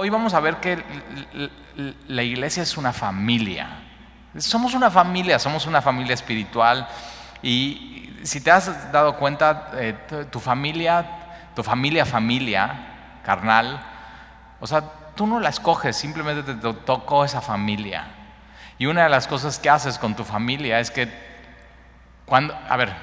hoy 0.00 0.08
vamos 0.08 0.32
a 0.32 0.40
ver 0.40 0.56
que 0.56 0.82
la 2.08 2.22
iglesia 2.22 2.62
es 2.62 2.78
una 2.78 2.90
familia. 2.90 3.68
Somos 4.38 4.72
una 4.72 4.90
familia, 4.90 5.38
somos 5.38 5.66
una 5.66 5.82
familia 5.82 6.14
espiritual. 6.14 6.88
Y 7.42 8.18
si 8.22 8.40
te 8.40 8.50
has 8.50 8.90
dado 8.92 9.16
cuenta, 9.16 9.70
eh, 9.74 9.94
tu 10.30 10.40
familia, 10.40 11.04
tu 11.54 11.62
familia, 11.62 12.06
familia, 12.06 13.20
carnal, 13.22 13.78
o 14.58 14.66
sea, 14.66 14.82
tú 15.14 15.26
no 15.26 15.38
la 15.38 15.50
escoges, 15.50 15.96
simplemente 15.96 16.54
te 16.54 16.72
tocó 16.72 17.26
esa 17.26 17.42
familia. 17.42 18.06
Y 18.78 18.86
una 18.86 19.02
de 19.02 19.10
las 19.10 19.26
cosas 19.26 19.58
que 19.58 19.68
haces 19.68 19.98
con 19.98 20.16
tu 20.16 20.24
familia 20.24 20.80
es 20.80 20.90
que, 20.90 21.12
cuando, 22.24 22.58
a 22.70 22.76
ver, 22.78 22.94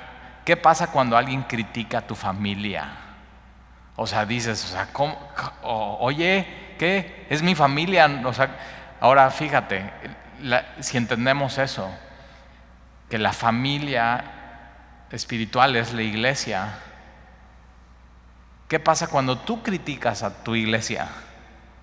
¿qué 0.45 0.57
pasa 0.57 0.87
cuando 0.87 1.15
alguien 1.15 1.43
critica 1.43 1.99
a 1.99 2.07
tu 2.07 2.15
familia? 2.15 2.89
O 3.95 4.07
sea, 4.07 4.25
dices, 4.25 4.65
o 4.65 4.67
sea, 4.69 4.87
¿cómo, 4.91 5.15
oye, 5.99 6.66
¿qué? 6.77 7.25
Es 7.29 7.41
mi 7.41 7.55
familia. 7.55 8.09
Ahora 8.99 9.29
fíjate, 9.31 9.89
si 10.79 10.97
entendemos 10.97 11.57
eso, 11.57 11.89
que 13.09 13.17
la 13.17 13.33
familia 13.33 14.23
espiritual 15.11 15.75
es 15.75 15.93
la 15.93 16.01
iglesia, 16.01 16.69
¿qué 18.67 18.79
pasa 18.79 19.07
cuando 19.07 19.37
tú 19.37 19.63
criticas 19.63 20.23
a 20.23 20.43
tu 20.43 20.55
iglesia? 20.55 21.07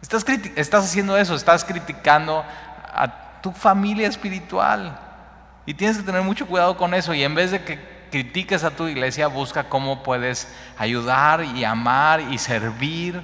Estás, 0.02 0.24
estás 0.56 0.84
haciendo 0.84 1.16
eso, 1.16 1.34
estás 1.34 1.64
criticando 1.64 2.44
a 2.92 3.40
tu 3.40 3.52
familia 3.52 4.08
espiritual. 4.08 4.98
Y 5.66 5.74
tienes 5.74 5.96
que 5.96 6.02
tener 6.02 6.22
mucho 6.22 6.46
cuidado 6.46 6.76
con 6.76 6.92
eso. 6.94 7.14
Y 7.14 7.22
en 7.22 7.34
vez 7.34 7.50
de 7.50 7.64
que 7.64 7.78
critiques 8.10 8.64
a 8.64 8.70
tu 8.70 8.86
iglesia, 8.86 9.28
busca 9.28 9.64
cómo 9.64 10.02
puedes 10.02 10.54
ayudar 10.78 11.44
y 11.44 11.64
amar 11.64 12.20
y 12.20 12.38
servir 12.38 13.22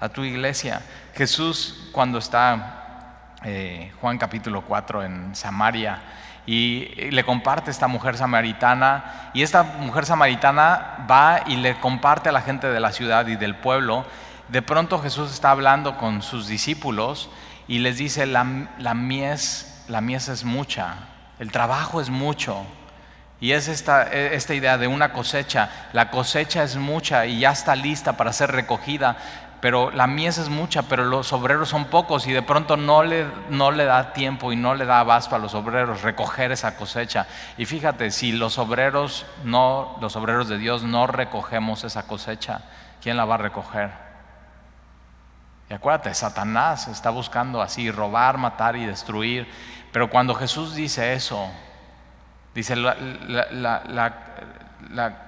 a 0.00 0.08
tu 0.08 0.24
iglesia. 0.24 0.82
Jesús 1.14 1.88
cuando 1.92 2.18
está, 2.18 3.34
eh, 3.44 3.92
Juan 4.00 4.18
capítulo 4.18 4.62
4 4.62 5.04
en 5.04 5.34
Samaria, 5.34 6.02
y 6.46 7.10
le 7.10 7.24
comparte 7.24 7.70
esta 7.70 7.88
mujer 7.88 8.16
samaritana, 8.16 9.30
y 9.34 9.42
esta 9.42 9.62
mujer 9.62 10.06
samaritana 10.06 11.04
va 11.10 11.42
y 11.46 11.56
le 11.56 11.78
comparte 11.78 12.30
a 12.30 12.32
la 12.32 12.40
gente 12.40 12.68
de 12.68 12.80
la 12.80 12.90
ciudad 12.92 13.26
y 13.26 13.36
del 13.36 13.54
pueblo. 13.54 14.06
De 14.48 14.62
pronto 14.62 14.98
Jesús 14.98 15.30
está 15.30 15.50
hablando 15.50 15.98
con 15.98 16.22
sus 16.22 16.48
discípulos 16.48 17.28
y 17.66 17.80
les 17.80 17.98
dice, 17.98 18.24
la, 18.24 18.44
mies, 18.44 19.84
la 19.88 20.00
mies 20.00 20.28
es 20.28 20.44
mucha, 20.44 20.94
el 21.38 21.52
trabajo 21.52 22.00
es 22.00 22.08
mucho. 22.08 22.64
Y 23.40 23.52
es 23.52 23.68
esta, 23.68 24.04
esta 24.04 24.54
idea 24.54 24.78
de 24.78 24.88
una 24.88 25.12
cosecha. 25.12 25.70
La 25.92 26.10
cosecha 26.10 26.64
es 26.64 26.74
mucha 26.76 27.26
y 27.26 27.40
ya 27.40 27.52
está 27.52 27.76
lista 27.76 28.16
para 28.16 28.32
ser 28.32 28.50
recogida, 28.50 29.16
pero 29.60 29.90
la 29.90 30.06
mies 30.06 30.38
es 30.38 30.48
mucha, 30.48 30.82
pero 30.82 31.04
los 31.04 31.32
obreros 31.32 31.68
son 31.68 31.86
pocos 31.86 32.26
y 32.26 32.32
de 32.32 32.42
pronto 32.42 32.76
no 32.76 33.02
le, 33.02 33.26
no 33.50 33.72
le 33.72 33.84
da 33.84 34.12
tiempo 34.12 34.52
y 34.52 34.56
no 34.56 34.74
le 34.74 34.84
da 34.84 35.00
abasto 35.00 35.34
a 35.34 35.38
los 35.38 35.54
obreros 35.54 36.02
recoger 36.02 36.52
esa 36.52 36.76
cosecha. 36.76 37.26
Y 37.56 37.64
fíjate, 37.66 38.10
si 38.12 38.32
los 38.32 38.58
obreros 38.58 39.26
no, 39.44 39.96
los 40.00 40.14
obreros 40.14 40.48
de 40.48 40.58
Dios 40.58 40.84
no 40.84 41.08
recogemos 41.08 41.82
esa 41.82 42.06
cosecha, 42.06 42.60
¿quién 43.02 43.16
la 43.16 43.24
va 43.24 43.34
a 43.34 43.38
recoger? 43.38 43.90
Y 45.70 45.74
acuérdate, 45.74 46.14
Satanás 46.14 46.88
está 46.88 47.10
buscando 47.10 47.60
así 47.60 47.90
robar, 47.90 48.38
matar 48.38 48.76
y 48.76 48.86
destruir. 48.86 49.48
Pero 49.92 50.08
cuando 50.08 50.34
Jesús 50.34 50.74
dice 50.74 51.12
eso, 51.14 51.48
dice 52.54 52.76
la, 52.76 52.94
la, 54.90 55.27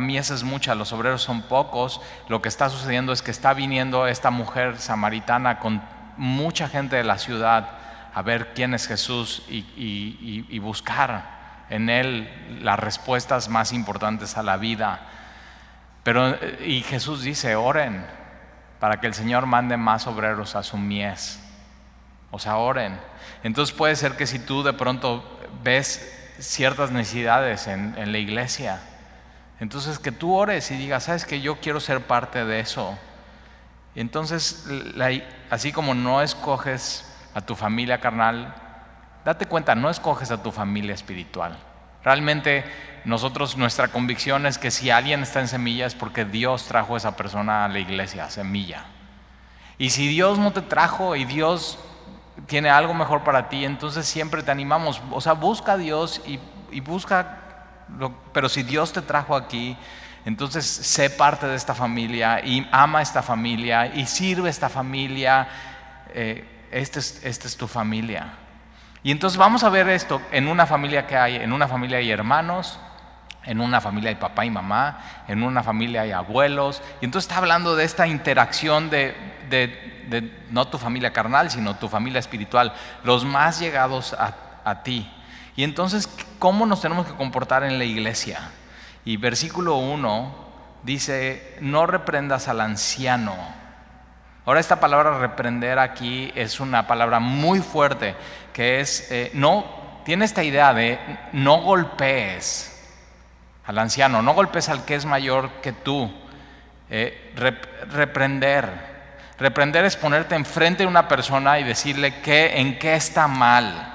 mies 0.00 0.30
es 0.30 0.42
mucha, 0.42 0.74
los 0.74 0.92
obreros 0.92 1.22
son 1.22 1.42
pocos, 1.42 2.00
lo 2.28 2.42
que 2.42 2.48
está 2.48 2.68
sucediendo 2.68 3.12
es 3.12 3.22
que 3.22 3.30
está 3.30 3.54
viniendo 3.54 4.06
esta 4.06 4.30
mujer 4.30 4.78
samaritana 4.78 5.58
con 5.58 5.82
mucha 6.16 6.68
gente 6.68 6.96
de 6.96 7.04
la 7.04 7.18
ciudad 7.18 7.70
a 8.14 8.22
ver 8.22 8.52
quién 8.54 8.74
es 8.74 8.86
Jesús 8.86 9.42
y, 9.48 10.58
buscar 10.58 11.64
en 11.70 11.88
él 11.88 12.28
las 12.60 12.78
respuestas 12.78 13.48
más 13.48 13.72
importantes 13.72 14.36
a 14.36 14.42
la 14.42 14.56
vida. 14.56 15.00
Pero, 16.02 16.36
y 16.64 16.82
Jesús 16.82 17.22
dice, 17.22 17.56
oren 17.56 18.04
para 18.80 19.00
que 19.00 19.06
el 19.06 19.14
Señor 19.14 19.46
mande 19.46 19.76
más 19.76 20.06
obreros 20.06 20.56
a 20.56 20.62
su 20.62 20.76
mies. 20.76 21.40
O 22.32 22.38
sea, 22.38 22.56
oren. 22.56 22.98
Entonces 23.44 23.74
puede 23.74 23.94
ser 23.94 24.16
que 24.16 24.26
si 24.26 24.40
tú 24.40 24.62
de 24.62 24.72
pronto 24.72 25.40
ves 25.62 26.34
ciertas 26.38 26.90
necesidades 26.90 27.68
en 27.68 28.12
la 28.12 28.18
iglesia, 28.18 28.80
entonces 29.62 30.00
que 30.00 30.10
tú 30.10 30.34
ores 30.34 30.72
y 30.72 30.76
digas, 30.76 31.04
sabes 31.04 31.24
que 31.24 31.40
yo 31.40 31.60
quiero 31.60 31.78
ser 31.78 32.00
parte 32.00 32.44
de 32.44 32.58
eso. 32.58 32.98
Entonces, 33.94 34.66
así 35.50 35.70
como 35.70 35.94
no 35.94 36.20
escoges 36.20 37.08
a 37.32 37.42
tu 37.42 37.54
familia 37.54 38.00
carnal, 38.00 38.56
date 39.24 39.46
cuenta, 39.46 39.76
no 39.76 39.88
escoges 39.88 40.32
a 40.32 40.42
tu 40.42 40.50
familia 40.50 40.92
espiritual. 40.92 41.56
Realmente 42.02 42.64
nosotros, 43.04 43.56
nuestra 43.56 43.86
convicción 43.86 44.46
es 44.46 44.58
que 44.58 44.72
si 44.72 44.90
alguien 44.90 45.22
está 45.22 45.38
en 45.38 45.46
semilla 45.46 45.86
es 45.86 45.94
porque 45.94 46.24
Dios 46.24 46.64
trajo 46.64 46.94
a 46.94 46.96
esa 46.96 47.14
persona 47.14 47.64
a 47.64 47.68
la 47.68 47.78
iglesia, 47.78 48.28
semilla. 48.30 48.86
Y 49.78 49.90
si 49.90 50.08
Dios 50.08 50.40
no 50.40 50.52
te 50.52 50.62
trajo 50.62 51.14
y 51.14 51.24
Dios 51.24 51.78
tiene 52.46 52.68
algo 52.68 52.94
mejor 52.94 53.22
para 53.22 53.48
ti, 53.48 53.64
entonces 53.64 54.06
siempre 54.06 54.42
te 54.42 54.50
animamos. 54.50 55.00
O 55.12 55.20
sea, 55.20 55.34
busca 55.34 55.74
a 55.74 55.76
Dios 55.76 56.20
y, 56.26 56.40
y 56.72 56.80
busca 56.80 57.41
pero 58.32 58.48
si 58.48 58.62
Dios 58.62 58.92
te 58.92 59.02
trajo 59.02 59.36
aquí, 59.36 59.76
entonces 60.24 60.64
sé 60.64 61.10
parte 61.10 61.46
de 61.46 61.56
esta 61.56 61.74
familia 61.74 62.44
y 62.44 62.66
ama 62.70 63.02
esta 63.02 63.22
familia 63.22 63.86
y 63.94 64.06
sirve 64.06 64.50
esta 64.50 64.68
familia. 64.68 65.48
Eh, 66.14 66.48
esta 66.70 67.00
es, 67.00 67.20
este 67.24 67.48
es 67.48 67.56
tu 67.56 67.66
familia. 67.66 68.32
Y 69.02 69.10
entonces 69.10 69.36
vamos 69.36 69.64
a 69.64 69.68
ver 69.68 69.88
esto 69.88 70.22
en 70.30 70.48
una 70.48 70.64
familia 70.64 71.06
que 71.06 71.16
hay, 71.16 71.36
en 71.36 71.52
una 71.52 71.66
familia 71.66 71.98
hay 71.98 72.10
hermanos, 72.10 72.78
en 73.44 73.60
una 73.60 73.80
familia 73.80 74.10
hay 74.10 74.16
papá 74.16 74.44
y 74.44 74.50
mamá, 74.50 74.98
en 75.26 75.42
una 75.42 75.62
familia 75.62 76.02
hay 76.02 76.12
abuelos. 76.12 76.80
Y 77.00 77.06
entonces 77.06 77.28
está 77.28 77.38
hablando 77.38 77.74
de 77.74 77.84
esta 77.84 78.06
interacción 78.06 78.90
de, 78.90 79.16
de, 79.50 80.44
no 80.50 80.68
tu 80.68 80.78
familia 80.78 81.12
carnal, 81.12 81.50
sino 81.50 81.76
tu 81.76 81.88
familia 81.88 82.20
espiritual, 82.20 82.72
los 83.02 83.24
más 83.24 83.58
llegados 83.58 84.14
a, 84.14 84.34
a 84.64 84.82
ti. 84.82 85.10
Y 85.56 85.64
entonces, 85.64 86.08
¿cómo 86.42 86.66
nos 86.66 86.80
tenemos 86.80 87.06
que 87.06 87.14
comportar 87.14 87.62
en 87.62 87.78
la 87.78 87.84
iglesia? 87.84 88.50
Y 89.04 89.16
versículo 89.16 89.76
1 89.76 90.34
dice, 90.82 91.56
no 91.60 91.86
reprendas 91.86 92.48
al 92.48 92.60
anciano. 92.60 93.36
Ahora 94.44 94.58
esta 94.58 94.80
palabra 94.80 95.20
reprender 95.20 95.78
aquí 95.78 96.32
es 96.34 96.58
una 96.58 96.88
palabra 96.88 97.20
muy 97.20 97.60
fuerte, 97.60 98.16
que 98.52 98.80
es, 98.80 99.06
eh, 99.12 99.30
no, 99.34 100.02
tiene 100.04 100.24
esta 100.24 100.42
idea 100.42 100.74
de 100.74 100.98
no 101.32 101.58
golpees 101.58 102.90
al 103.64 103.78
anciano, 103.78 104.20
no 104.20 104.34
golpes 104.34 104.68
al 104.68 104.84
que 104.84 104.96
es 104.96 105.04
mayor 105.04 105.48
que 105.62 105.70
tú. 105.70 106.12
Eh, 106.90 107.32
reprender. 107.88 108.68
Reprender 109.38 109.84
es 109.84 109.96
ponerte 109.96 110.34
enfrente 110.34 110.82
de 110.82 110.88
una 110.88 111.06
persona 111.06 111.60
y 111.60 111.62
decirle 111.62 112.20
que, 112.20 112.58
en 112.58 112.80
qué 112.80 112.96
está 112.96 113.28
mal. 113.28 113.90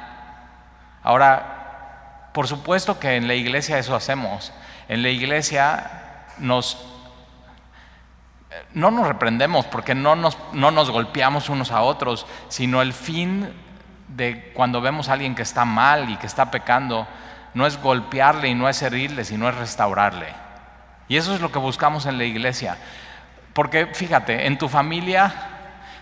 Ahora, 1.04 1.57
por 2.38 2.48
supuesto 2.48 3.00
que 3.00 3.16
en 3.16 3.28
la 3.28 3.34
iglesia 3.34 3.80
eso 3.80 3.96
hacemos. 3.96 4.54
En 4.90 5.02
la 5.02 5.10
iglesia 5.10 6.28
no 6.38 6.62
nos 8.92 9.08
reprendemos 9.08 9.66
porque 9.66 9.96
no 9.96 10.16
nos, 10.16 10.38
no 10.54 10.70
nos 10.70 10.92
golpeamos 10.92 11.50
unos 11.50 11.72
a 11.72 11.82
otros, 11.82 12.28
sino 12.48 12.84
el 12.84 12.94
fin 12.94 13.52
de 14.10 14.52
cuando 14.54 14.82
vemos 14.82 15.10
a 15.10 15.14
alguien 15.14 15.34
que 15.34 15.42
está 15.42 15.66
mal 15.66 16.12
y 16.12 16.18
que 16.18 16.28
está 16.28 16.52
pecando, 16.52 17.08
no 17.56 17.66
es 17.66 17.82
golpearle 17.82 18.50
y 18.50 18.54
no 18.54 18.70
es 18.70 18.84
herirle, 18.84 19.26
sino 19.26 19.50
es 19.50 19.56
restaurarle. 19.56 20.28
Y 21.08 21.18
eso 21.18 21.34
es 21.34 21.42
lo 21.42 21.52
que 21.52 21.58
buscamos 21.58 22.06
en 22.06 22.20
la 22.20 22.26
iglesia. 22.26 22.78
Porque 23.54 23.88
fíjate, 23.88 24.46
en 24.46 24.60
tu 24.60 24.70
familia, 24.70 25.34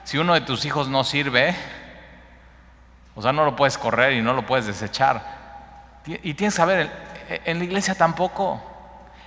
si 0.03 0.17
uno 0.17 0.33
de 0.33 0.41
tus 0.41 0.65
hijos 0.65 0.89
no 0.89 1.05
sirve, 1.05 1.55
o 3.15 3.21
sea, 3.21 3.31
no 3.31 3.45
lo 3.45 3.55
puedes 3.55 3.77
correr 3.77 4.11
y 4.11 4.21
no 4.21 4.33
lo 4.33 4.45
puedes 4.45 4.65
desechar. 4.65 5.34
Y 6.05 6.33
tienes 6.33 6.53
que 6.53 6.57
saber, 6.57 6.91
en 7.45 7.57
la 7.57 7.63
iglesia 7.63 7.95
tampoco. 7.95 8.61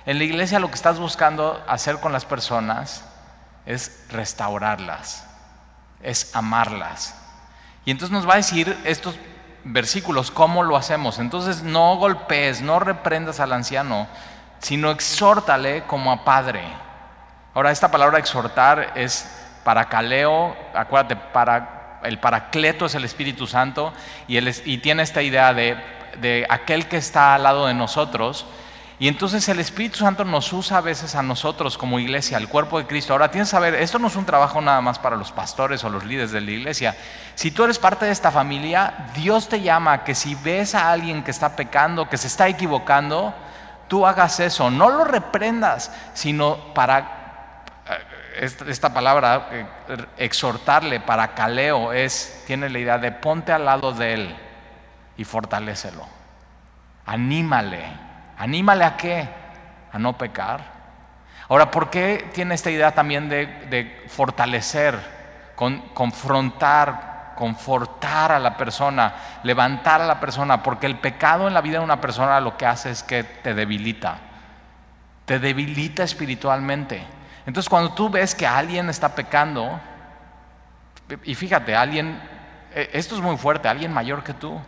En 0.05 0.17
la 0.17 0.23
iglesia 0.23 0.59
lo 0.59 0.69
que 0.69 0.75
estás 0.75 0.99
buscando 0.99 1.63
hacer 1.67 1.99
con 1.99 2.11
las 2.11 2.25
personas 2.25 3.03
es 3.65 4.05
restaurarlas, 4.09 5.25
es 6.01 6.35
amarlas. 6.35 7.15
Y 7.85 7.91
entonces 7.91 8.11
nos 8.13 8.27
va 8.27 8.33
a 8.33 8.37
decir 8.37 8.77
estos 8.85 9.15
versículos 9.63 10.31
cómo 10.31 10.63
lo 10.63 10.77
hacemos. 10.77 11.19
Entonces 11.19 11.63
no 11.63 11.95
golpees, 11.97 12.61
no 12.61 12.79
reprendas 12.79 13.39
al 13.39 13.53
anciano, 13.53 14.07
sino 14.59 14.91
exhórtale 14.91 15.83
como 15.83 16.11
a 16.11 16.23
padre. 16.23 16.63
Ahora, 17.53 17.71
esta 17.71 17.91
palabra 17.91 18.19
exhortar 18.19 18.93
es 18.95 19.29
para 19.63 19.89
caleo, 19.89 20.55
acuérdate, 20.73 21.15
para 21.15 21.99
el 22.03 22.19
paracleto 22.19 22.85
es 22.85 22.95
el 22.95 23.03
Espíritu 23.03 23.45
Santo 23.45 23.93
y, 24.27 24.77
tiene 24.77 25.03
esta 25.03 25.21
idea 25.21 25.53
de, 25.53 25.77
aquel 26.49 26.87
que 26.87 26.97
está 26.97 27.35
al 27.35 27.43
lado 27.43 27.67
de 27.67 27.73
nosotros 27.73 28.45
Y 29.01 29.07
entonces 29.07 29.47
el 29.47 29.61
Espíritu 29.61 29.99
Santo 29.99 30.25
nos 30.25 30.51
usa 30.51 30.79
a 30.79 30.81
veces 30.81 31.15
a 31.15 31.23
nosotros 31.23 31.77
como 31.77 32.01
iglesia, 32.01 32.35
al 32.35 32.49
cuerpo 32.49 32.77
de 32.77 32.85
Cristo. 32.85 33.13
Ahora 33.13 33.31
tienes 33.31 33.47
que 33.47 33.51
saber, 33.51 33.73
esto 33.75 33.97
no 33.97 34.09
es 34.09 34.15
un 34.17 34.25
trabajo 34.25 34.59
nada 34.59 34.81
más 34.81 34.99
para 34.99 35.15
los 35.15 35.31
pastores 35.31 35.85
o 35.85 35.89
los 35.89 36.03
líderes 36.03 36.33
de 36.33 36.41
la 36.41 36.51
iglesia. 36.51 36.97
Si 37.33 37.49
tú 37.49 37.63
eres 37.63 37.79
parte 37.79 38.05
de 38.05 38.11
esta 38.11 38.29
familia, 38.29 39.07
Dios 39.15 39.47
te 39.47 39.61
llama 39.61 40.03
que 40.03 40.13
si 40.15 40.35
ves 40.35 40.75
a 40.75 40.91
alguien 40.91 41.23
que 41.23 41.31
está 41.31 41.55
pecando, 41.55 42.09
que 42.09 42.17
se 42.17 42.27
está 42.27 42.49
equivocando, 42.49 43.33
tú 43.87 44.05
hagas 44.05 44.41
eso. 44.41 44.69
No 44.69 44.89
lo 44.89 45.05
reprendas, 45.05 45.93
sino 46.13 46.57
para, 46.73 47.63
eh, 48.35 48.49
esta 48.67 48.93
palabra, 48.93 49.47
eh, 49.49 49.65
exhortarle, 50.17 50.99
para 50.99 51.33
caleo, 51.35 51.93
es, 51.93 52.43
tiene 52.45 52.69
la 52.69 52.79
idea 52.79 52.97
de 52.97 53.13
ponte 53.13 53.53
al 53.53 53.63
lado 53.63 53.93
de 53.93 54.13
él 54.13 54.48
y 55.19 55.23
fortalécelo. 55.23 56.07
Anímale 57.05 58.09
Anímale 58.39 58.85
a 58.85 58.95
qué? 58.95 59.27
A 59.91 59.99
no 59.99 60.17
pecar. 60.17 60.61
Ahora, 61.49 61.69
¿por 61.69 61.89
qué 61.89 62.29
tiene 62.33 62.55
esta 62.55 62.71
idea 62.71 62.93
también 62.93 63.27
de, 63.27 64.05
fortalecer, 64.07 64.97
confrontar, 65.93 67.33
confortar 67.35 68.31
a 68.31 68.39
la 68.39 68.55
persona, 68.55 69.13
levantar 69.43 70.01
a 70.01 70.07
la 70.07 70.21
persona? 70.21 70.63
Porque 70.63 70.85
el 70.85 70.99
pecado 70.99 71.49
en 71.49 71.53
la 71.53 71.59
vida 71.59 71.79
de 71.79 71.83
una 71.83 71.99
persona 71.99 72.39
lo 72.39 72.55
que 72.55 72.65
hace 72.65 72.91
es 72.91 73.03
que 73.03 73.25
te 73.25 73.53
debilita, 73.53 74.19
te 75.25 75.37
debilita 75.37 76.03
espiritualmente. 76.03 77.05
Entonces, 77.45 77.67
cuando 77.67 77.91
tú 77.91 78.09
ves 78.09 78.35
que 78.35 78.47
alguien 78.47 78.89
está 78.89 79.15
pecando, 79.15 79.81
y 81.25 81.35
fíjate, 81.35 81.75
alguien, 81.75 82.21
e, 82.73 82.89
esto 82.93 83.15
es 83.15 83.21
muy 83.21 83.35
fuerte, 83.35 83.67
alguien 83.67 83.91
mayor 83.91 84.23
que 84.23 84.33
tú, 84.33 84.61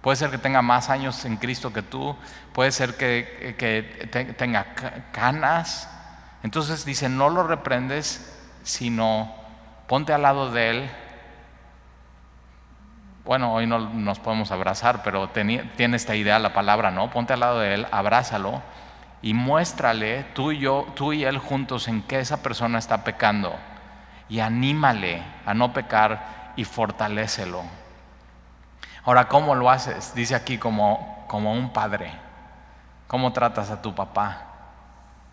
Puede 0.00 0.16
ser 0.16 0.30
que 0.30 0.38
tenga 0.38 0.62
más 0.62 0.88
años 0.88 1.24
en 1.24 1.36
Cristo 1.36 1.72
que 1.72 1.82
tú, 1.82 2.16
puede 2.52 2.72
ser 2.72 2.96
que, 2.96 4.34
tenga 4.38 4.66
canas. 5.12 5.88
Entonces 6.42 6.84
dice, 6.84 7.08
no 7.08 7.28
lo 7.28 7.46
reprendes, 7.46 8.38
sino 8.62 9.34
ponte 9.86 10.12
al 10.12 10.22
lado 10.22 10.50
de 10.50 10.70
él. 10.70 10.90
Bueno, 13.26 13.52
hoy 13.52 13.66
no 13.66 13.78
nos 13.78 14.18
podemos 14.18 14.50
abrazar, 14.50 15.02
pero 15.02 15.28
tiene 15.28 15.96
esta 15.96 16.16
idea 16.16 16.38
la 16.38 16.54
palabra, 16.54 16.90
¿no? 16.90 17.10
Ponte 17.10 17.34
al 17.34 17.40
lado 17.40 17.60
de 17.60 17.74
él, 17.74 17.86
abrázalo 17.90 18.62
y 19.22 19.34
muéstrale 19.34 20.24
tú 20.32 20.52
y 20.52 20.58
yo, 20.60 20.86
tú 20.94 21.12
y 21.12 21.24
él 21.24 21.36
juntos 21.36 21.88
en 21.88 22.02
que 22.02 22.20
esa 22.20 22.42
persona 22.42 22.78
está 22.78 23.04
pecando 23.04 23.54
y 24.30 24.40
anímale 24.40 25.22
a 25.44 25.52
no 25.52 25.74
pecar 25.74 26.52
y 26.56 26.64
fortalécelo. 26.64 27.79
Ahora, 29.04 29.28
¿cómo 29.28 29.54
lo 29.54 29.70
haces? 29.70 30.14
Dice 30.14 30.34
aquí 30.34 30.58
como, 30.58 31.24
como 31.26 31.52
un 31.52 31.72
padre. 31.72 32.12
¿Cómo 33.06 33.32
tratas 33.32 33.70
a 33.70 33.80
tu 33.80 33.94
papá? 33.94 34.42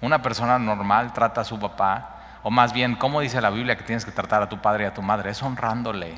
Una 0.02 0.22
persona 0.22 0.58
normal 0.58 1.12
trata 1.14 1.42
a 1.42 1.44
su 1.44 1.60
papá, 1.60 2.40
o 2.44 2.50
más 2.50 2.72
bien, 2.72 2.96
¿cómo 2.96 3.20
dice 3.20 3.42
la 3.42 3.50
Biblia 3.50 3.76
que 3.76 3.84
tienes 3.84 4.06
que 4.06 4.12
tratar 4.12 4.42
a 4.42 4.50
tu 4.50 4.60
padre 4.60 4.86
y 4.86 4.88
a 4.88 4.94
tu 4.94 5.02
madre? 5.02 5.32
Es 5.32 5.42
honrándole, 5.44 6.14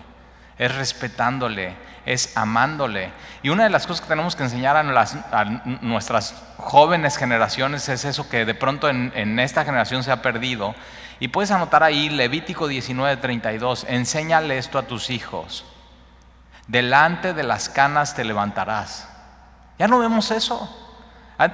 es 0.58 0.76
respetándole, 0.76 1.76
es 2.06 2.38
amándole. 2.38 3.12
Y 3.42 3.50
una 3.50 3.64
de 3.64 3.70
las 3.70 3.88
cosas 3.88 4.02
que 4.02 4.10
tenemos 4.10 4.36
que 4.36 4.44
enseñar 4.44 4.78
a, 4.78 5.46
nuestras 5.82 6.44
jóvenes 6.58 7.18
generaciones 7.18 7.90
es 7.90 8.06
eso 8.06 8.30
que 8.30 8.46
de 8.46 8.54
pronto 8.54 8.90
en, 8.90 9.12
en, 9.16 9.40
esta 9.40 9.66
generación 9.66 10.04
se 10.04 10.12
ha 10.12 10.22
perdido. 10.22 10.76
Y 11.20 11.30
puedes 11.30 11.52
anotar 11.52 11.84
ahí 11.84 12.10
Levítico 12.10 12.70
19:32, 12.70 13.86
enséñale 13.88 14.58
esto 14.58 14.78
a 14.78 14.84
tus 14.84 15.10
hijos 15.10 15.66
delante 16.70 17.34
de 17.34 17.44
las 17.44 17.68
canas 17.68 18.16
te 18.16 18.24
levantarás. 18.24 19.10
Ya 19.78 19.88
no 19.88 20.00
vemos 20.00 20.32
eso. 20.32 20.70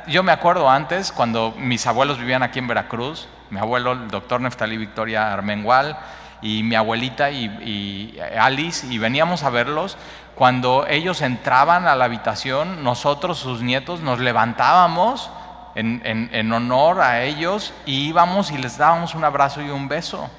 Yo 0.08 0.24
me 0.24 0.32
acuerdo 0.32 0.70
antes, 0.70 1.12
cuando 1.12 1.54
mis 1.58 1.88
abuelos 1.88 2.20
vivían 2.20 2.44
aquí 2.44 2.60
en 2.60 2.68
Veracruz, 2.68 3.28
mi 3.50 3.60
abuelo, 3.60 3.94
el 3.94 4.10
doctor 4.10 4.42
Neftalí 4.42 4.78
Victoria 4.78 5.32
Armengual, 5.32 5.98
y 6.42 6.64
mi 6.64 6.76
abuelita 6.76 7.32
y, 7.32 8.20
Alice, 8.38 8.86
y 8.88 8.98
veníamos 8.98 9.44
a 9.44 9.50
verlos, 9.50 9.98
cuando 10.36 10.86
ellos 10.88 11.22
entraban 11.22 11.88
a 11.88 11.96
la 11.96 12.06
habitación, 12.06 12.84
nosotros, 12.84 13.40
sus 13.40 13.62
nietos, 13.62 14.02
nos 14.02 14.20
levantábamos 14.20 15.30
en 15.76 16.52
honor 16.52 17.02
a 17.02 17.24
ellos 17.24 17.74
y 17.86 18.08
íbamos 18.08 18.52
y 18.52 18.58
les 18.58 18.78
dábamos 18.78 19.16
un 19.16 19.24
abrazo 19.24 19.62
y 19.62 19.70
un 19.70 19.88
beso. 19.88 20.30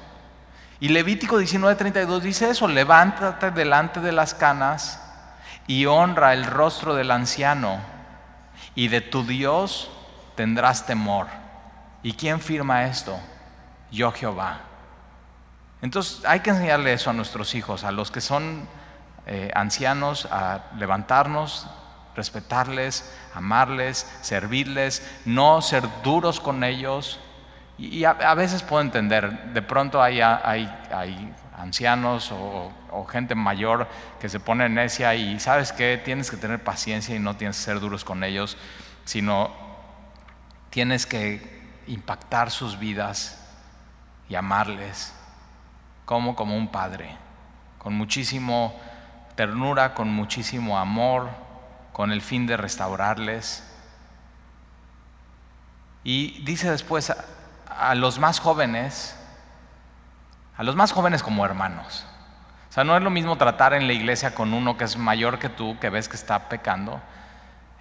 Y 0.79 0.89
Levítico 0.89 1.39
19:32 1.39 2.19
dice 2.21 2.49
eso, 2.49 2.67
levántate 2.67 3.51
delante 3.51 3.99
de 3.99 4.11
las 4.11 4.33
canas 4.33 5.01
y 5.65 5.85
honra 5.85 6.33
el 6.33 6.45
rostro 6.45 6.93
del 6.93 7.11
anciano 7.11 7.79
y 8.75 8.87
de 8.89 9.01
tu 9.01 9.23
Dios 9.23 9.89
tendrás 10.35 10.85
temor. 10.85 11.27
¿Y 12.03 12.13
quién 12.13 12.39
firma 12.39 12.85
esto? 12.85 13.19
Yo 13.91 14.11
Jehová. 14.11 14.59
Entonces 15.81 16.23
hay 16.25 16.41
que 16.41 16.51
enseñarle 16.51 16.93
eso 16.93 17.09
a 17.09 17.13
nuestros 17.13 17.55
hijos, 17.55 17.83
a 17.83 17.91
los 17.91 18.11
que 18.11 18.21
son 18.21 18.67
eh, 19.25 19.51
ancianos, 19.55 20.27
a 20.31 20.65
levantarnos, 20.77 21.67
respetarles, 22.15 23.13
amarles, 23.33 24.07
servirles, 24.21 25.07
no 25.25 25.61
ser 25.61 25.83
duros 26.03 26.39
con 26.39 26.63
ellos, 26.63 27.19
y 27.77 28.05
a, 28.05 28.33
veces 28.33 28.63
puedo 28.63 28.81
entender, 28.81 29.53
de 29.53 29.61
pronto 29.61 30.01
hay, 30.01 30.19
hay, 30.19 31.33
ancianos 31.55 32.31
o, 32.31 32.73
gente 33.09 33.35
mayor 33.35 33.87
que 34.19 34.29
se 34.29 34.39
pone 34.39 34.67
necia 34.67 35.13
y 35.13 35.39
sabes 35.39 35.71
que 35.71 36.01
tienes 36.03 36.31
que 36.31 36.37
tener 36.37 36.63
paciencia 36.63 37.15
y 37.15 37.19
no 37.19 37.35
tienes 37.35 37.57
que 37.57 37.63
ser 37.63 37.79
duros 37.79 38.03
con 38.03 38.23
ellos, 38.23 38.57
sino 39.05 39.51
tienes 40.71 41.05
que 41.05 41.81
impactar 41.85 42.49
sus 42.49 42.79
vidas 42.79 43.47
y 44.27 44.35
amarles 44.35 45.13
como 46.05 46.35
como 46.35 46.57
un 46.57 46.69
padre, 46.69 47.15
con 47.77 47.93
muchísimo 47.93 48.75
ternura, 49.35 49.93
con 49.93 50.09
muchísimo 50.09 50.79
amor, 50.79 51.29
con 51.93 52.11
el 52.11 52.21
fin 52.21 52.47
de 52.47 52.57
restaurarles. 52.57 53.63
Y 56.03 56.43
dice 56.43 56.71
después, 56.71 57.13
a 57.79 57.95
los 57.95 58.19
más 58.19 58.39
jóvenes, 58.39 59.15
a 60.57 60.63
los 60.63 60.75
más 60.75 60.91
jóvenes 60.91 61.23
como 61.23 61.45
hermanos. 61.45 62.05
O 62.69 62.73
sea, 62.73 62.83
no 62.83 62.95
es 62.95 63.03
lo 63.03 63.09
mismo 63.09 63.37
tratar 63.37 63.73
en 63.73 63.87
la 63.87 63.93
iglesia 63.93 64.35
con 64.35 64.53
uno 64.53 64.77
que 64.77 64.83
es 64.83 64.97
mayor 64.97 65.39
que 65.39 65.49
tú, 65.49 65.77
que 65.79 65.89
ves 65.89 66.09
que 66.09 66.15
está 66.15 66.49
pecando. 66.49 67.01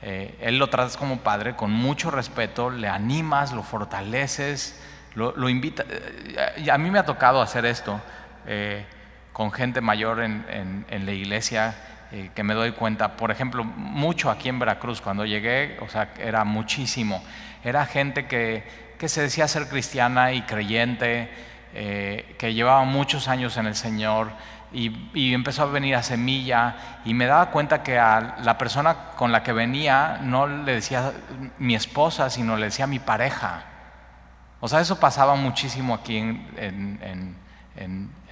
Eh, 0.03 0.37
él 0.41 0.59
lo 0.59 0.69
tratas 0.69 0.97
como 0.97 1.19
padre 1.19 1.57
con 1.57 1.71
mucho 1.71 2.11
respeto, 2.11 2.71
le 2.71 2.89
animas, 2.89 3.53
lo 3.53 3.63
fortaleces, 3.63 4.81
lo, 5.15 5.35
lo 5.37 5.49
invita. 5.49 5.85
Eh, 5.89 6.71
a 6.71 6.79
mí 6.79 6.91
me 6.91 6.99
ha 6.99 7.05
tocado 7.05 7.41
hacer 7.41 7.65
esto 7.65 8.01
eh, 8.47 8.87
con 9.33 9.53
gente 9.53 9.81
mayor 9.81 10.23
en, 10.23 10.85
en, 10.89 11.07
la 11.07 11.13
iglesia 11.13 11.75
que 12.35 12.43
me 12.43 12.55
doy 12.55 12.73
cuenta, 12.73 13.17
por 13.17 13.31
ejemplo, 13.31 13.65
mucho 13.65 14.31
aquí 14.31 14.49
en 14.49 14.59
Veracruz, 14.59 15.03
cuando 15.03 15.27
llegué, 15.27 15.77
o 15.81 15.89
sea, 15.89 16.13
era 16.19 16.45
muchísimo. 16.45 17.23
Era 17.65 17.85
gente 17.85 18.27
que 18.27 18.86
que 18.99 19.09
se 19.09 19.23
decía 19.23 19.49
ser 19.49 19.69
cristiana 19.69 20.33
y 20.33 20.43
creyente, 20.43 21.31
eh, 21.75 22.37
que 22.39 22.55
llevaba 22.55 22.85
muchos 22.85 23.29
años 23.29 23.57
en 23.57 23.67
el 23.67 23.75
Señor 23.75 24.31
y, 24.73 25.33
empezó 25.33 25.63
a 25.63 25.67
venir 25.67 25.95
a 25.95 26.03
Semilla 26.03 26.77
y 27.05 27.15
me 27.15 27.27
daba 27.27 27.51
cuenta 27.51 27.83
que 27.83 27.99
a 27.99 28.37
la 28.43 28.59
persona 28.59 29.13
con 29.17 29.33
la 29.33 29.43
que 29.43 29.53
venía 29.53 30.19
no 30.23 30.47
le 30.47 30.75
decía 30.75 31.13
mi 31.59 31.75
esposa, 31.75 32.31
sino 32.31 32.57
le 32.57 32.67
decía 32.67 32.87
mi 32.87 32.99
pareja. 32.99 33.65
O 34.61 34.69
sea, 34.69 34.81
eso 34.81 34.99
pasaba 34.99 35.35
muchísimo 35.35 35.95
aquí 35.95 36.17
en, 36.19 37.37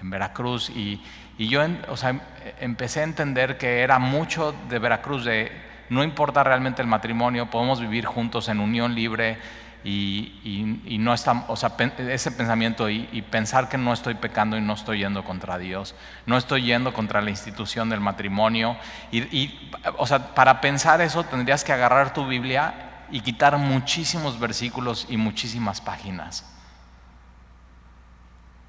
Veracruz 0.03 0.69
y, 0.69 1.03
yo 1.39 1.63
o 1.89 1.97
sea, 1.97 2.21
empecé 2.61 3.01
a 3.01 3.05
entender 3.05 3.57
que 3.57 3.81
era 3.81 3.99
mucho 3.99 4.55
de 4.69 4.79
Veracruz, 4.79 5.25
de 5.25 5.51
no 5.89 6.03
importa 6.03 6.45
realmente 6.45 6.83
el 6.83 6.89
matrimonio, 6.89 7.51
podemos 7.51 7.81
vivir 7.81 8.05
juntos 8.05 8.49
en 8.49 8.61
unión 8.61 8.95
libre 8.95 9.39
y, 9.85 10.99
no 10.99 11.13
está, 11.13 11.45
o 11.49 11.57
sea, 11.57 11.75
ese 11.99 12.31
pensamiento 12.31 12.89
y, 12.89 13.23
pensar 13.31 13.69
que 13.69 13.77
no 13.77 13.93
estoy 13.93 14.15
pecando 14.15 14.57
y 14.57 14.61
no 14.61 14.73
estoy 14.73 14.99
yendo 14.99 15.25
contra 15.25 15.59
Dios, 15.59 15.95
no 16.27 16.37
estoy 16.37 16.65
yendo 16.65 16.95
contra 16.95 17.21
la 17.21 17.31
institución 17.31 17.91
del 17.91 18.01
matrimonio. 18.01 18.77
Y, 19.13 19.71
o 19.99 20.07
sea, 20.07 20.35
para 20.35 20.61
pensar 20.61 21.01
eso 21.01 21.25
tendrías 21.25 21.65
que 21.65 21.73
agarrar 21.73 22.13
tu 22.13 22.27
Biblia 22.27 23.05
y 23.11 23.21
quitar 23.21 23.59
muchísimos 23.59 24.41
versículos 24.41 25.07
y 25.09 25.17
muchísimas 25.17 25.81
páginas. 25.81 26.54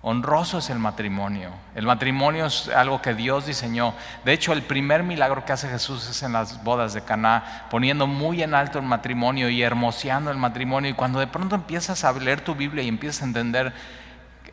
Honroso 0.07 0.59
es 0.59 0.69
el 0.69 0.77
matrimonio. 0.77 1.49
El 1.73 1.87
matrimonio 1.87 2.45
es 2.45 2.67
algo 2.67 3.01
que 3.01 3.15
Dios 3.15 3.47
diseñó. 3.47 3.95
De 4.23 4.33
hecho, 4.33 4.53
el 4.53 4.61
primer 4.61 5.01
milagro 5.01 5.45
que 5.45 5.51
hace 5.51 5.67
Jesús 5.67 6.07
es 6.07 6.21
en 6.21 6.31
las 6.31 6.63
bodas 6.63 6.93
de 6.93 7.01
Caná, 7.01 7.65
poniendo 7.71 8.05
muy 8.05 8.43
en 8.43 8.53
alto 8.53 8.77
el 8.77 8.85
matrimonio 8.85 9.49
y 9.49 9.63
hermoseando 9.63 10.29
el 10.29 10.37
matrimonio. 10.37 10.91
Y 10.91 10.93
cuando 10.93 11.17
de 11.17 11.25
pronto 11.25 11.55
empiezas 11.55 12.03
a 12.03 12.13
leer 12.13 12.41
tu 12.41 12.53
Biblia 12.53 12.83
y 12.83 12.87
empiezas 12.87 13.23
a 13.23 13.25
entender, 13.25 13.73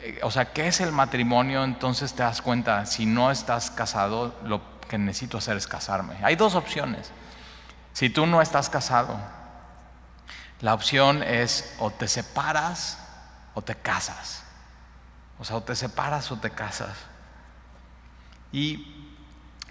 eh, 0.01 0.21
o 0.23 0.31
sea, 0.31 0.47
qué 0.55 0.69
es 0.69 0.81
el 0.81 0.91
matrimonio, 0.91 1.65
entonces 1.65 2.15
te 2.15 2.23
das 2.23 2.41
cuenta, 2.41 2.87
si 2.87 3.05
no 3.05 3.31
estás 3.31 3.71
casado, 3.71 4.35
lo 4.47 4.63
que 4.89 4.97
necesito 4.97 5.37
hacer 5.37 5.59
es 5.59 5.67
casarme. 5.67 6.15
Hay 6.23 6.35
dos 6.35 6.55
opciones. 6.55 7.11
Si 7.93 8.09
tú 8.09 8.25
no 8.25 8.41
estás 8.41 8.71
casado, 8.71 9.21
la 10.61 10.73
opción 10.73 11.23
es 11.23 11.77
o 11.79 11.91
te 11.91 12.09
separas 12.09 12.97
o 13.53 13.61
te 13.61 13.75
casas. 13.75 14.42
O 15.43 15.45
sea, 15.45 15.57
o 15.57 15.61
te 15.61 15.75
separas 15.75 16.31
o 16.31 16.37
te 16.37 16.51
casas. 16.51 16.97
Y 18.53 18.87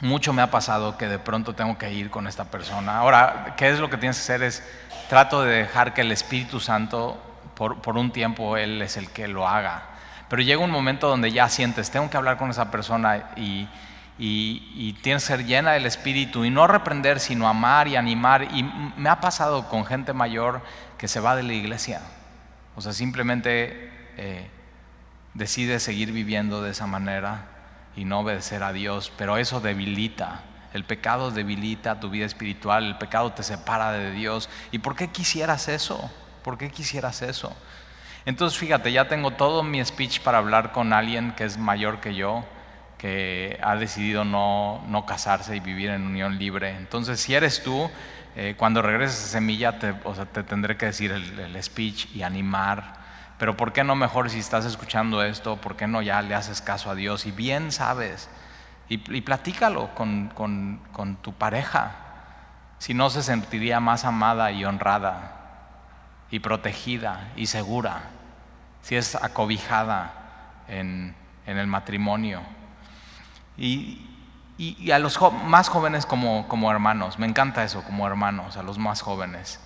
mucho 0.02 0.34
me 0.34 0.42
ha 0.42 0.52
pasado 0.52 0.98
que 0.98 1.08
de 1.08 1.18
pronto 1.18 1.56
tengo 1.56 1.78
que 1.78 1.90
ir 1.94 2.10
con 2.10 2.28
esta 2.28 2.44
persona. 2.44 2.98
Ahora, 2.98 3.54
¿qué 3.56 3.70
es 3.70 3.80
lo 3.80 3.90
que 3.90 3.96
tienes 3.96 4.18
que 4.18 4.24
hacer? 4.24 4.44
Es 4.44 4.64
trato 5.08 5.44
de 5.44 5.60
dejar 5.60 5.94
que 5.94 6.02
el 6.02 6.12
Espíritu 6.12 6.60
Santo, 6.60 7.18
por, 7.56 7.82
por 7.82 7.96
un 7.96 8.12
tiempo, 8.12 8.58
Él 8.58 8.82
es 8.82 8.98
el 8.98 9.12
que 9.12 9.30
lo 9.30 9.48
haga. 9.48 9.84
Pero 10.28 10.42
llega 10.42 10.62
un 10.62 10.72
momento 10.72 11.08
donde 11.08 11.32
ya 11.32 11.48
sientes, 11.48 11.90
tengo 11.90 12.10
que 12.10 12.18
hablar 12.18 12.36
con 12.36 12.50
esa 12.50 12.70
persona 12.70 13.32
y, 13.38 13.70
y, 14.20 14.92
tienes 15.02 15.24
que 15.24 15.28
ser 15.28 15.46
llena 15.46 15.72
del 15.72 15.86
Espíritu 15.86 16.44
y 16.44 16.50
no 16.50 16.68
reprender, 16.68 17.22
sino 17.22 17.48
amar 17.48 17.88
y 17.88 17.96
animar. 17.96 18.44
Y 18.54 18.64
me 18.98 19.08
ha 19.08 19.22
pasado 19.22 19.70
con 19.70 19.86
gente 19.86 20.12
mayor 20.12 20.64
que 20.98 21.08
se 21.08 21.22
va 21.22 21.38
de 21.38 21.44
la 21.44 21.54
iglesia. 21.54 22.02
O 22.76 22.82
sea, 22.82 22.92
simplemente 22.92 23.90
eh, 24.18 24.50
decide 25.34 25.80
seguir 25.80 26.12
viviendo 26.12 26.62
de 26.62 26.72
esa 26.72 26.88
manera 26.88 27.48
y 27.96 28.06
no 28.06 28.20
obedecer 28.20 28.64
a 28.64 28.74
Dios, 28.74 29.12
pero 29.18 29.38
eso 29.38 29.62
debilita. 29.62 30.44
El 30.74 30.86
pecado 30.86 31.32
debilita 31.32 32.00
tu 32.00 32.10
vida 32.10 32.26
espiritual, 32.26 32.86
el 32.86 32.98
pecado 32.98 33.34
te 33.34 33.44
separa 33.44 33.92
de 33.92 34.12
Dios. 34.12 34.50
¿Y 34.72 34.80
por 34.80 34.96
qué 34.96 35.10
quisieras 35.10 35.68
eso? 35.68 36.12
¿Por 36.44 36.58
qué 36.58 36.70
quisieras 36.70 37.22
eso? 37.22 37.56
Entonces, 38.26 38.58
fíjate, 38.58 38.92
ya 38.92 39.08
tengo 39.08 39.32
todo 39.32 39.64
mi 39.64 39.84
speech 39.84 40.22
para 40.22 40.38
hablar 40.38 40.72
con 40.72 40.94
alguien 40.94 41.34
que 41.34 41.44
es 41.44 41.58
mayor 41.58 42.00
que 42.00 42.16
yo, 42.16 42.46
que 42.98 43.60
ha 43.64 43.76
decidido 43.76 44.24
no, 44.24 44.84
no 44.88 45.06
casarse 45.06 45.56
y 45.56 45.60
vivir 45.60 45.90
en 45.90 46.06
unión 46.06 46.38
libre. 46.38 46.70
Entonces, 46.78 47.20
si 47.20 47.34
eres 47.34 47.64
tú, 47.64 47.90
eh, 48.36 48.56
cuando 48.58 48.82
regreses 48.82 49.26
a 49.26 49.28
Semilla, 49.28 49.80
te, 49.80 49.94
o 50.04 50.16
sea, 50.16 50.26
te 50.26 50.44
tendré 50.44 50.78
que 50.78 50.86
decir 50.86 51.12
el, 51.12 51.40
el 51.40 51.64
speech 51.64 52.16
y 52.16 52.22
animar 52.22 53.01
pero 53.42 53.58
¿por 53.58 53.74
qué 53.74 53.84
no 53.84 53.96
mejor 53.96 54.30
si 54.30 54.38
estás 54.38 54.66
escuchando 54.66 55.24
esto, 55.24 55.58
por 55.58 55.76
qué 55.76 55.88
no 55.88 56.04
ya 56.04 56.22
le 56.22 56.36
haces 56.36 56.62
caso 56.62 56.92
a 56.92 56.94
Dios? 56.94 57.26
Y 57.26 57.32
bien 57.32 57.72
sabes, 57.72 58.30
y, 58.88 59.00
platícalo 59.00 59.96
con, 59.96 60.32
con, 60.36 61.16
tu 61.24 61.34
pareja, 61.34 61.96
si 62.78 62.94
no 62.94 63.10
se 63.10 63.24
sentiría 63.24 63.80
más 63.80 64.06
amada 64.06 64.52
y 64.52 64.64
honrada, 64.64 65.40
y 66.30 66.38
protegida 66.38 67.32
y 67.36 67.48
segura, 67.48 68.04
si 68.84 68.96
es 68.96 69.16
acobijada 69.16 70.14
en, 70.68 71.16
en 71.48 71.58
el 71.58 71.66
matrimonio. 71.66 72.44
Y, 73.58 74.08
y, 74.60 74.92
a 74.92 75.00
los 75.00 75.20
más 75.46 75.68
jóvenes 75.68 76.06
como, 76.06 76.48
como 76.48 76.70
hermanos, 76.70 77.18
me 77.18 77.26
encanta 77.26 77.64
eso, 77.64 77.84
como 77.86 78.06
hermanos, 78.06 78.56
a 78.58 78.62
los 78.62 78.78
más 78.78 79.02
jóvenes. 79.02 79.60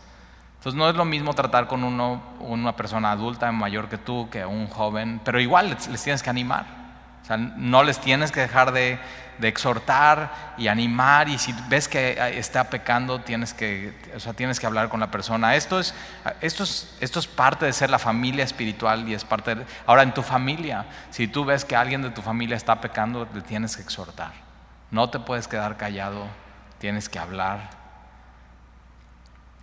Entonces 0.65 0.79
no 0.79 0.89
es 0.89 0.95
lo 0.95 1.05
mismo 1.05 1.35
tratar 1.35 1.67
con 1.67 1.83
una 1.83 2.75
persona 2.75 3.11
adulta 3.11 3.51
mayor 3.51 3.87
que 3.87 3.99
tú 3.99 4.31
que 4.31 4.43
un 4.47 4.65
joven, 4.65 5.21
pero 5.23 5.39
igual 5.39 5.69
les, 5.69 6.03
tienes 6.03 6.23
que 6.23 6.29
animar. 6.31 6.65
O 7.21 7.25
sea, 7.25 7.37
no 7.37 7.83
les 7.83 7.99
tienes 7.99 8.31
que 8.31 8.39
dejar 8.39 8.71
de, 8.71 8.97
exhortar 9.43 10.55
y 10.57 10.67
animar 10.67 11.29
y 11.29 11.37
si 11.37 11.53
ves 11.69 11.87
que 11.87 12.17
está 12.39 12.63
pecando 12.63 13.21
tienes 13.21 13.53
que, 13.53 13.95
o 14.15 14.19
sea, 14.19 14.33
tienes 14.33 14.59
que 14.59 14.65
hablar 14.65 14.89
con 14.89 14.99
la 14.99 15.11
persona. 15.11 15.55
Esto 15.55 15.79
es, 15.79 15.93
esto, 16.41 16.63
es, 16.63 16.97
esto 16.99 17.19
es 17.19 17.27
parte 17.27 17.67
de 17.67 17.71
ser 17.71 17.91
la 17.91 17.99
familia 17.99 18.43
espiritual 18.43 19.07
y 19.07 19.13
es 19.13 19.23
parte 19.23 19.53
de... 19.53 19.65
Ahora 19.85 20.01
en 20.01 20.15
tu 20.15 20.23
familia, 20.23 20.87
si 21.11 21.27
tú 21.27 21.45
ves 21.45 21.63
que 21.63 21.75
alguien 21.75 22.01
de 22.01 22.09
tu 22.09 22.23
familia 22.23 22.57
está 22.57 22.81
pecando, 22.81 23.27
le 23.35 23.41
tienes 23.41 23.75
que 23.75 23.83
exhortar. 23.83 24.31
No 24.89 25.11
te 25.11 25.19
puedes 25.19 25.47
quedar 25.47 25.77
callado, 25.77 26.25
tienes 26.79 27.07
que 27.07 27.19
hablar 27.19 27.84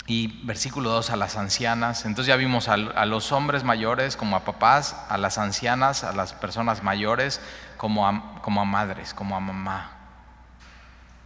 y 0.06 0.44
versículo 0.44 0.90
2 0.90 1.10
a 1.10 1.16
las 1.16 1.36
ancianas. 1.36 2.04
Entonces 2.04 2.28
ya 2.28 2.36
vimos 2.36 2.68
a, 2.68 2.76
los 2.76 3.32
hombres 3.32 3.64
mayores 3.64 4.16
como 4.16 4.36
a 4.36 4.44
papás, 4.44 4.96
a 5.08 5.16
las 5.16 5.38
ancianas, 5.38 6.04
a 6.04 6.12
las 6.12 6.32
personas 6.32 6.82
mayores 6.82 7.40
como 7.76 8.06
a, 8.06 8.40
como 8.42 8.60
a 8.60 8.64
madres, 8.64 9.14
como 9.14 9.36
a 9.36 9.40
mamá. 9.40 9.92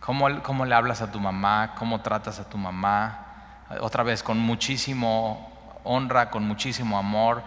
¿Cómo, 0.00 0.42
¿Cómo, 0.42 0.64
le 0.66 0.75
hablas 0.75 1.02
a 1.02 1.11
tu 1.11 1.18
mamá? 1.18 1.75
¿Cómo 1.76 2.00
tratas 2.00 2.38
a 2.38 2.49
tu 2.49 2.59
mamá? 2.59 3.64
Otra 3.80 4.04
vez, 4.04 4.23
con 4.23 4.38
muchísimo 4.38 5.80
honra, 5.83 6.30
con 6.30 6.47
muchísimo 6.47 6.99
amor. 6.99 7.42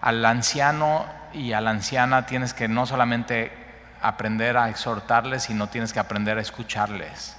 Al 0.00 0.24
anciano 0.24 1.06
y 1.32 1.52
a 1.52 1.60
la 1.60 1.70
anciana 1.70 2.26
tienes 2.26 2.52
que 2.52 2.68
no 2.68 2.84
solamente 2.84 3.52
aprender 4.02 4.56
a 4.56 4.68
exhortarles, 4.68 5.44
sino 5.44 5.68
tienes 5.68 5.92
que 5.92 5.98
aprender 5.98 6.36
a 6.36 6.42
escucharles. 6.42 7.37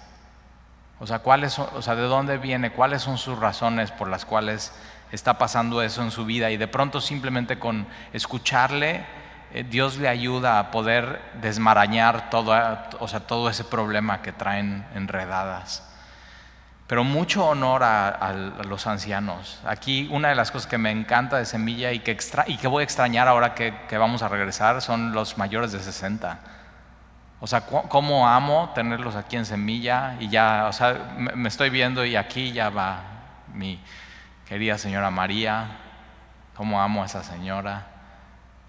O 1.00 1.08
sea, 1.08 1.20
¿cuáles 1.20 1.58
o 1.58 1.82
sea, 1.82 1.96
¿de 1.96 2.04
dónde 2.04 2.38
viene? 2.38 2.72
¿Cuáles 2.72 3.02
son 3.02 3.18
sus 3.18 3.40
razones 3.40 3.92
por 3.92 4.10
las 4.10 4.26
cuales 4.26 4.74
está 5.12 5.38
pasando 5.38 5.82
eso 5.82 6.04
en 6.04 6.12
su 6.12 6.26
vida? 6.26 6.52
Y 6.52 6.58
de 6.58 6.68
pronto 6.68 7.00
simplemente 7.00 7.58
con 7.58 7.88
escucharle, 8.12 9.06
eh, 9.54 9.64
Dios 9.64 9.98
le 9.98 10.10
ayuda 10.10 10.60
a 10.60 10.72
poder 10.72 11.22
desmarañar 11.42 12.30
todo, 12.30 12.54
o 13.00 13.08
sea, 13.08 13.22
todo 13.22 13.50
ese 13.50 13.64
problema 13.64 14.22
que 14.22 14.34
traen 14.34 14.86
enredadas. 14.94 15.86
Pero 16.86 17.04
mucho 17.04 17.46
honor 17.46 17.84
a, 17.84 18.34
los 18.68 18.88
ancianos. 18.88 19.60
Aquí 19.66 20.10
una 20.12 20.30
de 20.30 20.36
las 20.36 20.52
cosas 20.52 20.68
que 20.68 20.80
me 20.80 20.92
encanta 20.92 21.38
de 21.38 21.46
Semilla 21.46 21.92
y 21.94 22.00
que, 22.00 22.18
y 22.48 22.58
que 22.58 22.68
voy 22.68 22.82
a 22.82 22.84
extrañar 22.84 23.28
ahora 23.28 23.54
que, 23.54 23.74
que 23.88 23.98
vamos 23.98 24.24
a 24.24 24.28
regresar 24.28 24.82
son 24.82 25.14
los 25.14 25.38
mayores 25.38 25.72
de 25.72 25.80
60 25.80 26.40
o 27.42 27.48
sea, 27.48 27.66
cómo 27.66 28.28
amo 28.28 28.72
tenerlos 28.76 29.16
aquí 29.16 29.38
en 29.38 29.46
Semilla 29.46 30.18
y 30.20 30.28
ya, 30.28 30.68
o 30.68 30.74
sea, 30.74 31.16
me 31.18 31.48
estoy 31.48 31.70
viendo 31.70 32.04
y 32.06 32.16
aquí 32.16 32.52
ya 32.52 32.70
va 32.70 33.02
mi 33.54 33.80
querida 34.46 34.78
señora 34.78 35.10
María, 35.10 35.68
cómo 36.56 36.82
amo 36.82 37.04
a 37.04 37.06
esa 37.06 37.24
señora. 37.24 37.88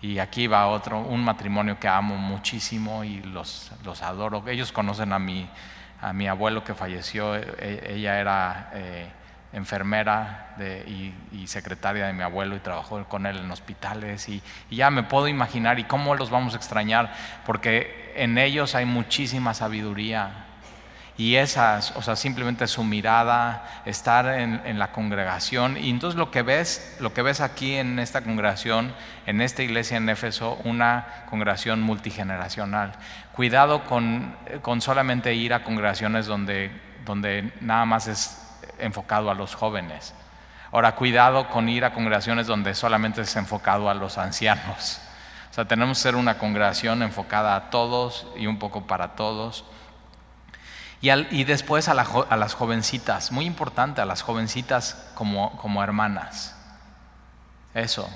Y 0.02 0.18
aquí 0.18 0.46
va 0.46 0.68
otro, 0.68 1.00
un 1.00 1.22
matrimonio 1.24 1.78
que 1.78 1.88
amo 1.88 2.16
muchísimo 2.16 3.04
y 3.04 3.20
los, 3.22 3.72
los 3.84 4.02
adoro. 4.02 4.46
Ellos 4.48 4.72
conocen 4.72 5.12
a 5.12 5.18
mi, 5.18 5.48
a 6.00 6.12
mi 6.12 6.26
abuelo 6.26 6.64
que 6.64 6.74
falleció, 6.74 7.36
e, 7.36 7.40
e, 7.58 7.94
ella 7.96 8.18
era... 8.18 8.70
Eh, 8.72 9.08
enfermera 9.52 10.54
y, 10.86 11.46
secretaria 11.46 12.06
de 12.06 12.12
mi 12.12 12.22
abuelo 12.22 12.54
y 12.54 12.60
trabajó 12.60 13.02
con 13.04 13.26
él 13.26 13.38
en 13.38 13.50
hospitales 13.50 14.28
y, 14.28 14.42
ya 14.70 14.90
me 14.90 15.02
puedo 15.02 15.26
imaginar 15.26 15.78
y 15.78 15.84
cómo 15.84 16.14
los 16.14 16.30
vamos 16.30 16.54
a 16.54 16.56
extrañar 16.56 17.12
porque 17.44 18.12
en 18.16 18.38
ellos 18.38 18.74
hay 18.74 18.84
muchísima 18.84 19.54
sabiduría 19.54 20.46
y 21.16 21.36
esas, 21.36 21.94
o 21.96 22.02
sea, 22.02 22.16
simplemente 22.16 22.66
su 22.66 22.82
mirada, 22.82 23.82
estar 23.84 24.26
en, 24.26 24.78
la 24.78 24.90
congregación 24.90 25.76
y 25.76 25.90
entonces 25.90 26.16
lo 26.16 26.30
que 26.30 26.40
ves, 26.40 26.96
lo 26.98 27.12
que 27.12 27.20
ves 27.20 27.42
aquí 27.42 27.74
en 27.74 27.98
esta 27.98 28.22
congregación, 28.22 28.94
en 29.26 29.42
esta 29.42 29.62
iglesia 29.62 29.98
en 29.98 30.08
Éfeso, 30.08 30.58
una 30.64 31.24
congregación 31.28 31.82
multigeneracional. 31.82 32.92
Cuidado 33.32 33.84
con, 33.84 34.34
con 34.62 34.80
solamente 34.80 35.34
ir 35.34 35.52
a 35.52 35.62
congregaciones 35.62 36.24
donde, 36.24 36.70
donde 37.04 37.52
nada 37.60 37.84
más 37.84 38.06
es 38.06 38.39
enfocado 38.78 39.30
a 39.30 39.34
los 39.34 39.54
jóvenes. 39.54 40.14
Ahora, 40.72 40.94
cuidado 40.94 41.48
con 41.48 41.68
ir 41.68 41.84
a 41.84 41.92
congregaciones 41.92 42.46
donde 42.46 42.74
solamente 42.74 43.22
es 43.22 43.36
enfocado 43.36 43.90
a 43.90 43.94
los 43.94 44.18
ancianos. 44.18 45.00
O 45.50 45.54
sea, 45.54 45.64
tenemos 45.64 45.98
que 45.98 46.02
ser 46.02 46.14
una 46.14 46.38
congregación 46.38 47.02
enfocada 47.02 47.56
a 47.56 47.70
todos 47.70 48.26
y 48.36 48.46
un 48.46 48.58
poco 48.58 48.86
para 48.86 49.16
todos. 49.16 49.64
Y, 51.02 51.44
después 51.44 51.88
a, 51.88 51.94
las 51.94 52.54
jovencitas, 52.54 53.32
muy 53.32 53.46
importante, 53.46 54.00
a 54.00 54.04
las 54.04 54.22
jovencitas 54.22 55.10
como, 55.14 55.56
como 55.56 55.82
hermanas. 55.82 56.54
Eso. 57.74 58.08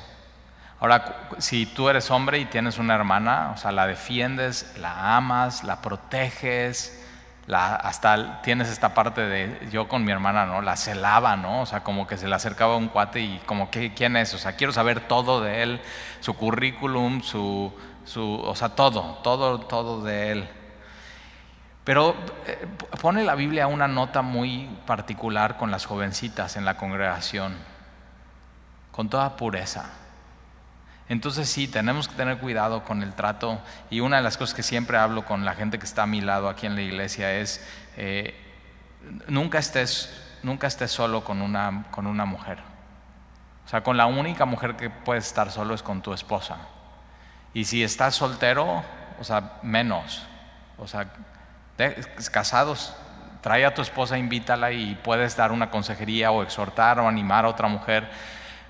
Ahora, 0.81 1.29
si 1.39 1.65
tú 1.65 1.89
eres 1.89 2.11
hombre 2.11 2.39
y 2.39 2.45
tienes 2.45 2.79
una 2.79 2.95
hermana, 2.95 3.53
o 3.55 3.57
sea, 3.57 3.73
la 3.73 3.87
defiendes, 3.87 4.75
la 4.79 5.17
amas, 5.17 5.65
la 5.65 5.81
proteges, 5.81 7.04
hasta 7.53 8.41
tienes 8.43 8.69
esta 8.69 8.95
parte 8.95 9.21
de 9.21 9.69
yo 9.71 9.87
con 9.89 10.05
mi 10.05 10.13
hermana, 10.13 10.47
¿no? 10.47 10.63
La 10.63 10.77
celaba, 10.77 11.37
¿no? 11.37 11.63
O 11.63 11.67
sea, 11.67 11.83
como 11.83 12.07
que 12.07 12.17
se 12.17 12.27
le 12.27 12.35
acercaba 12.35 12.77
un 12.77 12.89
cuate 12.89 13.21
y 13.21 13.39
como 13.47 13.71
que 13.71 13.93
quién 13.93 14.17
es, 14.17 14.33
o 14.35 14.39
sea, 14.39 14.57
quiero 14.57 14.73
saber 14.73 15.01
todo 15.01 15.43
de 15.43 15.63
él, 15.63 15.81
su 16.21 16.35
currículum, 16.35 17.23
su, 17.23 17.73
su 18.05 18.35
o 18.37 18.57
sea, 18.57 18.71
todo, 18.71 19.19
todo, 19.23 19.61
todo 19.61 20.03
de 20.03 20.33
él. 20.33 20.49
Pero 21.85 22.17
eh, 22.47 22.67
pone 23.03 23.25
la 23.25 23.35
Biblia 23.35 23.67
una 23.67 23.89
nota 23.89 24.23
muy 24.23 24.71
particular 24.87 25.59
con 25.59 25.71
las 25.71 25.85
jovencitas 25.85 26.57
en 26.57 26.65
la 26.65 26.79
congregación, 26.79 27.55
con 28.91 29.11
toda 29.11 29.37
pureza. 29.37 29.91
Entonces 31.09 31.49
sí, 31.49 31.69
tenemos 31.69 32.09
que 32.09 32.15
tener 32.15 32.39
cuidado 32.39 32.85
con 32.85 33.03
el 33.03 33.13
trato 33.15 33.61
y 33.91 34.01
una 34.01 34.17
de 34.17 34.23
las 34.23 34.37
cosas 34.39 34.55
que 34.55 34.63
siempre 34.63 34.97
hablo 34.97 35.25
con 35.25 35.45
la 35.45 35.55
gente 35.55 35.79
que 35.79 35.85
está 35.85 36.05
a 36.05 36.07
mi 36.07 36.21
lado 36.21 36.49
aquí 36.49 36.67
en 36.67 36.75
la 36.75 36.83
iglesia 36.83 37.33
es, 37.35 37.67
eh, 37.97 38.35
nunca, 39.29 39.59
estés, 39.59 40.39
nunca 40.43 40.67
estés 40.67 40.91
solo 40.91 41.23
con 41.23 41.43
una, 41.43 41.85
con 41.91 42.07
una 42.07 42.25
mujer. 42.25 42.59
O 43.67 43.69
sea, 43.69 43.83
con 43.83 43.97
la 43.97 44.07
única 44.07 44.45
mujer 44.45 44.77
que 44.77 44.91
puedes 44.91 45.27
estar 45.27 45.51
solo 45.51 45.75
es 45.75 45.83
con 45.83 46.03
tu 46.03 46.13
esposa. 46.13 46.57
Y 47.53 47.65
si 47.65 47.83
estás 47.83 48.15
soltero, 48.15 48.83
o 49.19 49.25
sea, 49.25 49.59
menos. 49.63 50.27
O 50.79 50.87
sea, 50.87 51.07
casados 52.31 52.95
trae 53.45 53.67
a 53.67 53.75
tu 53.75 53.83
esposa, 53.83 54.17
invítala 54.17 54.73
y 54.73 54.95
puedes 54.95 55.37
dar 55.37 55.53
una 55.53 55.71
consejería 55.71 56.31
o 56.31 56.43
exhortar 56.43 56.99
o 56.99 57.07
animar 57.07 57.45
a 57.45 57.49
otra 57.49 57.69
mujer. 57.69 58.09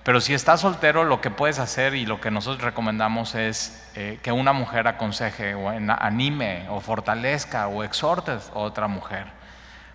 Pero 0.04 0.20
si 0.20 0.34
estás 0.34 0.60
soltero, 0.60 1.04
lo 1.04 1.22
que 1.22 1.30
puedes 1.30 1.58
hacer 1.58 1.94
y 1.94 2.04
lo 2.04 2.20
que 2.20 2.30
nosotros 2.30 2.62
recomendamos 2.62 3.34
es 3.34 3.90
eh, 3.94 4.20
que 4.22 4.32
una 4.32 4.52
mujer 4.52 4.86
aconseje 4.86 5.54
o 5.54 5.70
anime 5.70 6.66
o 6.68 6.80
fortalezca 6.80 7.68
o 7.68 7.82
exhorte 7.82 8.32
a 8.32 8.58
otra 8.58 8.86
mujer. 8.86 9.28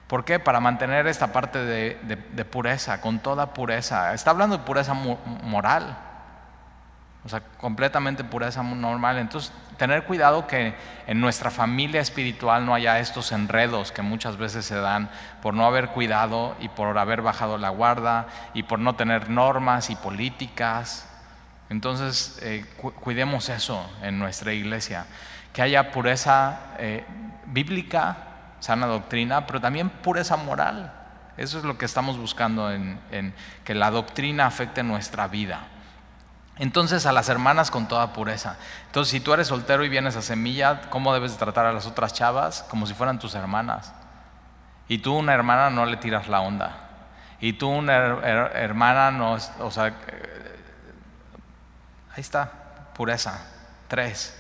¿Por 0.07 0.25
qué? 0.25 0.39
Para 0.39 0.59
mantener 0.59 1.05
esta 1.05 1.31
parte 1.31 1.63
de, 1.63 2.45
pureza, 2.45 2.99
con 3.01 3.19
toda 3.19 3.53
pureza. 3.53 4.15
Está 4.15 4.31
hablando 4.31 4.57
de 4.57 4.63
pureza 4.63 4.95
moral, 4.95 5.95
o 7.23 7.29
sea, 7.29 7.41
completamente 7.59 8.23
pureza 8.23 8.63
normal. 8.63 9.19
Entonces, 9.19 9.53
tener 9.79 10.03
cuidado 10.03 10.45
que 10.45 10.75
en 11.07 11.19
nuestra 11.19 11.49
familia 11.49 12.01
espiritual 12.01 12.67
no 12.67 12.75
haya 12.75 12.99
estos 12.99 13.31
enredos 13.31 13.91
que 13.91 14.03
muchas 14.03 14.37
veces 14.37 14.65
se 14.65 14.75
dan 14.75 15.09
por 15.41 15.55
no 15.55 15.65
haber 15.65 15.87
cuidado 15.87 16.55
y 16.59 16.69
por 16.69 16.95
haber 16.99 17.23
bajado 17.23 17.57
la 17.57 17.69
guarda 17.69 18.27
y 18.53 18.61
por 18.61 18.77
no 18.77 18.95
tener 18.95 19.31
normas 19.31 19.89
y 19.89 19.95
políticas. 19.95 21.09
Entonces, 21.69 22.37
eh, 22.43 22.65
cuidemos 23.01 23.49
eso 23.49 23.89
en 24.03 24.19
nuestra 24.19 24.53
iglesia, 24.53 25.05
que 25.53 25.63
haya 25.63 25.91
pureza 25.91 26.59
eh, 26.77 27.03
bíblica 27.47 28.29
sana 28.59 28.87
doctrina, 28.87 29.47
pero 29.47 29.61
también 29.61 29.89
pureza 29.89 30.35
moral. 30.37 30.91
Eso 31.37 31.57
es 31.57 31.63
lo 31.63 31.77
que 31.77 31.85
estamos 31.85 32.17
buscando 32.17 32.71
en, 32.71 32.99
que 33.63 33.73
la 33.73 33.91
doctrina 33.91 34.45
afecte 34.45 34.83
nuestra 34.83 35.27
vida. 35.27 35.61
Entonces 36.59 37.05
a 37.05 37.13
las 37.13 37.29
hermanas 37.29 37.71
con 37.71 37.87
toda 37.87 38.11
pureza. 38.11 38.57
Entonces 38.87 39.11
si 39.11 39.21
tú 39.21 39.33
eres 39.33 39.47
soltero 39.47 39.85
y 39.85 39.89
vienes 39.89 40.17
a 40.17 40.21
semilla, 40.21 40.81
¿cómo 40.89 41.13
debes 41.13 41.37
tratar 41.37 41.65
a 41.65 41.71
las 41.71 41.85
otras 41.85 42.13
chavas? 42.13 42.63
Como 42.69 42.85
si 42.85 42.93
fueran 42.93 43.17
tus 43.17 43.33
hermanas. 43.33 43.93
Y 44.89 44.97
tú 44.97 45.15
una 45.15 45.33
hermana 45.33 45.69
no 45.69 45.85
le 45.85 45.95
tiras 45.95 46.27
la 46.27 46.41
onda. 46.41 46.75
Y 47.39 47.53
tú 47.53 47.69
una 47.69 47.95
hermana 47.95 49.09
no, 49.11 49.37
o 49.59 49.71
sea, 49.71 49.87
eh, 49.87 50.59
ahí 52.11 52.21
está, 52.21 52.51
pureza. 52.93 53.39
Tres. 53.87 54.35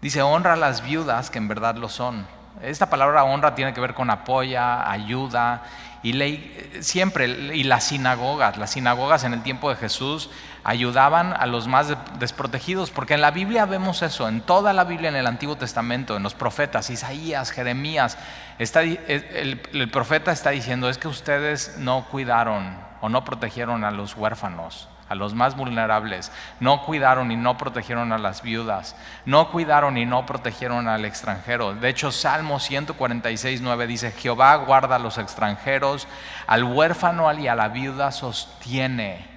Dice, 0.00 0.22
honra 0.22 0.54
a 0.54 0.56
las 0.56 0.82
viudas 0.82 1.30
que 1.30 1.38
en 1.38 1.46
verdad 1.46 1.76
lo 1.76 1.88
son. 1.88 2.26
Esta 2.62 2.90
palabra 2.90 3.22
honra 3.24 3.54
tiene 3.54 3.72
que 3.72 3.80
ver 3.80 3.94
con 3.94 4.10
apoya, 4.10 4.90
ayuda 4.90 5.62
y 6.06 6.82
siempre, 6.82 7.26
y 7.26 7.64
las 7.64 7.84
sinagogas, 7.84 8.58
las 8.58 8.70
sinagogas 8.70 9.24
en 9.24 9.32
el 9.32 9.42
tiempo 9.42 9.70
de 9.70 9.76
Jesús 9.76 10.30
ayudaban 10.62 11.32
a 11.32 11.46
los 11.46 11.66
más 11.66 11.96
desprotegidos, 12.18 12.90
porque 12.90 13.14
en 13.14 13.20
la 13.20 13.32
Biblia 13.32 13.66
vemos 13.66 14.02
eso, 14.02 14.28
en 14.28 14.40
toda 14.40 14.72
la 14.72 14.84
Biblia, 14.84 15.08
en 15.08 15.16
el 15.16 15.26
Antiguo 15.26 15.56
Testamento, 15.56 16.16
en 16.16 16.22
los 16.22 16.34
profetas, 16.34 16.90
Isaías, 16.90 17.50
Jeremías, 17.50 18.18
está, 18.58 18.82
el, 18.82 19.60
el 19.72 19.90
profeta 19.90 20.30
está 20.30 20.50
diciendo, 20.50 20.88
es 20.88 20.98
que 20.98 21.08
ustedes 21.08 21.76
no 21.78 22.06
cuidaron 22.08 22.78
o 23.00 23.08
no 23.08 23.24
protegieron 23.24 23.84
a 23.84 23.90
los 23.90 24.16
huérfanos 24.16 24.88
a 25.08 25.14
los 25.14 25.34
más 25.34 25.56
vulnerables, 25.56 26.32
no 26.60 26.82
cuidaron 26.84 27.30
y 27.30 27.36
no 27.36 27.56
protegieron 27.56 28.12
a 28.12 28.18
las 28.18 28.42
viudas, 28.42 28.96
no 29.24 29.50
cuidaron 29.50 29.96
y 29.98 30.06
no 30.06 30.26
protegieron 30.26 30.88
al 30.88 31.04
extranjero. 31.04 31.74
De 31.74 31.88
hecho, 31.88 32.10
Salmo 32.10 32.58
146, 32.58 33.60
9 33.60 33.86
dice, 33.86 34.12
Jehová 34.12 34.56
guarda 34.56 34.96
a 34.96 35.00
los 35.00 35.18
extranjeros, 35.18 36.08
al 36.46 36.64
huérfano 36.64 37.32
y 37.34 37.48
a 37.48 37.54
la 37.54 37.68
viuda 37.68 38.12
sostiene. 38.12 39.35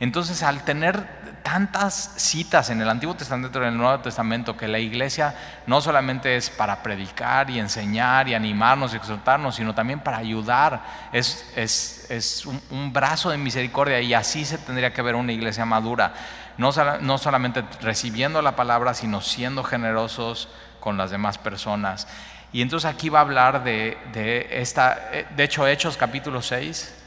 Entonces, 0.00 0.42
al 0.42 0.64
tener 0.64 1.06
tantas 1.44 2.14
citas 2.16 2.70
en 2.70 2.80
el 2.80 2.88
Antiguo 2.88 3.14
Testamento 3.14 3.58
y 3.58 3.62
en 3.62 3.68
el 3.68 3.76
Nuevo 3.76 4.00
Testamento 4.00 4.56
que 4.56 4.66
la 4.66 4.78
iglesia 4.78 5.34
no 5.66 5.80
solamente 5.80 6.36
es 6.36 6.48
para 6.48 6.82
predicar 6.82 7.50
y 7.50 7.60
enseñar 7.60 8.28
y 8.28 8.34
animarnos 8.34 8.94
y 8.94 8.96
exhortarnos, 8.96 9.54
sino 9.54 9.74
también 9.74 10.00
para 10.00 10.16
ayudar. 10.16 10.82
Es, 11.12 12.46
un, 12.70 12.92
brazo 12.92 13.30
de 13.30 13.36
misericordia 13.36 14.00
y 14.00 14.14
así 14.14 14.44
se 14.44 14.58
tendría 14.58 14.92
que 14.92 15.02
ver 15.02 15.14
una 15.14 15.32
iglesia 15.32 15.64
madura. 15.64 16.14
No, 16.56 16.72
solamente 16.72 17.62
recibiendo 17.82 18.40
la 18.40 18.56
palabra, 18.56 18.94
sino 18.94 19.20
siendo 19.20 19.62
generosos 19.62 20.48
con 20.80 20.96
las 20.96 21.10
demás 21.10 21.38
personas. 21.38 22.08
Y 22.52 22.62
entonces 22.62 22.90
aquí 22.90 23.10
va 23.10 23.18
a 23.18 23.22
hablar 23.22 23.64
de, 23.64 23.98
de 24.12 24.48
esta, 24.50 24.98
de 25.36 25.44
hecho 25.44 25.66
Hechos 25.66 25.96
capítulo 25.96 26.40
6 26.40 27.03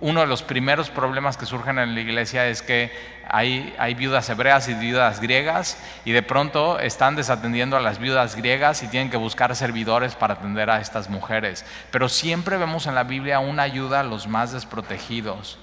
uno 0.00 0.20
de 0.20 0.26
los 0.26 0.42
primeros 0.42 0.90
problemas 0.90 1.38
que 1.38 1.46
surgen 1.46 1.78
en 1.78 1.94
la 1.94 2.00
iglesia 2.00 2.46
es 2.46 2.60
que 2.60 2.92
hay, 3.26 3.94
viudas 3.94 4.28
hebreas 4.28 4.68
y 4.68 4.74
viudas 4.74 5.20
griegas 5.20 5.78
y 6.04 6.12
de 6.12 6.22
pronto 6.22 6.78
están 6.78 7.16
desatendiendo 7.16 7.76
a 7.76 7.80
las 7.80 7.98
viudas 7.98 8.36
griegas 8.36 8.82
y 8.82 8.88
tienen 8.88 9.10
que 9.10 9.16
buscar 9.16 9.56
servidores 9.56 10.14
para 10.14 10.34
atender 10.34 10.68
a 10.68 10.80
estas 10.80 11.08
mujeres. 11.08 11.64
Pero 11.90 12.10
siempre 12.10 12.58
vemos 12.58 12.86
en 12.86 12.94
la 12.94 13.04
Biblia 13.04 13.38
una 13.38 13.62
ayuda 13.62 14.00
a 14.00 14.04
los 14.04 14.28
más 14.28 14.52
desprotegidos. 14.52 15.58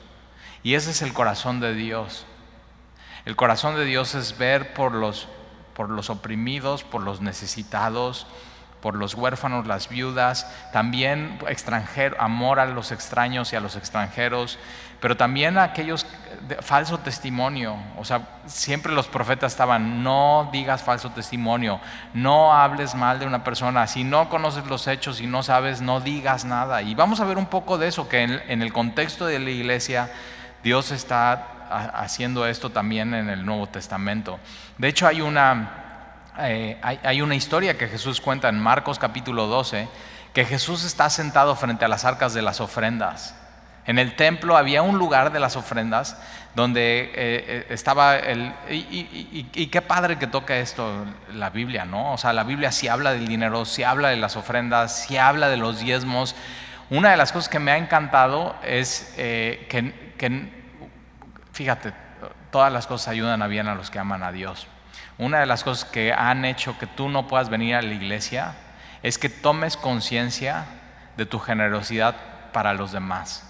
Y 0.63 0.73
ese 0.73 0.89
es 0.89 1.03
el 1.03 1.13
corazón 1.13 1.59
de 1.59 1.75
Dios. 1.75 2.25
El 3.25 3.35
corazón 3.35 3.75
de 3.75 3.85
Dios 3.85 4.15
es 4.15 4.39
ver 4.39 4.73
por 4.73 4.91
los, 4.91 5.27
por 5.75 5.89
los 5.89 6.09
oprimidos, 6.09 6.83
por 6.83 7.01
los 7.01 7.21
necesitados, 7.21 8.25
por 8.85 8.93
los 8.93 9.15
huérfanos, 9.15 9.65
las 9.65 9.89
viudas, 9.89 10.47
también 10.71 11.39
extranjero, 11.47 12.15
amor 12.19 12.59
a 12.59 12.67
los 12.67 12.91
extraños 12.91 13.51
y 13.51 13.55
a 13.55 13.59
los 13.59 13.75
extranjeros, 13.75 14.59
pero 15.01 15.17
también 15.17 15.57
a 15.57 15.63
aquellos 15.63 16.05
falso 16.59 16.99
testimonio. 16.99 17.77
O 17.97 18.05
sea, 18.05 18.21
siempre 18.45 18.93
los 18.93 19.07
profetas 19.07 19.53
estaban, 19.53 20.03
no 20.03 20.49
digas 20.51 20.83
falso 20.83 21.09
testimonio, 21.09 21.79
no 22.13 22.53
hables 22.53 22.93
mal 22.93 23.17
de 23.17 23.25
una 23.25 23.43
persona, 23.43 23.87
si 23.87 24.03
no 24.03 24.29
conoces 24.29 24.67
los 24.67 24.85
hechos 24.85 25.19
y 25.19 25.25
no 25.25 25.41
sabes, 25.41 25.81
no 25.81 25.99
digas 25.99 26.45
nada. 26.45 26.83
Y 26.83 26.93
vamos 26.93 27.19
a 27.21 27.25
ver 27.25 27.39
un 27.39 27.47
poco 27.47 27.79
de 27.79 27.87
eso, 27.87 28.07
que 28.07 28.21
en 28.21 28.61
el 28.61 28.71
contexto 28.71 29.25
de 29.25 29.39
la 29.39 29.49
iglesia 29.49 30.11
Dios 30.63 30.91
está 30.91 31.47
haciendo 31.95 32.45
esto 32.45 32.69
también 32.69 33.15
en 33.15 33.31
el 33.31 33.47
Nuevo 33.47 33.65
Testamento. 33.65 34.37
De 34.77 34.89
hecho, 34.89 35.07
hay 35.07 35.21
una 35.21 35.84
eh, 36.39 36.77
hay, 36.81 37.21
una 37.21 37.35
historia 37.35 37.77
que 37.77 37.87
Jesús 37.87 38.19
cuenta 38.19 38.49
en 38.49 38.59
Marcos 38.59 38.99
capítulo 38.99 39.47
12, 39.47 39.87
que 40.33 40.45
Jesús 40.45 40.83
está 40.83 41.09
sentado 41.09 41.55
frente 41.55 41.85
a 41.85 41.87
las 41.87 42.05
arcas 42.05 42.33
de 42.33 42.41
las 42.41 42.59
ofrendas. 42.59 43.35
En 43.85 43.99
el 43.99 44.15
templo 44.15 44.57
había 44.57 44.81
un 44.81 44.97
lugar 44.97 45.31
de 45.31 45.39
las 45.39 45.55
ofrendas 45.55 46.17
donde 46.55 47.01
eh, 47.01 47.11
eh, 47.15 47.65
estaba 47.69 48.17
el... 48.17 48.53
Y, 48.69 49.67
qué 49.71 49.81
padre 49.81 50.17
que 50.17 50.27
toca 50.27 50.57
esto 50.57 51.05
la 51.33 51.51
Biblia, 51.51 51.85
¿no? 51.85 52.13
O 52.13 52.17
sea, 52.17 52.33
la 52.33 52.43
Biblia 52.43 52.71
sí 52.71 52.87
habla 52.87 53.13
del 53.13 53.27
dinero, 53.27 53.65
sí 53.65 53.83
habla 53.83 54.09
de 54.09 54.17
las 54.17 54.35
ofrendas, 54.35 55.05
sí 55.05 55.17
habla 55.17 55.49
de 55.49 55.57
los 55.57 55.79
diezmos. 55.79 56.35
Una 56.89 57.11
de 57.11 57.17
las 57.17 57.31
cosas 57.31 57.49
que 57.49 57.59
me 57.59 57.71
ha 57.71 57.77
encantado 57.77 58.55
es 58.63 59.13
que, 59.15 60.15
que, 60.17 60.49
fíjate, 61.53 61.93
todas 62.51 62.73
las 62.73 62.87
cosas 62.87 63.09
ayudan 63.09 63.41
a 63.41 63.47
bien 63.47 63.67
a 63.67 63.75
los 63.75 63.91
que 63.91 63.99
aman 63.99 64.23
a 64.23 64.31
Dios. 64.31 64.67
Una 65.17 65.39
de 65.39 65.45
las 65.45 65.63
cosas 65.63 65.89
que 65.89 66.13
han 66.13 66.43
hecho 66.43 66.77
que 66.77 66.87
tú 66.87 67.09
no 67.09 67.27
puedas 67.27 67.49
venir 67.49 67.75
a 67.75 67.81
la 67.81 67.93
iglesia 67.93 68.53
es 69.01 69.17
que 69.17 69.29
tomes 69.29 69.77
conciencia 69.77 70.65
de 71.15 71.25
tu 71.25 71.39
generosidad 71.39 72.15
para 72.51 72.73
los 72.73 72.91
demás. 72.91 73.49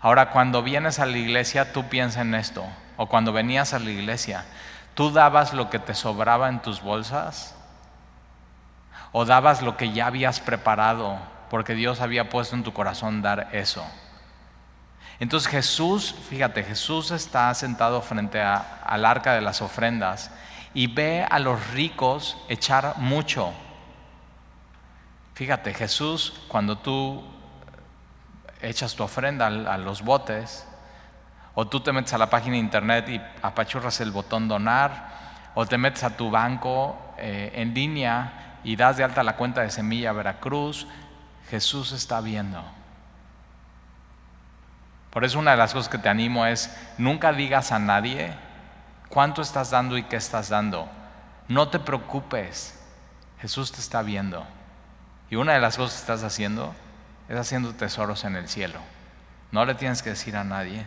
Ahora, 0.00 0.30
cuando 0.30 0.62
vienes 0.62 0.98
a 0.98 1.06
la 1.06 1.16
iglesia, 1.16 1.72
tú 1.72 1.88
piensa 1.88 2.20
en 2.20 2.34
esto. 2.34 2.64
O 2.96 3.06
cuando 3.06 3.32
venías 3.32 3.72
a 3.72 3.78
la 3.78 3.90
iglesia, 3.90 4.44
¿tú 4.94 5.10
dabas 5.10 5.54
lo 5.54 5.70
que 5.70 5.78
te 5.78 5.94
sobraba 5.94 6.48
en 6.48 6.60
tus 6.60 6.82
bolsas? 6.82 7.54
¿O 9.12 9.24
dabas 9.24 9.62
lo 9.62 9.76
que 9.76 9.92
ya 9.92 10.06
habías 10.06 10.40
preparado 10.40 11.18
porque 11.50 11.74
Dios 11.74 12.00
había 12.00 12.28
puesto 12.30 12.54
en 12.54 12.62
tu 12.62 12.72
corazón 12.72 13.22
dar 13.22 13.48
eso? 13.52 13.84
Entonces 15.20 15.48
Jesús, 15.48 16.14
fíjate, 16.28 16.64
Jesús 16.64 17.10
está 17.10 17.52
sentado 17.54 18.02
frente 18.02 18.40
al 18.42 19.04
arca 19.04 19.34
de 19.34 19.40
las 19.40 19.62
ofrendas 19.62 20.30
y 20.74 20.86
ve 20.86 21.26
a 21.28 21.38
los 21.38 21.70
ricos 21.70 22.36
echar 22.48 22.98
mucho. 22.98 23.52
Fíjate, 25.34 25.74
Jesús, 25.74 26.42
cuando 26.48 26.78
tú 26.78 27.24
echas 28.60 28.94
tu 28.94 29.02
ofrenda 29.02 29.46
a 29.46 29.78
los 29.78 30.02
botes, 30.02 30.66
o 31.54 31.66
tú 31.66 31.80
te 31.80 31.92
metes 31.92 32.14
a 32.14 32.18
la 32.18 32.30
página 32.30 32.54
de 32.54 32.60
internet 32.60 33.08
y 33.08 33.20
apachurras 33.42 34.00
el 34.00 34.10
botón 34.10 34.48
donar, 34.48 35.12
o 35.54 35.66
te 35.66 35.76
metes 35.76 36.04
a 36.04 36.16
tu 36.16 36.30
banco 36.30 36.96
eh, 37.18 37.52
en 37.54 37.74
línea 37.74 38.58
y 38.64 38.76
das 38.76 38.96
de 38.96 39.04
alta 39.04 39.22
la 39.22 39.36
cuenta 39.36 39.60
de 39.60 39.70
Semilla 39.70 40.12
Veracruz, 40.12 40.86
Jesús 41.50 41.92
está 41.92 42.20
viendo. 42.20 42.62
Por 45.10 45.24
eso 45.24 45.38
una 45.38 45.50
de 45.50 45.58
las 45.58 45.74
cosas 45.74 45.90
que 45.90 45.98
te 45.98 46.08
animo 46.08 46.46
es, 46.46 46.74
nunca 46.96 47.32
digas 47.32 47.70
a 47.72 47.78
nadie 47.78 48.32
cuánto 49.12 49.42
estás 49.42 49.70
dando 49.70 49.98
y 49.98 50.04
qué 50.04 50.16
estás 50.16 50.48
dando. 50.48 50.88
No 51.46 51.68
te 51.68 51.78
preocupes, 51.78 52.82
Jesús 53.40 53.70
te 53.70 53.80
está 53.80 54.00
viendo. 54.00 54.46
Y 55.28 55.36
una 55.36 55.52
de 55.52 55.60
las 55.60 55.76
cosas 55.76 55.96
que 55.96 56.00
estás 56.00 56.22
haciendo 56.22 56.74
es 57.28 57.36
haciendo 57.36 57.74
tesoros 57.74 58.24
en 58.24 58.36
el 58.36 58.48
cielo. 58.48 58.78
No 59.50 59.66
le 59.66 59.74
tienes 59.74 60.02
que 60.02 60.10
decir 60.10 60.34
a 60.34 60.44
nadie 60.44 60.86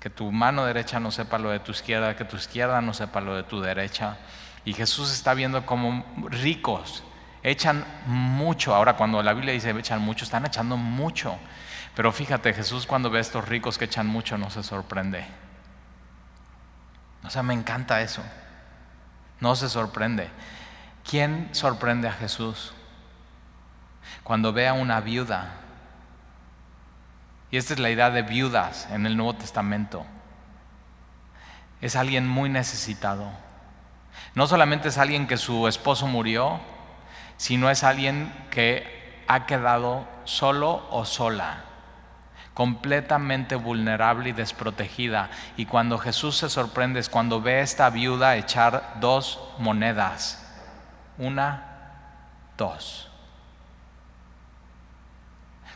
que 0.00 0.10
tu 0.10 0.32
mano 0.32 0.64
derecha 0.64 0.98
no 0.98 1.12
sepa 1.12 1.38
lo 1.38 1.50
de 1.50 1.60
tu 1.60 1.70
izquierda, 1.70 2.16
que 2.16 2.24
tu 2.24 2.36
izquierda 2.36 2.80
no 2.80 2.92
sepa 2.92 3.20
lo 3.20 3.36
de 3.36 3.44
tu 3.44 3.60
derecha. 3.60 4.16
Y 4.64 4.72
Jesús 4.72 5.12
está 5.12 5.32
viendo 5.32 5.64
como 5.64 6.04
ricos 6.28 7.04
Echan 7.44 7.84
mucho. 8.06 8.74
Ahora 8.74 8.96
cuando 8.96 9.22
la 9.22 9.32
Biblia 9.32 9.52
dice 9.52 9.70
echan 9.70 10.00
mucho, 10.00 10.24
están 10.24 10.46
echando 10.46 10.76
mucho. 10.76 11.36
Pero 11.94 12.12
fíjate, 12.12 12.52
Jesús 12.52 12.86
cuando 12.86 13.10
ve 13.10 13.18
a 13.18 13.20
estos 13.20 13.48
ricos 13.48 13.78
que 13.78 13.84
echan 13.84 14.06
mucho 14.06 14.38
no 14.38 14.50
se 14.50 14.62
sorprende. 14.62 15.24
O 17.24 17.30
sea, 17.30 17.42
me 17.42 17.54
encanta 17.54 18.00
eso. 18.00 18.22
No 19.40 19.56
se 19.56 19.68
sorprende. 19.68 20.30
¿Quién 21.08 21.48
sorprende 21.52 22.08
a 22.08 22.12
Jesús? 22.12 22.72
Cuando 24.22 24.52
ve 24.52 24.68
a 24.68 24.72
una 24.72 25.00
viuda. 25.00 25.52
Y 27.50 27.56
esta 27.56 27.74
es 27.74 27.80
la 27.80 27.90
idea 27.90 28.10
de 28.10 28.22
viudas 28.22 28.88
en 28.90 29.06
el 29.06 29.16
Nuevo 29.16 29.34
Testamento. 29.34 30.06
Es 31.80 31.96
alguien 31.96 32.28
muy 32.28 32.48
necesitado. 32.48 33.30
No 34.34 34.46
solamente 34.46 34.88
es 34.88 34.98
alguien 34.98 35.26
que 35.26 35.36
su 35.36 35.68
esposo 35.68 36.06
murió, 36.06 36.60
sino 37.36 37.70
es 37.70 37.84
alguien 37.84 38.32
que 38.50 39.24
ha 39.28 39.46
quedado 39.46 40.06
solo 40.24 40.86
o 40.90 41.04
sola 41.04 41.71
completamente 42.54 43.56
vulnerable 43.56 44.30
y 44.30 44.32
desprotegida. 44.32 45.30
Y 45.56 45.66
cuando 45.66 45.98
Jesús 45.98 46.36
se 46.36 46.50
sorprende 46.50 47.00
es 47.00 47.08
cuando 47.08 47.40
ve 47.40 47.56
a 47.56 47.62
esta 47.62 47.90
viuda 47.90 48.36
echar 48.36 48.96
dos 49.00 49.40
monedas. 49.58 50.38
Una, 51.18 51.64
dos. 52.56 53.08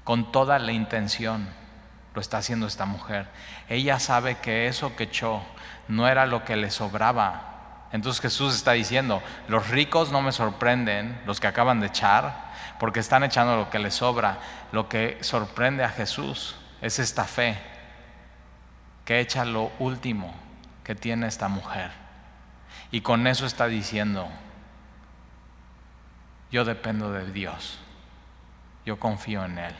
Con 0.04 0.30
toda 0.30 0.58
la 0.58 0.72
intención 0.72 1.48
lo 2.14 2.20
está 2.20 2.38
haciendo 2.38 2.66
esta 2.66 2.86
mujer. 2.86 3.26
Ella 3.68 3.98
sabe 3.98 4.36
que 4.36 4.68
eso 4.68 4.94
que 4.96 5.04
echó 5.04 5.42
no 5.88 6.08
era 6.08 6.26
lo 6.26 6.44
que 6.44 6.56
le 6.56 6.70
sobraba. 6.70 7.52
Entonces 7.92 8.20
Jesús 8.20 8.54
está 8.54 8.72
diciendo, 8.72 9.22
los 9.48 9.68
ricos 9.68 10.12
no 10.12 10.20
me 10.20 10.32
sorprenden, 10.32 11.20
los 11.24 11.40
que 11.40 11.46
acaban 11.46 11.80
de 11.80 11.86
echar, 11.86 12.52
porque 12.78 13.00
están 13.00 13.24
echando 13.24 13.56
lo 13.56 13.70
que 13.70 13.78
les 13.78 13.94
sobra. 13.94 14.38
Lo 14.72 14.88
que 14.88 15.18
sorprende 15.22 15.82
a 15.82 15.88
Jesús 15.88 16.56
es 16.80 16.98
esta 16.98 17.24
fe 17.24 17.58
que 19.04 19.20
echa 19.20 19.44
lo 19.44 19.70
último 19.78 20.34
que 20.84 20.94
tiene 20.94 21.26
esta 21.26 21.48
mujer. 21.48 21.90
Y 22.90 23.00
con 23.00 23.26
eso 23.26 23.46
está 23.46 23.66
diciendo, 23.66 24.28
yo 26.50 26.64
dependo 26.64 27.12
de 27.12 27.30
Dios, 27.32 27.78
yo 28.84 28.98
confío 28.98 29.44
en 29.44 29.58
Él. 29.58 29.74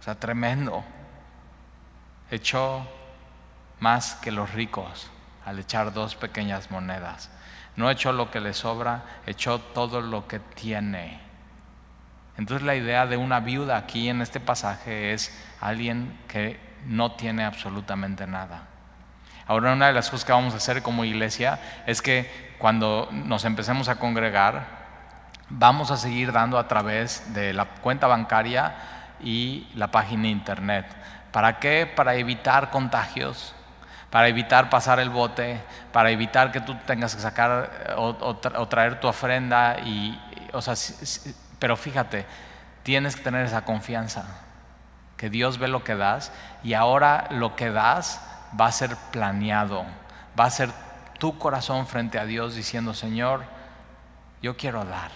O 0.00 0.02
sea, 0.02 0.14
tremendo. 0.14 0.84
Echó 2.30 2.86
más 3.80 4.14
que 4.16 4.30
los 4.32 4.52
ricos 4.52 5.10
al 5.44 5.58
echar 5.58 5.92
dos 5.92 6.14
pequeñas 6.14 6.70
monedas. 6.70 7.30
No 7.76 7.90
echó 7.90 8.12
lo 8.12 8.30
que 8.30 8.40
le 8.40 8.54
sobra, 8.54 9.04
echó 9.26 9.58
todo 9.58 10.00
lo 10.00 10.28
que 10.28 10.38
tiene. 10.38 11.20
Entonces 12.36 12.66
la 12.66 12.76
idea 12.76 13.06
de 13.06 13.16
una 13.16 13.40
viuda 13.40 13.76
aquí 13.76 14.08
en 14.08 14.20
este 14.20 14.40
pasaje 14.40 15.12
es 15.12 15.32
alguien 15.64 16.18
que 16.28 16.60
no 16.86 17.12
tiene 17.12 17.44
absolutamente 17.44 18.26
nada. 18.26 18.64
Ahora 19.46 19.72
una 19.72 19.88
de 19.88 19.92
las 19.92 20.10
cosas 20.10 20.24
que 20.24 20.32
vamos 20.32 20.54
a 20.54 20.58
hacer 20.58 20.82
como 20.82 21.04
iglesia 21.04 21.58
es 21.86 22.02
que 22.02 22.54
cuando 22.58 23.08
nos 23.12 23.44
empecemos 23.44 23.88
a 23.88 23.96
congregar, 23.96 24.66
vamos 25.48 25.90
a 25.90 25.96
seguir 25.96 26.32
dando 26.32 26.58
a 26.58 26.68
través 26.68 27.34
de 27.34 27.52
la 27.52 27.64
cuenta 27.66 28.06
bancaria 28.06 28.74
y 29.20 29.66
la 29.74 29.90
página 29.90 30.28
internet. 30.28 30.86
¿Para 31.32 31.58
qué? 31.58 31.86
Para 31.86 32.14
evitar 32.14 32.70
contagios, 32.70 33.54
para 34.10 34.28
evitar 34.28 34.70
pasar 34.70 35.00
el 35.00 35.10
bote, 35.10 35.60
para 35.92 36.10
evitar 36.10 36.52
que 36.52 36.60
tú 36.60 36.74
tengas 36.86 37.14
que 37.14 37.22
sacar 37.22 37.94
o, 37.96 38.36
traer 38.68 39.00
tu 39.00 39.08
ofrenda 39.08 39.78
y, 39.80 40.18
o 40.52 40.62
sea, 40.62 40.74
pero 41.58 41.76
fíjate, 41.76 42.26
tienes 42.82 43.16
que 43.16 43.22
tener 43.22 43.46
esa 43.46 43.64
confianza, 43.64 44.24
que 45.24 45.30
Dios 45.30 45.56
ve 45.56 45.68
lo 45.68 45.84
que 45.84 45.96
das 45.96 46.32
y 46.62 46.74
ahora 46.74 47.28
lo 47.30 47.56
que 47.56 47.70
das 47.70 48.20
va 48.60 48.66
a 48.66 48.72
ser 48.72 48.94
planeado, 49.10 49.86
va 50.38 50.44
a 50.44 50.50
ser 50.50 50.68
tu 51.18 51.38
corazón 51.38 51.86
frente 51.86 52.18
a 52.18 52.26
Dios 52.26 52.54
diciendo, 52.54 52.92
Señor, 52.92 53.42
yo 54.42 54.54
quiero 54.58 54.84
dar, 54.84 55.10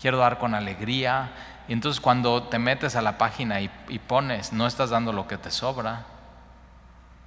quiero 0.00 0.18
dar 0.18 0.38
con 0.38 0.56
alegría. 0.56 1.30
Y 1.68 1.72
entonces 1.72 2.00
cuando 2.00 2.48
te 2.48 2.58
metes 2.58 2.96
a 2.96 3.00
la 3.00 3.16
página 3.16 3.60
y, 3.60 3.68
pones, 4.08 4.52
no 4.52 4.66
estás 4.66 4.90
dando 4.90 5.12
lo 5.12 5.28
que 5.28 5.38
te 5.38 5.52
sobra, 5.52 6.04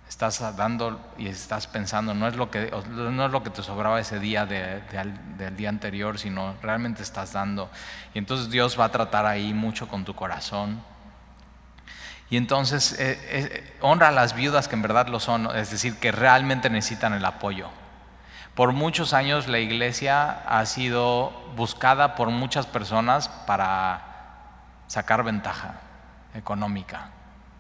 estás 0.10 0.58
dando 0.58 1.00
y 1.18 1.30
estás 1.30 1.66
pensando, 1.66 2.14
no 2.14 2.28
es 2.28 2.36
lo 2.36 2.52
que, 2.52 2.74
no 2.90 3.26
es 3.26 3.32
lo 3.32 3.42
que 3.42 3.52
te 3.52 3.64
sobraba 3.64 4.02
ese 4.02 4.20
día 4.20 4.46
del 4.46 5.56
día 5.56 5.70
anterior, 5.70 6.20
sino 6.20 6.56
realmente 6.62 7.04
estás 7.04 7.32
dando. 7.32 7.70
Y 8.14 8.20
entonces 8.20 8.50
Dios 8.50 8.78
va 8.78 8.84
a 8.84 8.92
tratar 8.92 9.26
ahí 9.26 9.54
mucho 9.54 9.88
con 9.88 10.04
tu 10.04 10.14
corazón. 10.14 10.97
Y 12.30 12.38
entonces 12.38 12.94
eh, 13.00 13.20
eh, 13.30 13.78
honra 13.82 14.10
a 14.10 14.12
las 14.12 14.36
viudas 14.36 14.68
que 14.68 14.76
en 14.76 14.82
verdad 14.82 15.08
lo 15.08 15.20
son, 15.20 15.56
es 15.56 15.72
decir, 15.72 15.98
que 15.98 16.12
realmente 16.12 16.70
necesitan 16.70 17.14
el 17.14 17.26
apoyo. 17.26 17.70
Por 18.54 18.74
muchos 18.74 19.14
años 19.14 19.48
la 19.48 19.60
iglesia 19.60 20.44
ha 20.48 20.66
sido 20.66 21.32
buscada 21.56 22.16
por 22.16 22.30
muchas 22.30 22.66
personas 22.66 23.30
para 23.30 24.02
sacar 24.88 25.24
ventaja 25.24 25.76
económica 26.34 27.12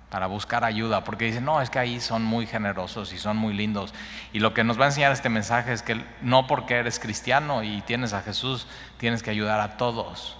para 0.09 0.27
buscar 0.27 0.63
ayuda, 0.63 1.03
porque 1.03 1.25
dicen, 1.25 1.43
no, 1.43 1.61
es 1.61 1.69
que 1.69 1.79
ahí 1.79 1.99
son 1.99 2.23
muy 2.23 2.47
generosos 2.47 3.11
y 3.11 3.17
son 3.17 3.35
muy 3.35 3.53
lindos. 3.53 3.93
Y 4.31 4.39
lo 4.39 4.53
que 4.53 4.63
nos 4.63 4.79
va 4.79 4.85
a 4.85 4.87
enseñar 4.87 5.11
este 5.11 5.29
mensaje 5.29 5.73
es 5.73 5.81
que 5.81 6.01
no 6.21 6.47
porque 6.47 6.75
eres 6.75 6.99
cristiano 6.99 7.63
y 7.63 7.81
tienes 7.81 8.13
a 8.13 8.21
Jesús, 8.21 8.67
tienes 8.97 9.21
que 9.21 9.31
ayudar 9.31 9.59
a 9.59 9.75
todos, 9.75 10.37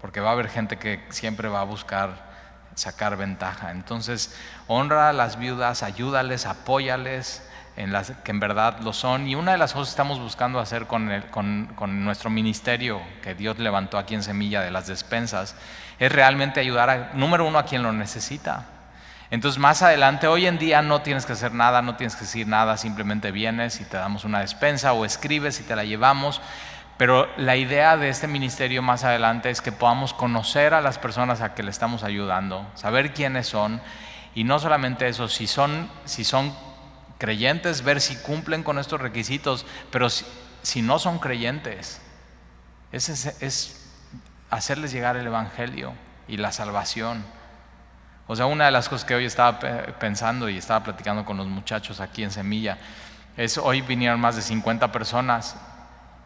porque 0.00 0.20
va 0.20 0.30
a 0.30 0.32
haber 0.32 0.48
gente 0.48 0.78
que 0.78 1.04
siempre 1.10 1.48
va 1.48 1.60
a 1.60 1.64
buscar 1.64 2.31
sacar 2.74 3.16
ventaja. 3.16 3.70
Entonces, 3.70 4.34
honra 4.66 5.10
a 5.10 5.12
las 5.12 5.38
viudas, 5.38 5.82
ayúdales, 5.82 6.46
apóyales 6.46 7.42
en 7.76 7.92
las 7.92 8.12
que 8.22 8.30
en 8.30 8.40
verdad 8.40 8.80
lo 8.80 8.92
son. 8.92 9.28
Y 9.28 9.34
una 9.34 9.52
de 9.52 9.58
las 9.58 9.72
cosas 9.72 9.88
que 9.88 9.92
estamos 9.92 10.18
buscando 10.20 10.60
hacer 10.60 10.86
con, 10.86 11.10
con, 11.30 12.04
nuestro 12.04 12.30
ministerio 12.30 13.00
que 13.22 13.34
Dios 13.34 13.58
levantó 13.58 13.98
aquí 13.98 14.14
en 14.14 14.22
Semilla 14.22 14.60
de 14.60 14.70
las 14.70 14.86
despensas, 14.86 15.54
es 15.98 16.12
realmente 16.12 16.60
ayudar, 16.60 16.90
a, 16.90 17.10
número 17.14 17.46
uno, 17.46 17.58
a 17.58 17.64
quien 17.64 17.82
lo 17.82 17.92
necesita. 17.92 18.66
Entonces, 19.30 19.58
más 19.58 19.80
adelante, 19.82 20.26
hoy 20.26 20.46
en 20.46 20.58
día 20.58 20.82
no 20.82 21.00
tienes 21.00 21.24
que 21.24 21.32
hacer 21.32 21.54
nada, 21.54 21.80
no 21.80 21.96
tienes 21.96 22.16
que 22.16 22.22
decir 22.22 22.46
nada, 22.46 22.76
simplemente 22.76 23.30
vienes 23.32 23.80
y 23.80 23.84
te 23.84 23.96
damos 23.96 24.26
una 24.26 24.40
despensa 24.40 24.92
o 24.92 25.06
escribes 25.06 25.58
y 25.60 25.62
te 25.62 25.74
la 25.74 25.84
llevamos. 25.84 26.42
Pero 26.96 27.28
la 27.36 27.56
idea 27.56 27.96
de 27.96 28.08
este 28.08 28.28
ministerio 28.28 28.82
más 28.82 29.04
adelante 29.04 29.50
es 29.50 29.60
que 29.60 29.72
podamos 29.72 30.12
conocer 30.14 30.74
a 30.74 30.80
las 30.80 30.98
personas 30.98 31.40
a 31.40 31.54
que 31.54 31.62
le 31.62 31.70
estamos 31.70 32.04
ayudando, 32.04 32.66
saber 32.74 33.12
quiénes 33.12 33.46
son 33.46 33.80
y 34.34 34.44
no 34.44 34.58
solamente 34.58 35.08
eso, 35.08 35.28
si 35.28 35.46
son, 35.46 35.90
si 36.04 36.24
son 36.24 36.54
creyentes, 37.18 37.82
ver 37.82 38.00
si 38.00 38.16
cumplen 38.16 38.62
con 38.62 38.78
estos 38.78 39.00
requisitos, 39.00 39.66
pero 39.90 40.08
si, 40.10 40.82
no 40.82 40.98
son 40.98 41.18
creyentes, 41.18 42.00
es, 42.92 43.08
es 43.40 43.90
hacerles 44.50 44.92
llegar 44.92 45.16
el 45.16 45.26
Evangelio 45.26 45.92
y 46.28 46.36
la 46.36 46.52
salvación. 46.52 47.24
O 48.26 48.36
sea, 48.36 48.46
una 48.46 48.66
de 48.66 48.70
las 48.70 48.88
cosas 48.88 49.04
que 49.04 49.14
hoy 49.14 49.24
estaba 49.24 49.58
pensando 49.98 50.48
y 50.48 50.56
estaba 50.56 50.84
platicando 50.84 51.24
con 51.24 51.36
los 51.36 51.46
muchachos 51.46 52.00
aquí 52.00 52.22
en 52.22 52.30
Semilla, 52.30 52.78
es 53.36 53.58
hoy 53.58 53.80
vinieron 53.80 54.20
más 54.20 54.36
de 54.36 54.42
50 54.42 54.92
personas 54.92 55.56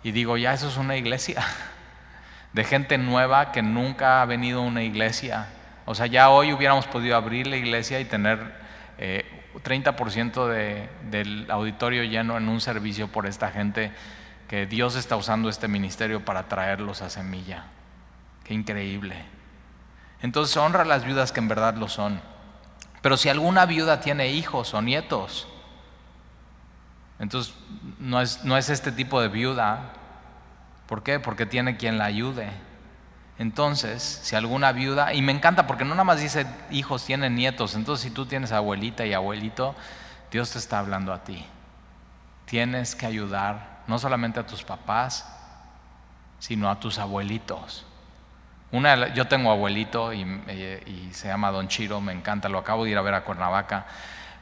y 0.07 0.13
digo, 0.13 0.37
ya 0.37 0.53
eso 0.53 0.69
es 0.69 0.77
una 0.77 0.97
iglesia, 0.97 1.45
de 2.53 2.63
gente 2.63 2.97
nueva 2.97 3.51
que 3.51 3.61
nunca 3.61 4.23
ha 4.23 4.25
venido 4.25 4.61
a 4.61 4.63
una 4.63 4.85
iglesia. 4.85 5.49
O 5.85 5.97
sea, 5.97 6.07
ya 6.07 6.31
hoy 6.31 6.53
hubiéramos 6.53 6.87
podido 6.87 7.17
abrir 7.17 7.49
la 7.49 7.57
iglesia 7.57 7.99
y 7.99 8.05
tener 8.05 8.39
30% 9.01 10.53
eh, 10.55 10.89
del 11.11 11.51
auditorio 11.51 12.05
lleno 12.05 12.37
en 12.37 12.49
un 12.49 12.61
servicio 12.61 13.09
por 13.09 13.27
esta 13.27 13.51
gente 13.51 13.91
que 14.47 14.67
Dios 14.67 14.95
está 14.95 15.17
usando 15.17 15.49
este 15.49 15.67
ministerio 15.67 16.25
para 16.25 16.45
traerlos 16.45 17.03
a 17.03 17.11
Semilla. 17.11 17.65
Qué 18.45 18.55
increíble. 18.55 19.17
Entonces 20.23 20.57
honra 20.57 20.83
a 20.83 20.87
las 20.87 21.05
viudas 21.05 21.33
que 21.33 21.41
en 21.41 21.49
verdad 21.49 21.75
lo 21.75 21.89
son. 21.89 22.21
Pero 23.03 23.17
si 23.17 23.29
alguna 23.29 23.67
viuda 23.67 23.99
tiene 23.99 24.29
hijos 24.29 24.73
o 24.73 24.81
nietos, 24.81 25.49
entonces 27.19 27.55
no 27.99 28.21
es, 28.21 28.45
no 28.45 28.57
es 28.57 28.69
este 28.69 28.93
tipo 28.93 29.21
de 29.21 29.29
viuda. 29.29 29.95
¿Por 30.87 31.03
qué? 31.03 31.21
Porque 31.21 31.47
tiene 31.47 31.77
quien 31.77 31.99
la 31.99 32.05
ayude. 32.05 32.51
Entonces, 33.39 34.03
si 34.23 34.35
alguna 34.37 34.73
viuda, 34.73 35.13
y 35.13 35.23
me 35.23 35.33
encanta 35.33 35.67
porque 35.67 35.85
no 35.85 35.91
nada 35.91 36.05
más 36.05 36.21
dice 36.21 36.47
hijos, 36.71 37.05
tienen 37.05 37.35
nietos, 37.35 37.75
entonces 37.75 38.05
si 38.09 38.11
tú 38.11 38.27
tienes 38.27 38.53
abuelita 38.53 39.05
y 39.05 39.13
abuelito, 39.13 39.75
Dios 40.31 40.51
te 40.53 40.59
está 40.59 40.79
hablando 40.79 41.13
a 41.13 41.23
ti. 41.23 41.45
Tienes 42.47 42.95
que 42.95 43.07
ayudar 43.07 43.83
no 43.87 43.99
solamente 43.99 44.41
a 44.41 44.47
tus 44.47 44.63
papás, 44.63 45.31
sino 46.39 46.71
a 46.71 46.81
tus 46.81 46.99
abuelitos 46.99 47.87
yo 49.15 49.27
tengo 49.27 49.51
abuelito 49.51 50.13
eh, 50.13 50.83
y, 50.87 51.13
se 51.13 51.29
llama 51.29 51.51
Don 51.51 51.69
Chiro, 51.69 52.01
me 52.01 52.13
encanta, 52.13 52.49
lo 52.49 52.59
acabo 52.59 52.85
de 52.85 52.91
ir 52.91 52.99
a 52.99 53.03
ver 53.03 53.15
a 53.15 53.25
Cuernavaca. 53.25 53.87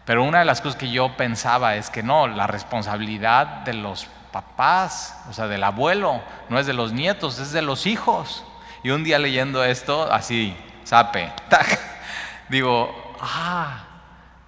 Pero 0.05 0.25
una 0.25 0.41
de 0.41 0.45
las 0.45 0.61
cosas 0.61 0.79
que 0.79 0.91
yo 0.91 1.17
pensaba 1.17 1.77
es 1.77 1.89
que 1.91 2.03
no, 2.03 2.27
la 2.27 2.47
responsabilidad 2.47 3.65
de 3.65 3.75
los 3.75 4.07
papás, 4.35 5.17
o 5.31 5.33
sea, 5.33 5.47
del 5.47 5.63
abuelo, 5.63 6.21
no 6.49 6.59
es 6.59 6.67
de 6.67 6.73
los 6.73 6.93
nietos, 6.93 7.39
es 7.39 7.53
de 7.53 7.63
los 7.63 7.87
hijos. 7.87 8.43
Y 8.83 8.91
un 8.91 9.05
día 9.05 9.21
leyendo 9.21 9.63
esto, 9.63 10.13
así, 10.13 10.57
sape, 10.83 11.33
digo, 12.49 13.15
ah, 13.21 13.85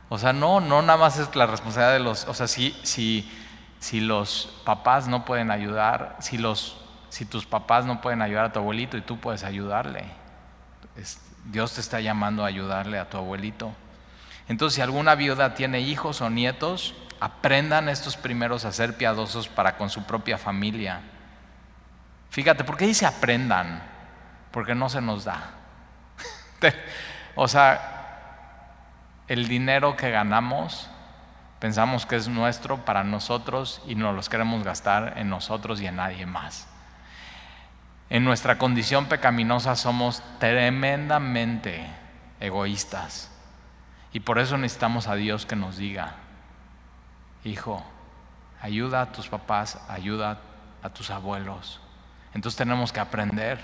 o 0.08 0.18
sea, 0.18 0.32
no, 0.32 0.60
no 0.60 0.82
nada 0.82 0.98
más 0.98 1.20
es 1.20 1.36
la 1.36 1.46
responsabilidad 1.46 1.92
de 1.92 2.00
los, 2.00 2.26
o 2.26 2.34
sea, 2.34 2.48
si, 2.48 3.30
los 3.92 4.60
papás 4.64 5.06
no 5.06 5.24
pueden 5.24 5.52
ayudar, 5.52 6.16
si, 6.18 6.36
los, 6.36 6.78
si 7.08 7.24
tus 7.24 7.46
papás 7.46 7.84
no 7.84 8.00
pueden 8.00 8.22
ayudar 8.22 8.46
a 8.46 8.52
tu 8.52 8.58
abuelito 8.58 8.96
y 8.96 9.02
tú 9.02 9.20
puedes 9.20 9.44
ayudarle, 9.44 10.04
Dios 11.44 11.74
te 11.74 11.80
está 11.80 12.00
llamando 12.00 12.42
a 12.42 12.48
ayudarle 12.48 12.98
a 12.98 13.08
tu 13.08 13.18
abuelito. 13.18 13.72
Entonces, 14.48 14.74
si 14.74 14.82
alguna 14.82 15.14
viuda 15.14 15.54
tiene 15.54 15.78
hijos 15.78 16.20
o 16.22 16.28
nietos, 16.28 16.92
aprendan 17.20 17.88
estos 17.88 18.16
primeros 18.16 18.64
a 18.64 18.72
ser 18.72 18.96
piadosos 18.96 19.48
para 19.48 19.76
con 19.76 19.90
su 19.90 20.04
propia 20.04 20.38
familia. 20.38 21.00
Fíjate, 22.30 22.64
¿por 22.64 22.76
qué 22.76 22.86
dice 22.86 23.06
aprendan? 23.06 23.82
Porque 24.50 24.74
no 24.74 24.88
se 24.88 25.00
nos 25.00 25.24
da. 25.24 25.50
o 27.34 27.48
sea, 27.48 29.22
el 29.28 29.48
dinero 29.48 29.96
que 29.96 30.10
ganamos 30.10 30.88
pensamos 31.58 32.06
que 32.06 32.16
es 32.16 32.28
nuestro 32.28 32.84
para 32.84 33.04
nosotros 33.04 33.82
y 33.86 33.94
nos 33.94 34.14
los 34.14 34.28
queremos 34.28 34.62
gastar 34.62 35.14
en 35.16 35.30
nosotros 35.30 35.80
y 35.80 35.86
en 35.86 35.96
nadie 35.96 36.26
más. 36.26 36.68
En 38.08 38.24
nuestra 38.24 38.58
condición 38.58 39.06
pecaminosa 39.06 39.74
somos 39.74 40.22
tremendamente 40.38 41.86
egoístas. 42.40 43.32
Y 44.12 44.20
por 44.20 44.38
eso 44.38 44.56
necesitamos 44.56 45.08
a 45.08 45.16
Dios 45.16 45.44
que 45.44 45.56
nos 45.56 45.76
diga, 45.76 46.14
hijo, 47.46 47.84
ayuda 48.60 49.02
a 49.02 49.12
tus 49.12 49.28
papás, 49.28 49.78
ayuda 49.88 50.38
a 50.82 50.90
tus 50.90 51.10
abuelos. 51.10 51.80
Entonces 52.34 52.56
tenemos 52.56 52.92
que 52.92 53.00
aprender, 53.00 53.58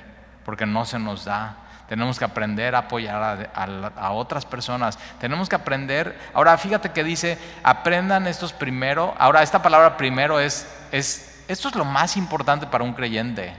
porque 0.45 0.67
no 0.67 0.85
se 0.85 0.99
nos 0.99 1.25
da. 1.25 1.57
Tenemos 1.89 2.19
que 2.19 2.25
aprender 2.25 2.75
a 2.75 2.79
apoyar 2.79 3.51
a, 3.55 4.11
otras 4.13 4.47
personas. 4.47 4.99
Tenemos 5.21 5.49
que 5.49 5.57
aprender. 5.57 6.19
Ahora, 6.33 6.57
fíjate 6.57 6.91
que 6.91 7.05
dice, 7.05 7.39
aprendan 7.63 8.27
estos 8.27 8.53
primero. 8.53 9.15
Ahora, 9.19 9.43
esta 9.43 9.61
palabra 9.61 9.97
primero 9.99 10.41
es, 10.41 10.67
es, 10.91 11.45
esto 11.49 11.69
es 11.69 11.75
lo 11.75 11.85
más 11.85 12.17
importante 12.17 12.67
para 12.67 12.83
un 12.83 12.95
creyente. 12.95 13.55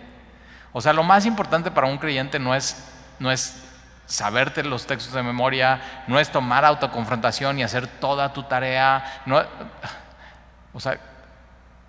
O 0.71 0.81
sea, 0.81 0.93
lo 0.93 1.03
más 1.03 1.27
importante 1.27 1.69
para 1.69 1.85
un 1.85 1.99
creyente 1.99 2.39
no 2.39 2.55
es, 2.55 2.83
no 3.19 3.31
es 3.31 3.55
saberte 4.07 4.63
los 4.63 4.87
textos 4.87 5.13
de 5.13 5.21
memoria, 5.21 6.03
no 6.07 6.19
es 6.19 6.31
tomar 6.31 6.65
autoconfrontación 6.65 7.59
y 7.59 7.63
hacer 7.63 7.85
toda 7.85 8.33
tu 8.33 8.43
tarea. 8.43 9.21
No, 9.27 9.43
o 10.73 10.79
sea, 10.79 10.99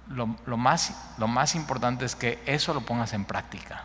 lo, 0.09 0.27
más, 0.57 0.95
lo 1.19 1.29
más 1.29 1.55
importante 1.55 2.05
es 2.05 2.15
que 2.15 2.43
eso 2.47 2.75
lo 2.75 2.83
pongas 2.83 3.13
en 3.13 3.25
práctica, 3.25 3.85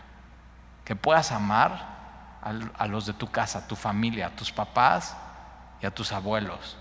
que 0.84 0.96
puedas 0.96 1.32
amar 1.32 1.98
a, 2.42 2.88
los 2.88 3.06
de 3.06 3.14
tu 3.14 3.30
casa, 3.32 3.60
a 3.60 3.68
tu 3.68 3.76
familia, 3.76 4.28
a 4.28 4.30
tus 4.32 4.52
papás 4.52 5.16
y 5.82 5.86
a 5.86 5.92
tus 5.92 6.12
abuelos. 6.12 6.78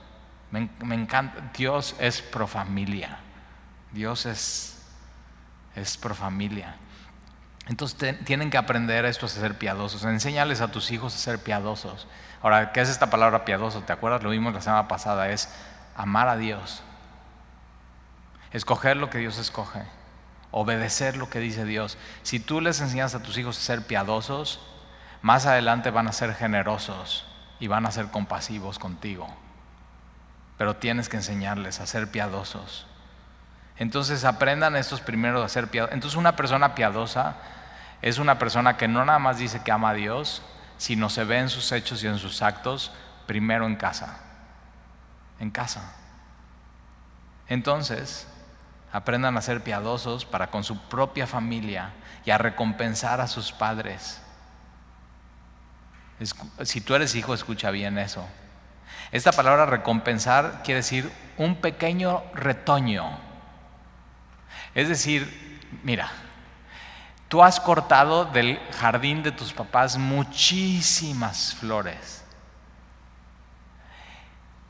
Me, 0.50 0.68
encanta, 0.94 1.50
Dios 1.56 1.94
es 1.98 2.22
pro 2.22 2.46
familia, 2.46 3.18
Dios 3.92 4.26
es, 4.26 4.82
es 5.74 5.96
pro 5.96 6.14
familia. 6.14 6.76
Entonces 7.66 8.24
tienen 8.24 8.50
que 8.50 8.56
aprender 8.56 9.04
estos 9.04 9.36
a 9.36 9.40
ser 9.40 9.58
piadosos. 9.58 10.02
Enséñales 10.04 10.62
a 10.62 10.72
tus 10.72 10.90
hijos 10.90 11.14
a 11.14 11.18
ser 11.18 11.38
piadosos. 11.38 12.08
Ahora, 12.40 12.72
¿qué 12.72 12.80
es 12.80 12.88
esta 12.88 13.10
palabra 13.10 13.44
piadoso? 13.44 13.82
¿Te 13.82 13.92
acuerdas? 13.92 14.22
Lo 14.22 14.30
vimos 14.30 14.54
la 14.54 14.62
semana 14.62 14.88
pasada. 14.88 15.28
Es 15.28 15.50
amar 15.94 16.28
a 16.28 16.38
Dios. 16.38 16.82
Escoger 18.52 18.96
lo 18.96 19.10
que 19.10 19.18
Dios 19.18 19.38
escoge. 19.38 19.82
Obedecer 20.50 21.16
lo 21.16 21.28
que 21.28 21.40
dice 21.40 21.64
Dios. 21.64 21.98
Si 22.22 22.40
tú 22.40 22.60
les 22.60 22.80
enseñas 22.80 23.14
a 23.14 23.22
tus 23.22 23.36
hijos 23.38 23.58
a 23.58 23.60
ser 23.60 23.86
piadosos, 23.86 24.60
más 25.22 25.46
adelante 25.46 25.90
van 25.90 26.08
a 26.08 26.12
ser 26.12 26.34
generosos 26.34 27.26
y 27.60 27.66
van 27.66 27.86
a 27.86 27.90
ser 27.90 28.06
compasivos 28.10 28.78
contigo. 28.78 29.28
Pero 30.56 30.76
tienes 30.76 31.08
que 31.08 31.16
enseñarles 31.16 31.80
a 31.80 31.86
ser 31.86 32.10
piadosos. 32.10 32.86
Entonces 33.76 34.24
aprendan 34.24 34.76
estos 34.76 35.00
primeros 35.00 35.44
a 35.44 35.48
ser 35.48 35.68
piadosos. 35.68 35.94
Entonces 35.94 36.16
una 36.16 36.34
persona 36.34 36.74
piadosa 36.74 37.36
es 38.00 38.18
una 38.18 38.38
persona 38.38 38.76
que 38.76 38.88
no 38.88 39.04
nada 39.04 39.18
más 39.18 39.38
dice 39.38 39.62
que 39.62 39.72
ama 39.72 39.90
a 39.90 39.94
Dios, 39.94 40.42
sino 40.78 41.10
se 41.10 41.24
ve 41.24 41.38
en 41.38 41.48
sus 41.48 41.72
hechos 41.72 42.02
y 42.02 42.06
en 42.06 42.18
sus 42.18 42.42
actos 42.42 42.92
primero 43.26 43.66
en 43.66 43.76
casa. 43.76 44.18
En 45.40 45.50
casa. 45.50 45.92
Entonces, 47.48 48.26
aprendan 48.92 49.36
a 49.36 49.42
ser 49.42 49.62
piadosos 49.62 50.24
para 50.24 50.50
con 50.50 50.64
su 50.64 50.78
propia 50.88 51.26
familia 51.26 51.92
y 52.24 52.30
a 52.30 52.38
recompensar 52.38 53.20
a 53.20 53.26
sus 53.26 53.52
padres. 53.52 54.20
Si 56.62 56.80
tú 56.80 56.94
eres 56.94 57.14
hijo, 57.14 57.34
escucha 57.34 57.70
bien 57.70 57.98
eso. 57.98 58.26
Esta 59.12 59.32
palabra 59.32 59.66
recompensar 59.66 60.62
quiere 60.64 60.80
decir 60.80 61.10
un 61.36 61.56
pequeño 61.56 62.22
retoño. 62.34 63.18
Es 64.74 64.88
decir, 64.88 65.60
mira, 65.82 66.10
Tú 67.28 67.42
has 67.42 67.60
cortado 67.60 68.24
del 68.24 68.58
jardín 68.72 69.22
de 69.22 69.32
tus 69.32 69.52
papás 69.52 69.98
muchísimas 69.98 71.54
flores. 71.54 72.24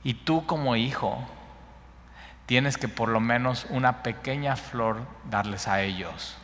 Y 0.03 0.15
tú 0.15 0.45
como 0.45 0.75
hijo 0.75 1.25
tienes 2.49 2.79
que 2.79 2.89
por 2.89 3.11
lo 3.11 3.21
menos 3.21 3.67
una 3.69 4.03
pequeña 4.03 4.57
flor 4.57 5.07
darles 5.29 5.69
a 5.69 5.83
ellos. 5.83 6.35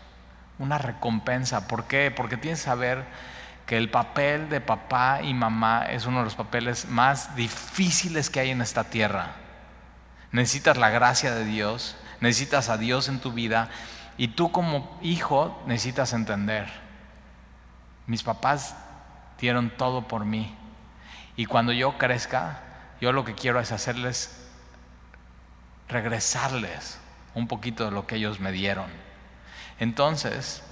Una 0.59 0.77
recompensa. 0.77 1.67
¿Por 1.67 1.85
qué? 1.85 2.11
Porque 2.11 2.37
tienes 2.37 2.61
que 2.61 2.67
saber 2.67 3.07
que 3.65 3.79
el 3.79 3.91
papel 3.91 4.51
de 4.51 4.61
papá 4.61 5.23
y 5.23 5.33
mamá 5.33 5.87
es 5.89 6.05
uno 6.05 6.19
de 6.19 6.25
los 6.25 6.35
papeles 6.35 6.91
más 6.91 7.35
difíciles 7.37 8.29
que 8.29 8.41
hay 8.41 8.51
en 8.51 8.61
esta 8.61 8.85
tierra. 8.85 9.33
Necesitas 10.31 10.77
la 10.77 10.91
gracia 10.91 11.35
de 11.35 11.47
Dios, 11.47 11.97
necesitas 12.21 12.69
a 12.69 12.77
Dios 12.77 13.09
en 13.09 13.21
tu 13.21 13.33
vida 13.33 13.71
y 14.19 14.29
tú 14.29 14.53
como 14.53 14.99
hijo 15.01 15.59
necesitas 15.67 16.13
entender, 16.13 16.69
mis 18.07 18.23
papás 18.23 18.77
dieron 19.41 19.71
todo 19.71 20.07
por 20.07 20.27
mí. 20.27 20.55
Y 21.35 21.47
cuando 21.47 21.73
yo 21.73 21.97
crezca, 21.97 22.61
yo 23.01 23.11
lo 23.11 23.25
que 23.25 23.35
quiero 23.35 23.59
es 23.59 23.73
hacerles, 23.73 24.44
regresarles 25.89 26.99
un 27.35 27.49
poquito 27.49 27.85
de 27.85 27.91
lo 27.91 28.07
que 28.07 28.17
ellos 28.17 28.41
me 28.41 28.53
dieron. 28.53 28.87
Entonces, 29.79 30.63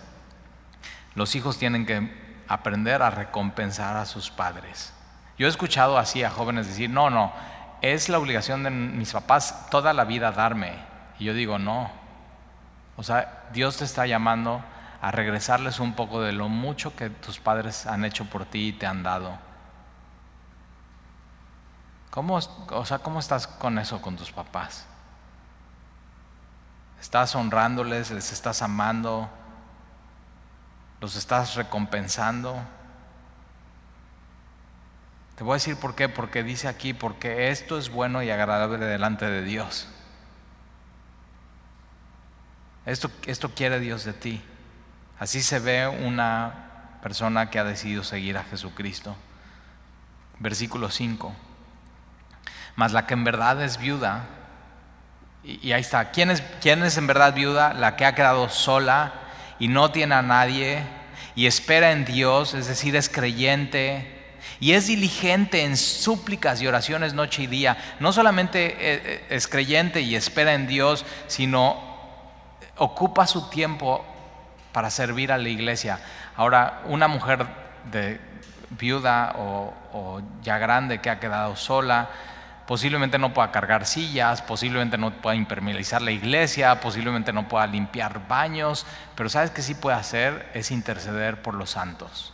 los 1.15 1.35
hijos 1.35 1.59
tienen 1.59 1.87
que 1.87 2.43
aprender 2.49 3.03
a 3.03 3.11
recompensar 3.11 3.97
a 3.97 4.07
sus 4.07 4.31
padres. 4.31 4.93
Yo 5.39 5.47
he 5.47 5.51
escuchado 5.51 5.99
así 5.99 6.23
a 6.23 6.31
jóvenes 6.31 6.67
decir, 6.67 6.91
no, 6.91 7.11
no, 7.11 7.33
es 7.81 8.09
la 8.09 8.19
obligación 8.19 8.63
de 8.63 8.71
mis 8.71 9.13
papás 9.13 9.69
toda 9.71 9.93
la 9.93 10.05
vida 10.05 10.33
darme. 10.33 10.75
Y 11.19 11.25
yo 11.25 11.35
digo, 11.35 11.59
no, 11.59 11.91
o 12.97 13.03
sea, 13.03 13.49
Dios 13.53 13.77
te 13.79 13.85
está 13.85 14.07
llamando 14.07 14.63
a 15.01 15.11
regresarles 15.11 15.81
un 15.81 15.95
poco 15.95 16.21
de 16.21 16.33
lo 16.33 16.49
mucho 16.49 16.95
que 16.95 17.11
tus 17.11 17.41
padres 17.41 17.87
han 17.87 18.05
hecho 18.05 18.25
por 18.27 18.45
ti 18.45 18.69
y 18.69 18.73
te 18.73 18.87
han 18.87 19.03
dado. 19.03 19.37
¿Cómo, 22.11 22.37
o 22.37 22.85
sea, 22.85 22.99
¿cómo 22.99 23.19
estás 23.19 23.47
con 23.47 23.79
eso 23.79 24.01
con 24.03 24.17
tus 24.17 24.31
papás? 24.31 24.87
¿Estás 27.03 27.35
honrándoles, 27.35 28.13
les 28.13 28.31
estás 28.31 28.63
amando, 28.63 29.29
los 31.01 31.17
estás 31.17 31.57
recompensando? 31.57 32.57
Te 35.35 35.43
voy 35.43 35.51
a 35.51 35.55
decir 35.55 35.77
por 35.77 35.97
qué, 35.97 36.09
porque 36.09 36.45
dice 36.45 36.69
aquí, 36.69 36.95
porque 36.95 37.51
esto 37.51 37.77
es 37.77 37.91
bueno 37.91 38.23
y 38.23 38.31
agradable 38.31 38.87
delante 38.87 39.27
de 39.27 39.43
Dios. 39.43 39.89
Esto, 42.87 43.11
esto 43.27 43.51
quiere 43.53 43.81
Dios 43.81 44.05
de 44.05 44.13
ti. 44.13 44.41
Así 45.19 45.43
se 45.43 45.59
ve 45.59 45.89
una 45.89 46.99
persona 47.03 47.51
que 47.51 47.59
ha 47.59 47.65
decidido 47.65 48.05
seguir 48.05 48.39
a 48.39 48.45
Jesucristo. 48.45 49.17
Versículo 50.39 50.89
5. 50.89 51.35
Mas 52.77 52.93
la 52.93 53.09
que 53.09 53.15
en 53.15 53.25
verdad 53.25 53.61
es 53.61 53.79
viuda, 53.79 54.25
y, 55.45 55.73
ahí 55.73 55.81
está, 55.81 56.11
¿Quién 56.11 56.31
es, 56.31 56.43
¿quién 56.61 56.83
es 56.83 56.97
en 56.97 57.07
verdad 57.07 57.35
viuda? 57.35 57.73
La 57.75 57.97
que 57.97 58.05
ha 58.05 58.15
quedado 58.15 58.49
sola 58.49 59.13
y 59.59 59.69
no 59.69 59.91
tiene 59.91 60.15
a 60.15 60.23
nadie 60.23 60.83
y 61.35 61.47
espera 61.47 61.93
en 61.93 62.05
Dios, 62.05 62.55
es 62.55 62.67
decir, 62.67 62.95
es 62.95 63.09
creyente, 63.09 64.23
y 64.61 64.75
es 64.75 64.87
diligente 64.87 65.65
en 65.65 65.77
súplicas 65.77 66.63
y 66.63 66.67
oraciones 66.67 67.15
noche 67.15 67.43
y 67.43 67.47
día. 67.49 67.77
No 67.99 68.13
solamente 68.13 68.67
eh, 68.67 69.03
eh, 69.05 69.27
es 69.31 69.49
creyente 69.49 70.01
y 70.03 70.15
espera 70.15 70.55
en 70.55 70.69
Dios, 70.69 71.05
sino 71.27 71.83
ocupa 72.77 73.27
su 73.27 73.49
tiempo 73.51 74.05
para 74.71 74.91
servir 74.91 75.33
a 75.33 75.39
la 75.39 75.49
iglesia. 75.49 75.99
Ahora, 76.37 76.83
una 76.87 77.09
mujer 77.09 77.47
de 77.91 78.21
viuda 78.71 79.35
o, 79.37 80.23
ya 80.43 80.59
grande 80.59 81.01
que 81.01 81.11
ha 81.11 81.19
quedado 81.19 81.57
sola, 81.57 82.09
posiblemente 82.67 83.19
no 83.19 83.35
pueda 83.35 83.51
cargar 83.51 83.87
sillas, 83.87 84.43
posiblemente 84.43 84.99
no 84.99 85.11
pueda 85.21 85.37
impermeabilizar 85.37 86.03
la 86.03 86.11
iglesia, 86.11 86.81
posiblemente 86.81 87.33
no 87.33 87.49
pueda 87.49 87.67
limpiar 87.67 88.27
baños, 88.29 88.87
pero 89.17 89.29
sabes 89.29 89.51
que 89.51 89.63
sí 89.63 89.75
puede 89.75 89.97
hacer 89.97 90.51
es 90.55 90.71
interceder 90.71 91.43
por 91.43 91.55
los 91.55 91.71
santos. 91.71 92.33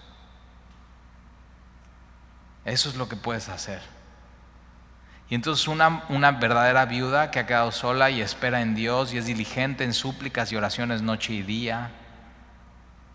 Eso 2.64 2.88
es 2.88 2.96
lo 2.96 3.08
que 3.08 3.16
puedes 3.16 3.48
hacer. 3.48 3.80
Y 5.30 5.34
entonces 5.34 5.68
una, 5.68 6.04
una, 6.08 6.32
verdadera 6.32 6.86
viuda 6.86 7.30
que 7.30 7.38
ha 7.38 7.46
quedado 7.46 7.72
sola 7.72 8.10
y 8.10 8.20
espera 8.20 8.62
en 8.62 8.74
Dios 8.74 9.12
y 9.12 9.18
es 9.18 9.26
diligente 9.26 9.84
en 9.84 9.92
súplicas 9.92 10.52
y 10.52 10.56
oraciones 10.56 11.02
noche 11.02 11.34
y 11.34 11.42
día. 11.42 11.90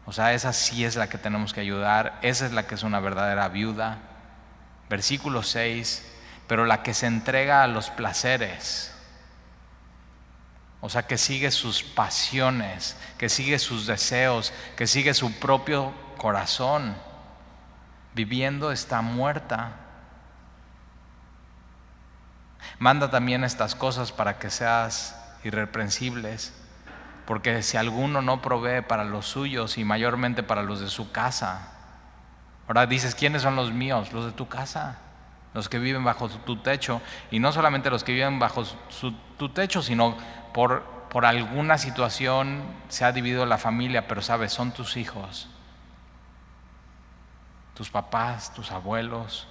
O 0.06 0.12
sea, 0.12 0.34
esa 0.34 0.54
sí 0.54 0.86
es 0.86 0.96
la 0.96 1.08
que 1.08 1.18
tenemos 1.18 1.54
que 1.54 1.62
ayudar. 1.62 2.20
Esa 2.22 2.46
es 2.46 2.52
la 2.52 2.68
que 2.68 2.76
es 2.76 2.84
una 2.84 3.00
verdadera 3.00 3.48
viuda. 3.48 3.98
Versículo 4.90 5.42
6. 5.42 6.13
Pero 6.48 6.66
la 6.66 6.84
que 6.84 6.94
se 6.94 7.08
entrega 7.08 7.64
a 7.64 7.68
los 7.68 7.90
placeres. 7.90 8.94
O 10.82 10.90
sea, 10.90 11.04
que 11.04 11.18
sigue 11.18 11.52
sus 11.52 11.84
pasiones, 11.84 12.98
que 13.18 13.30
sigue 13.30 13.58
sus 13.60 13.88
deseos, 13.88 14.54
que 14.76 14.88
sigue 14.88 15.14
su 15.14 15.32
propio 15.40 15.94
corazón. 16.18 16.96
Viviendo 18.14 18.72
está 18.72 19.02
muerta 19.02 19.78
Manda 22.80 23.10
también 23.10 23.44
estas 23.44 23.76
cosas 23.76 24.12
para 24.12 24.40
que 24.40 24.50
seas 24.50 25.18
irreprensibles, 25.44 26.54
porque 27.26 27.62
si 27.62 27.78
alguno 27.78 28.22
no 28.22 28.42
provee 28.42 28.82
para 28.82 29.04
los 29.04 29.26
suyos 29.26 29.78
y 29.78 29.84
mayormente 29.84 30.44
para 30.44 30.64
los 30.64 30.80
de 30.80 30.90
su 30.90 31.12
casa, 31.12 31.70
ahora 32.68 32.86
dices, 32.86 33.16
¿quiénes 33.16 33.42
son 33.42 33.56
los 33.56 33.72
míos? 33.72 34.12
Los 34.12 34.26
de 34.26 34.32
tu 34.32 34.48
casa, 34.48 34.98
los 35.54 35.70
que 35.70 35.80
viven 35.80 36.04
bajo 36.04 36.30
tu 36.30 36.58
techo, 36.58 37.02
y 37.32 37.40
no 37.40 37.52
solamente 37.52 37.90
los 37.90 38.04
que 38.04 38.14
viven 38.14 38.40
bajo 38.40 38.64
tu 39.38 39.50
techo, 39.50 39.82
sino 39.82 40.18
por, 40.54 40.84
por 41.10 41.26
alguna 41.26 41.78
situación 41.78 42.64
se 42.90 43.06
ha 43.06 43.12
dividido 43.12 43.46
la 43.46 43.58
familia, 43.58 44.08
pero 44.08 44.22
sabes, 44.22 44.52
son 44.52 44.72
tus 44.72 44.98
hijos, 44.98 45.48
tus 47.76 47.90
papás, 47.90 48.54
tus 48.54 48.72
abuelos, 48.72 49.48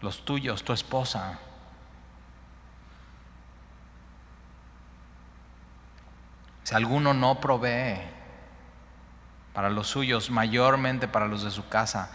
los 0.00 0.24
tuyos, 0.24 0.62
tu 0.62 0.72
esposa. 0.72 1.38
Si 6.62 6.74
alguno 6.74 7.12
no 7.12 7.40
provee 7.40 8.00
para 9.52 9.68
los 9.68 9.88
suyos, 9.88 10.30
mayormente 10.30 11.08
para 11.08 11.26
los 11.26 11.42
de 11.42 11.50
su 11.50 11.68
casa, 11.68 12.10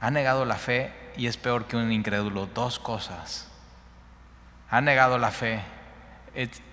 ha 0.00 0.10
negado 0.10 0.44
la 0.44 0.56
fe 0.56 1.03
y 1.16 1.26
es 1.26 1.36
peor 1.36 1.66
que 1.66 1.76
un 1.76 1.92
incrédulo. 1.92 2.46
Dos 2.46 2.78
cosas. 2.78 3.48
Ha 4.70 4.80
negado 4.80 5.18
la 5.18 5.30
fe, 5.30 5.62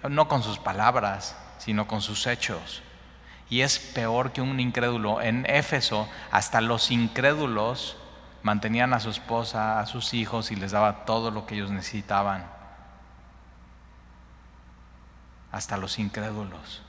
no 0.10 0.28
con 0.28 0.44
sus 0.44 0.60
palabras, 0.60 1.36
sino 1.58 1.88
con 1.88 2.02
sus 2.02 2.26
hechos. 2.28 2.82
Y 3.50 3.62
es 3.62 3.80
peor 3.80 4.32
que 4.32 4.42
un 4.42 4.60
incrédulo. 4.60 5.22
En 5.22 5.46
Éfeso, 5.46 6.08
hasta 6.32 6.62
los 6.62 6.90
incrédulos 6.90 7.98
mantenían 8.44 8.94
a 8.94 9.00
su 9.00 9.10
esposa, 9.10 9.80
a 9.80 9.86
sus 9.86 10.14
hijos 10.14 10.52
y 10.52 10.56
les 10.56 10.72
daba 10.72 11.06
todo 11.06 11.32
lo 11.32 11.46
que 11.46 11.56
ellos 11.56 11.70
necesitaban. 11.70 12.46
Hasta 15.52 15.78
los 15.78 16.00
incrédulos. 16.00 16.82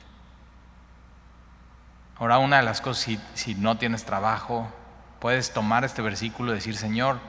Ahora, 2.17 2.37
una 2.37 2.57
de 2.57 2.63
las 2.63 2.79
cosas, 2.79 3.17
si, 3.33 3.55
no 3.55 3.77
tienes 3.77 4.05
trabajo, 4.05 4.71
puedes 5.19 5.53
tomar 5.53 5.83
este 5.83 6.01
versículo 6.01 6.51
y 6.51 6.55
decir, 6.55 6.77
Señor, 6.77 7.19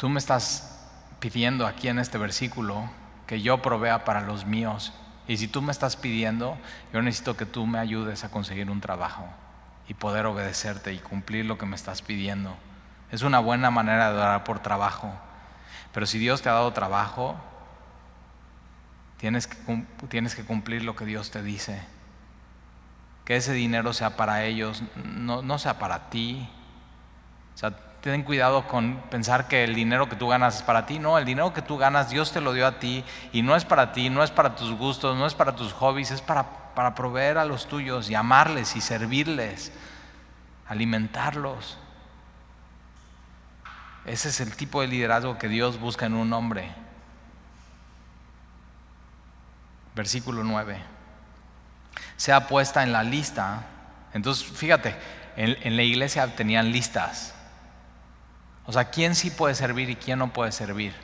tú 0.00 0.08
me 0.08 0.18
estás 0.18 0.88
pidiendo 1.20 1.66
aquí 1.66 1.88
en 1.88 1.98
este 1.98 2.16
versículo 2.16 2.88
que 3.26 3.42
yo 3.42 3.60
provea 3.60 4.06
para 4.06 4.22
los 4.22 4.46
míos. 4.46 4.94
Y 5.28 5.36
si 5.36 5.46
tú 5.46 5.60
me 5.60 5.72
estás 5.72 5.96
pidiendo, 5.96 6.56
yo 6.90 7.02
necesito 7.02 7.36
que 7.36 7.44
tú 7.44 7.66
me 7.66 7.78
ayudes 7.78 8.24
a 8.24 8.30
conseguir 8.30 8.70
un 8.70 8.80
trabajo 8.80 9.28
y 9.88 9.92
poder 9.92 10.24
obedecerte 10.24 10.94
y 10.94 11.00
cumplir 11.00 11.44
lo 11.44 11.58
que 11.58 11.66
me 11.66 11.76
estás 11.76 12.00
pidiendo. 12.00 12.56
Es 13.12 13.20
una 13.20 13.40
buena 13.40 13.70
manera 13.70 14.10
de 14.10 14.16
orar 14.16 14.42
por 14.42 14.60
trabajo. 14.60 15.12
Pero 15.92 16.06
si 16.06 16.18
Dios 16.18 16.40
te 16.40 16.48
ha 16.48 16.54
dado 16.54 16.72
trabajo, 16.72 17.36
tienes 19.18 19.46
que, 19.46 19.84
tienes 20.08 20.34
que 20.34 20.44
cumplir 20.44 20.82
lo 20.82 20.96
que 20.96 21.04
Dios 21.04 21.30
te 21.30 21.42
dice 21.42 21.78
que 23.26 23.36
ese 23.36 23.52
dinero 23.52 23.92
sea 23.92 24.16
para 24.16 24.44
ellos, 24.44 24.82
no, 25.04 25.58
sea 25.58 25.78
para 25.78 26.10
ti. 26.10 26.48
O 27.54 27.58
sea, 27.58 27.76
ten 28.00 28.22
cuidado 28.22 28.66
con 28.66 28.96
pensar 29.10 29.48
que 29.48 29.64
el 29.64 29.74
dinero 29.74 30.08
que 30.08 30.16
tú 30.16 30.28
ganas 30.28 30.56
es 30.56 30.62
para 30.62 30.86
ti. 30.86 30.98
No, 30.98 31.18
el 31.18 31.24
dinero 31.24 31.52
que 31.52 31.62
tú 31.62 31.76
ganas 31.76 32.10
Dios 32.10 32.32
te 32.32 32.40
lo 32.40 32.52
dio 32.52 32.66
a 32.66 32.78
ti 32.78 33.04
y 33.32 33.42
no 33.42 33.56
es 33.56 33.64
para 33.64 33.92
ti, 33.92 34.10
no 34.10 34.22
es 34.22 34.30
para 34.30 34.56
tus 34.56 34.72
gustos, 34.72 35.16
no 35.16 35.26
es 35.26 35.34
para 35.34 35.56
tus 35.56 35.72
hobbies, 35.72 36.10
es 36.10 36.22
para, 36.22 36.74
para 36.74 36.94
proveer 36.94 37.38
a 37.38 37.44
los 37.44 37.66
tuyos 37.66 38.10
y 38.10 38.14
amarles 38.14 38.76
y 38.76 38.80
servirles, 38.80 39.72
alimentarlos. 40.66 41.78
Ese 44.06 44.30
es 44.30 44.40
el 44.40 44.56
tipo 44.56 44.80
de 44.80 44.88
liderazgo 44.88 45.38
que 45.38 45.48
Dios 45.48 45.78
busca 45.78 46.06
en 46.06 46.14
un 46.14 46.32
hombre. 46.32 46.72
Versículo 49.94 50.42
9 50.42 51.00
sea 52.20 52.46
puesta 52.48 52.82
en 52.82 52.92
la 52.92 53.02
lista. 53.02 53.62
Entonces, 54.12 54.46
fíjate, 54.46 54.94
en, 55.36 55.74
la 55.74 55.82
iglesia 55.82 56.26
tenían 56.36 56.70
listas. 56.70 57.34
O 58.66 58.72
sea, 58.72 58.90
quién 58.90 59.14
sí 59.14 59.30
puede 59.30 59.54
servir 59.54 59.90
y 59.90 59.96
quién 59.96 60.18
no 60.18 60.32
puede 60.32 60.52
servir. 60.52 60.94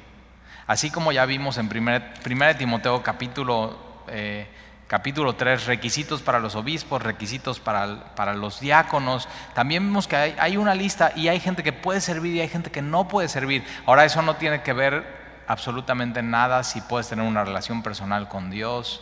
Así 0.66 0.90
como 0.90 1.12
ya 1.12 1.24
vimos 1.26 1.58
en 1.58 1.66
1 1.66 2.56
Timoteo 2.58 3.02
capítulo, 3.02 3.78
eh, 4.08 4.48
capítulo 4.88 5.34
3, 5.34 5.66
requisitos 5.66 6.22
para 6.22 6.40
los 6.40 6.54
obispos, 6.54 7.02
requisitos 7.02 7.60
para, 7.60 8.14
para 8.14 8.34
los 8.34 8.60
diáconos, 8.60 9.28
también 9.54 9.84
vimos 9.84 10.08
que 10.08 10.16
hay, 10.16 10.56
una 10.56 10.74
lista 10.74 11.12
y 11.14 11.28
hay 11.28 11.40
gente 11.40 11.62
que 11.62 11.72
puede 11.72 12.00
servir 12.00 12.34
y 12.34 12.40
hay 12.40 12.48
gente 12.48 12.70
que 12.70 12.82
no 12.82 13.08
puede 13.08 13.28
servir. 13.28 13.64
Ahora 13.86 14.04
eso 14.04 14.22
no 14.22 14.36
tiene 14.36 14.62
que 14.62 14.72
ver 14.72 15.26
absolutamente 15.46 16.22
nada 16.22 16.64
si 16.64 16.80
puedes 16.80 17.08
tener 17.08 17.24
una 17.24 17.44
relación 17.44 17.82
personal 17.82 18.28
con 18.28 18.50
Dios 18.50 19.00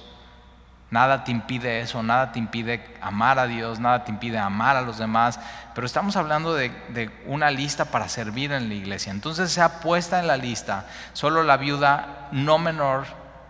Nada 0.90 1.24
te 1.24 1.32
impide 1.32 1.80
eso, 1.80 2.02
nada 2.02 2.30
te 2.30 2.38
impide 2.38 2.84
amar 3.00 3.38
a 3.38 3.46
Dios, 3.46 3.80
nada 3.80 4.04
te 4.04 4.12
impide 4.12 4.38
amar 4.38 4.76
a 4.76 4.82
los 4.82 4.98
demás, 4.98 5.40
pero 5.74 5.86
estamos 5.86 6.14
hablando 6.16 6.54
de, 6.54 7.10
una 7.26 7.50
lista 7.50 7.86
para 7.86 8.08
servir 8.08 8.52
en 8.52 8.68
la 8.68 8.74
iglesia. 8.74 9.10
Entonces 9.10 9.50
se 9.50 9.60
ha 9.60 9.80
puesta 9.80 10.20
en 10.20 10.26
la 10.26 10.36
lista 10.36 10.86
solo 11.12 11.42
la 11.42 11.56
viuda 11.56 12.28
no 12.32 12.58
menor 12.58 13.06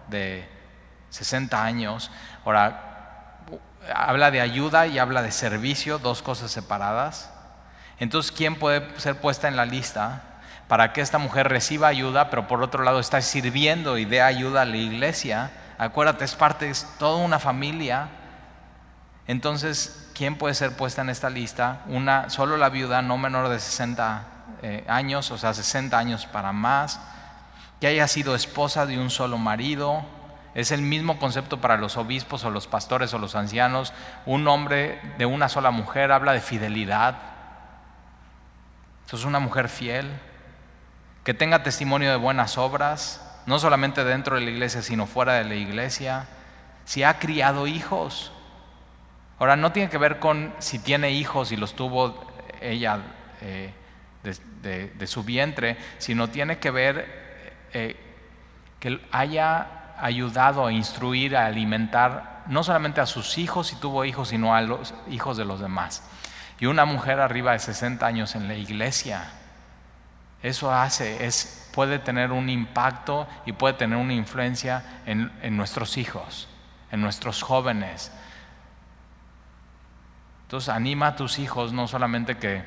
de 0.09 0.49
60 1.11 1.63
años. 1.63 2.11
Ahora, 2.45 3.37
habla 3.95 4.31
de 4.31 4.41
ayuda 4.41 4.87
y 4.87 4.99
habla 4.99 5.21
de 5.21 5.31
servicio, 5.31 5.99
dos 5.99 6.23
cosas 6.23 6.51
separadas. 6.51 7.31
Entonces, 7.99 8.33
¿quién 8.33 8.57
puede 8.57 8.89
ser 8.99 9.21
puesta 9.21 9.49
en 9.49 9.57
la 9.57 9.67
lista? 9.67 10.23
para 10.69 10.95
que 10.95 11.03
esta 11.03 11.19
mujer 11.19 11.49
reciba 11.49 11.89
ayuda, 11.89 12.31
pero 12.31 12.49
por 12.49 12.63
otro 12.63 12.85
lado 12.85 12.99
está 12.99 13.21
sirviendo 13.21 13.99
y 13.99 14.07
dé 14.07 14.23
ayuda 14.23 14.63
a 14.63 14.65
la 14.65 14.79
iglesia 14.79 15.51
Acuérdate, 15.79 16.25
es 16.25 16.35
parte, 16.35 16.71
es 16.71 16.87
toda 16.99 17.25
una 17.25 17.39
familia. 17.39 18.09
Entonces, 19.27 20.11
¿quién 20.15 20.37
puede 20.37 20.55
ser 20.55 20.77
puesta 20.77 21.03
en 21.03 21.11
esta 21.11 21.31
lista? 21.31 21.83
Una, 21.87 22.31
solo 22.31 22.57
la 22.57 22.69
viuda 22.69 23.03
no 23.03 23.19
menor 23.19 23.49
de 23.49 23.59
60 23.59 24.25
eh, 24.63 24.85
años, 24.89 25.31
o 25.31 25.39
sea, 25.39 25.55
60 25.55 25.99
años 25.99 26.27
para 26.27 26.53
más, 26.53 27.01
que 27.81 27.87
haya 27.87 28.07
sido 28.07 28.35
esposa 28.35 28.87
de 28.87 28.99
un 28.99 29.11
solo 29.11 29.39
marido. 29.39 30.05
Es 30.55 30.71
el 30.71 30.83
mismo 30.83 31.19
concepto 31.19 31.61
para 31.61 31.77
los 31.77 31.97
obispos 31.97 32.45
o 32.45 32.51
los 32.51 32.69
pastores 32.69 33.13
o 33.13 33.19
los 33.19 33.35
ancianos. 33.35 33.93
Un 34.25 34.47
hombre 34.47 35.01
de 35.19 35.27
una 35.27 35.49
sola 35.49 35.73
mujer 35.73 36.13
habla 36.13 36.33
de 36.33 36.41
fidelidad. 36.41 37.17
Entonces, 39.05 39.27
una 39.27 39.41
mujer 39.41 39.69
fiel, 39.69 40.13
que 41.25 41.35
tenga 41.35 41.63
testimonio 41.63 42.11
de 42.11 42.17
buenas 42.17 42.59
obras, 42.59 43.24
no 43.47 43.59
solamente 43.59 44.05
dentro 44.05 44.37
de 44.37 44.43
la 44.43 44.51
iglesia, 44.51 44.83
sino 44.83 45.07
fuera 45.07 45.35
de 45.35 45.45
la 45.45 45.55
iglesia, 45.55 46.27
si 46.85 47.03
ha 47.03 47.19
criado 47.19 47.67
hijos. 47.67 48.33
Ahora, 49.39 49.57
no 49.57 49.73
tiene 49.73 49.91
que 49.91 49.99
ver 49.99 50.19
con 50.19 50.55
si 50.59 50.79
tiene 50.79 51.11
hijos 51.11 51.53
y 51.53 51.57
los 51.57 51.75
tuvo 51.75 52.27
ella 52.61 53.01
eh, 53.41 53.73
de, 54.23 55.07
su 55.07 55.25
vientre, 55.25 55.77
sino 55.99 56.29
tiene 56.29 56.59
que 56.59 56.71
ver 56.71 57.67
eh, 57.73 57.97
que 58.81 59.01
haya 59.13 59.67
ayudado 59.99 60.67
a 60.67 60.73
instruir, 60.73 61.37
a 61.37 61.47
alimentar 61.47 62.43
no 62.47 62.63
solamente 62.63 63.01
a 63.01 63.07
sus 63.07 63.39
hijos 63.39 63.69
si 63.69 63.77
tuvo 63.77 64.05
hijos, 64.05 64.29
sino 64.29 64.55
a 64.55 64.61
los 64.61 64.95
hijos 65.11 65.37
de 65.37 65.45
los 65.45 65.61
demás. 65.61 66.03
Y 66.61 66.67
una 66.67 66.85
mujer 66.85 67.21
arriba 67.21 67.53
de 67.53 67.59
60 67.59 68.07
años 68.07 68.35
en 68.35 68.49
la 68.49 68.55
iglesia, 68.55 69.31
eso 70.45 70.71
hace, 70.71 71.25
es 71.25 71.71
puede 71.73 71.99
tener 71.99 72.33
un 72.33 72.51
impacto 72.51 73.27
y 73.47 73.53
puede 73.53 73.75
tener 73.75 73.97
una 73.99 74.13
influencia 74.13 75.01
en, 75.07 75.57
nuestros 75.57 75.97
hijos, 75.97 76.49
en 76.93 77.01
nuestros 77.01 77.43
jóvenes. 77.43 78.13
Entonces 80.43 80.69
anima 80.69 81.09
a 81.09 81.17
tus 81.17 81.39
hijos 81.39 81.73
no 81.73 81.89
solamente 81.89 82.37
que 82.37 82.63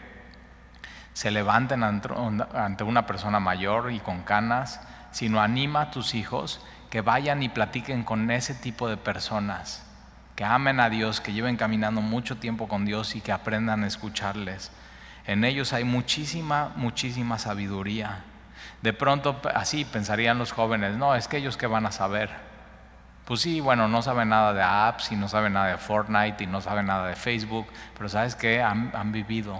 se 1.13 1.30
levanten 1.30 1.84
ante 1.84 2.84
una 2.84 3.05
persona 3.05 3.39
mayor 3.39 3.91
y 3.91 3.99
con 3.99 4.23
canas, 4.23 4.82
sino 5.11 5.39
anima 5.39 5.84
a 5.84 5.91
tus 5.91 6.15
hijos 6.15 6.59
que 6.89 7.01
vayan 7.01 7.43
y 7.43 7.49
platiquen 7.49 8.03
con 8.03 8.32
ese 8.32 8.55
tipo 8.55 8.89
de 8.89 8.97
personas, 8.97 9.86
que 10.36 10.43
amen 10.43 10.80
a 10.80 10.89
Dios, 10.89 11.21
que 11.21 11.32
lleven 11.32 11.57
caminando 11.57 12.01
mucho 12.01 12.38
tiempo 12.38 12.67
con 12.67 12.86
Dios 12.86 13.15
y 13.15 13.21
que 13.21 13.32
aprendan 13.32 13.84
a 13.84 13.88
escucharles. 13.88 14.71
En 15.28 15.43
ellos 15.43 15.73
hay 15.73 15.84
muchísima, 15.84 16.71
muchísima 16.78 17.38
sabiduría. 17.38 18.23
De 18.82 18.93
pronto 18.93 19.39
así 19.53 19.84
pensarían 19.84 20.38
los 20.38 20.53
jóvenes, 20.53 20.95
no, 20.95 21.15
es 21.15 21.28
que 21.28 21.38
ellos 21.38 21.57
que 21.57 21.67
van 21.67 21.86
a 21.86 21.91
saber. 21.91 22.30
Pues 23.25 23.41
sí, 23.41 23.59
bueno, 23.59 23.89
no 23.89 24.01
saben 24.01 24.30
nada 24.30 24.53
de 24.53 24.63
apps 24.63 25.11
y 25.11 25.17
no 25.17 25.28
saben 25.28 25.51
nada 25.51 25.67
de 25.67 25.78
Fortnite 25.78 26.45
y 26.45 26.47
no 26.47 26.61
saben 26.61 26.86
nada 26.86 27.07
de 27.07 27.15
Facebook, 27.17 27.67
pero 27.97 28.07
sabes 28.07 28.36
que 28.36 28.61
han, 28.61 28.93
han 28.95 29.11
vivido 29.11 29.59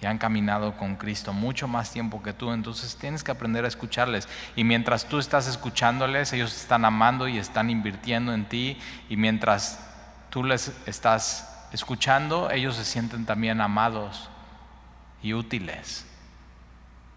y 0.00 0.06
han 0.06 0.16
caminado 0.16 0.74
con 0.78 0.96
Cristo 0.96 1.34
mucho 1.34 1.68
más 1.68 1.90
tiempo 1.90 2.22
que 2.22 2.32
tú, 2.32 2.50
entonces 2.52 2.96
tienes 2.96 3.22
que 3.22 3.32
aprender 3.32 3.66
a 3.66 3.68
escucharles. 3.68 4.26
Y 4.56 4.64
mientras 4.64 5.04
tú 5.04 5.18
estás 5.18 5.48
escuchándoles, 5.48 6.32
ellos 6.32 6.56
están 6.56 6.86
amando 6.86 7.28
y 7.28 7.36
están 7.36 7.68
invirtiendo 7.68 8.32
en 8.32 8.46
ti, 8.46 8.78
y 9.10 9.18
mientras 9.18 9.80
tú 10.30 10.44
les 10.44 10.72
estás 10.86 11.68
escuchando, 11.72 12.50
ellos 12.50 12.76
se 12.76 12.86
sienten 12.86 13.26
también 13.26 13.60
amados 13.60 14.30
y 15.22 15.34
útiles. 15.34 16.06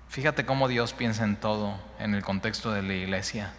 Fíjate 0.10 0.46
cómo 0.46 0.68
Dios 0.68 0.94
piensa 0.94 1.24
en 1.24 1.38
todo 1.38 1.80
en 2.00 2.14
el 2.14 2.24
contexto 2.24 2.72
de 2.72 2.82
la 2.82 2.94
iglesia. 2.94 3.54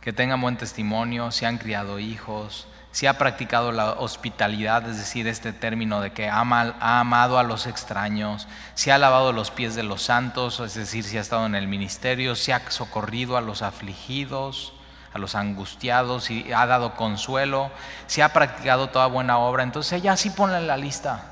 Que 0.00 0.12
tengan 0.12 0.40
buen 0.40 0.56
testimonio, 0.56 1.30
se 1.30 1.44
han 1.44 1.58
criado 1.58 1.98
hijos, 1.98 2.66
si 2.90 3.06
ha 3.06 3.18
practicado 3.18 3.70
la 3.70 3.92
hospitalidad, 3.92 4.88
es 4.88 4.96
decir, 4.96 5.28
este 5.28 5.52
término 5.52 6.00
de 6.00 6.12
que 6.12 6.28
ha 6.28 6.40
amado 6.40 7.38
a 7.38 7.42
los 7.42 7.66
extraños, 7.66 8.48
si 8.74 8.90
ha 8.90 8.98
lavado 8.98 9.32
los 9.32 9.50
pies 9.50 9.74
de 9.74 9.82
los 9.82 10.02
santos, 10.02 10.58
es 10.60 10.74
decir, 10.74 11.04
si 11.04 11.18
ha 11.18 11.20
estado 11.20 11.46
en 11.46 11.54
el 11.54 11.68
ministerio, 11.68 12.34
si 12.34 12.50
ha 12.50 12.70
socorrido 12.70 13.36
a 13.36 13.42
los 13.42 13.62
afligidos, 13.62 14.72
a 15.12 15.18
los 15.18 15.34
angustiados, 15.34 16.30
y 16.30 16.52
ha 16.52 16.66
dado 16.66 16.94
consuelo, 16.94 17.70
si 18.06 18.20
ha 18.20 18.32
practicado 18.32 18.88
toda 18.88 19.06
buena 19.06 19.38
obra, 19.38 19.62
entonces 19.62 19.92
ella 19.94 20.16
sí 20.16 20.30
pone 20.30 20.56
en 20.56 20.66
la 20.66 20.76
lista. 20.76 21.24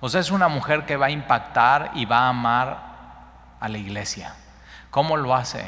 O 0.00 0.08
sea, 0.08 0.20
es 0.20 0.30
una 0.30 0.48
mujer 0.48 0.86
que 0.86 0.96
va 0.96 1.06
a 1.06 1.10
impactar 1.10 1.90
y 1.94 2.04
va 2.04 2.20
a 2.20 2.28
amar 2.28 2.78
a 3.60 3.68
la 3.68 3.78
iglesia. 3.78 4.34
¿Cómo 4.90 5.16
lo 5.16 5.34
hace? 5.34 5.64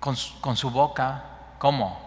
Con, 0.00 0.16
con 0.40 0.56
su 0.56 0.70
boca. 0.70 1.24
¿Cómo? 1.58 2.04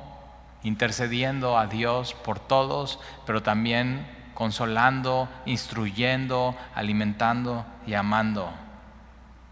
intercediendo 0.67 1.57
a 1.57 1.67
Dios 1.67 2.13
por 2.13 2.39
todos, 2.39 2.99
pero 3.25 3.41
también 3.41 4.05
consolando, 4.33 5.29
instruyendo, 5.45 6.55
alimentando 6.75 7.65
y 7.85 7.93
amando. 7.93 8.49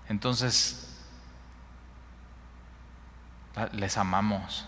Entonces, 0.10 0.85
les 3.74 3.98
amamos. 3.98 4.66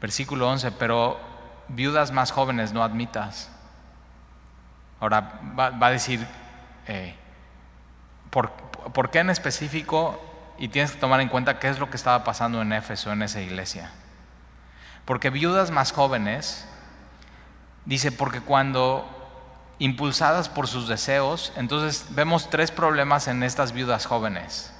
Versículo 0.00 0.48
11, 0.48 0.72
pero 0.72 1.20
viudas 1.68 2.12
más 2.12 2.32
jóvenes 2.32 2.72
no 2.72 2.82
admitas. 2.82 3.50
Ahora 5.00 5.40
va, 5.58 5.86
a 5.86 5.90
decir, 5.90 6.26
eh, 6.86 7.14
¿por, 8.30 8.52
¿por 8.52 9.10
qué 9.10 9.20
en 9.20 9.30
específico? 9.30 10.20
Y 10.58 10.68
tienes 10.68 10.92
que 10.92 11.00
tomar 11.00 11.20
en 11.20 11.28
cuenta 11.28 11.58
qué 11.58 11.68
es 11.68 11.78
lo 11.78 11.90
que 11.90 11.96
estaba 11.96 12.24
pasando 12.24 12.62
en 12.62 12.72
Éfeso, 12.72 13.12
en 13.12 13.22
esa 13.22 13.40
iglesia. 13.40 13.90
Porque 15.04 15.30
viudas 15.30 15.70
más 15.70 15.92
jóvenes, 15.92 16.68
dice, 17.84 18.12
porque 18.12 18.40
cuando 18.40 19.08
impulsadas 19.78 20.48
por 20.48 20.68
sus 20.68 20.86
deseos, 20.86 21.52
entonces 21.56 22.06
vemos 22.10 22.50
tres 22.50 22.70
problemas 22.70 23.26
en 23.26 23.42
estas 23.42 23.72
viudas 23.72 24.06
jóvenes. 24.06 24.72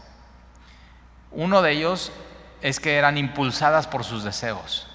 Uno 1.33 1.63
de 1.63 1.73
ellos 1.73 2.13
es 2.61 2.79
que 2.79 2.97
eran 2.97 3.19
impulsadas 3.19 3.87
por 3.87 4.05
sus 4.05 4.23
deseos. 4.25 4.87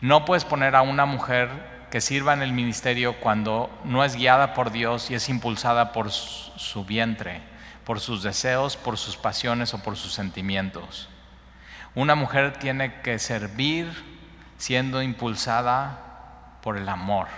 No 0.00 0.24
puedes 0.24 0.44
poner 0.44 0.74
a 0.76 0.82
una 0.82 1.06
mujer 1.06 1.48
que 1.90 2.00
sirva 2.00 2.32
en 2.32 2.42
el 2.42 2.52
ministerio 2.52 3.20
cuando 3.20 3.70
no 3.84 4.04
es 4.04 4.16
guiada 4.16 4.54
por 4.54 4.72
Dios 4.72 5.10
y 5.10 5.14
es 5.14 5.28
impulsada 5.28 5.92
por 5.92 6.10
su 6.10 6.84
vientre, 6.84 7.40
por 7.84 8.00
sus 8.00 8.22
deseos, 8.22 8.76
por 8.76 8.98
sus 8.98 9.16
pasiones 9.16 9.74
o 9.74 9.82
por 9.82 9.96
sus 9.96 10.12
sentimientos. 10.12 11.08
Una 11.94 12.16
mujer 12.16 12.54
tiene 12.58 13.00
que 13.02 13.18
servir 13.18 13.92
siendo 14.58 15.02
impulsada 15.02 16.58
por 16.62 16.76
el 16.76 16.88
amor, 16.88 17.28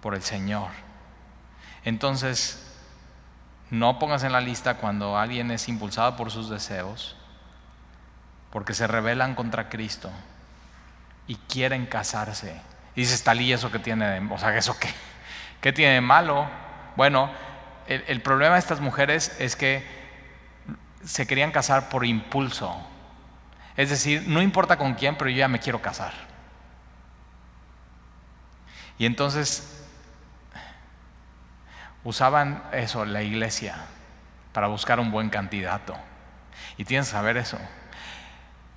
por 0.00 0.14
el 0.14 0.22
Señor. 0.22 0.70
Entonces, 1.84 2.67
no 3.70 3.98
pongas 3.98 4.24
en 4.24 4.32
la 4.32 4.40
lista 4.40 4.74
cuando 4.74 5.18
alguien 5.18 5.50
es 5.50 5.68
impulsado 5.68 6.16
por 6.16 6.30
sus 6.30 6.48
deseos, 6.48 7.16
porque 8.50 8.74
se 8.74 8.86
rebelan 8.86 9.34
contra 9.34 9.68
Cristo 9.68 10.10
y 11.26 11.36
quieren 11.36 11.86
casarse. 11.86 12.60
Y 12.94 13.02
dices, 13.02 13.22
Talí, 13.22 13.52
¿eso 13.52 13.70
que 13.70 13.78
tiene 13.78 14.06
de, 14.06 14.34
o 14.34 14.38
sea, 14.38 14.56
¿eso 14.56 14.78
qué? 14.78 14.88
¿Qué 15.60 15.72
tiene 15.72 16.00
malo? 16.00 16.48
Bueno, 16.96 17.30
el, 17.86 18.04
el 18.06 18.22
problema 18.22 18.54
de 18.54 18.60
estas 18.60 18.80
mujeres 18.80 19.36
es 19.38 19.54
que 19.54 19.86
se 21.04 21.26
querían 21.26 21.52
casar 21.52 21.88
por 21.88 22.06
impulso. 22.06 22.74
Es 23.76 23.90
decir, 23.90 24.24
no 24.26 24.42
importa 24.42 24.76
con 24.76 24.94
quién, 24.94 25.16
pero 25.16 25.30
yo 25.30 25.36
ya 25.36 25.48
me 25.48 25.60
quiero 25.60 25.80
casar. 25.82 26.12
Y 28.98 29.06
entonces 29.06 29.77
usaban 32.04 32.62
eso, 32.72 33.04
la 33.04 33.22
iglesia, 33.22 33.76
para 34.52 34.68
buscar 34.68 35.00
un 35.00 35.10
buen 35.10 35.30
candidato. 35.30 35.96
Y 36.76 36.84
tienes 36.84 37.08
que 37.08 37.12
saber 37.12 37.36
eso. 37.36 37.58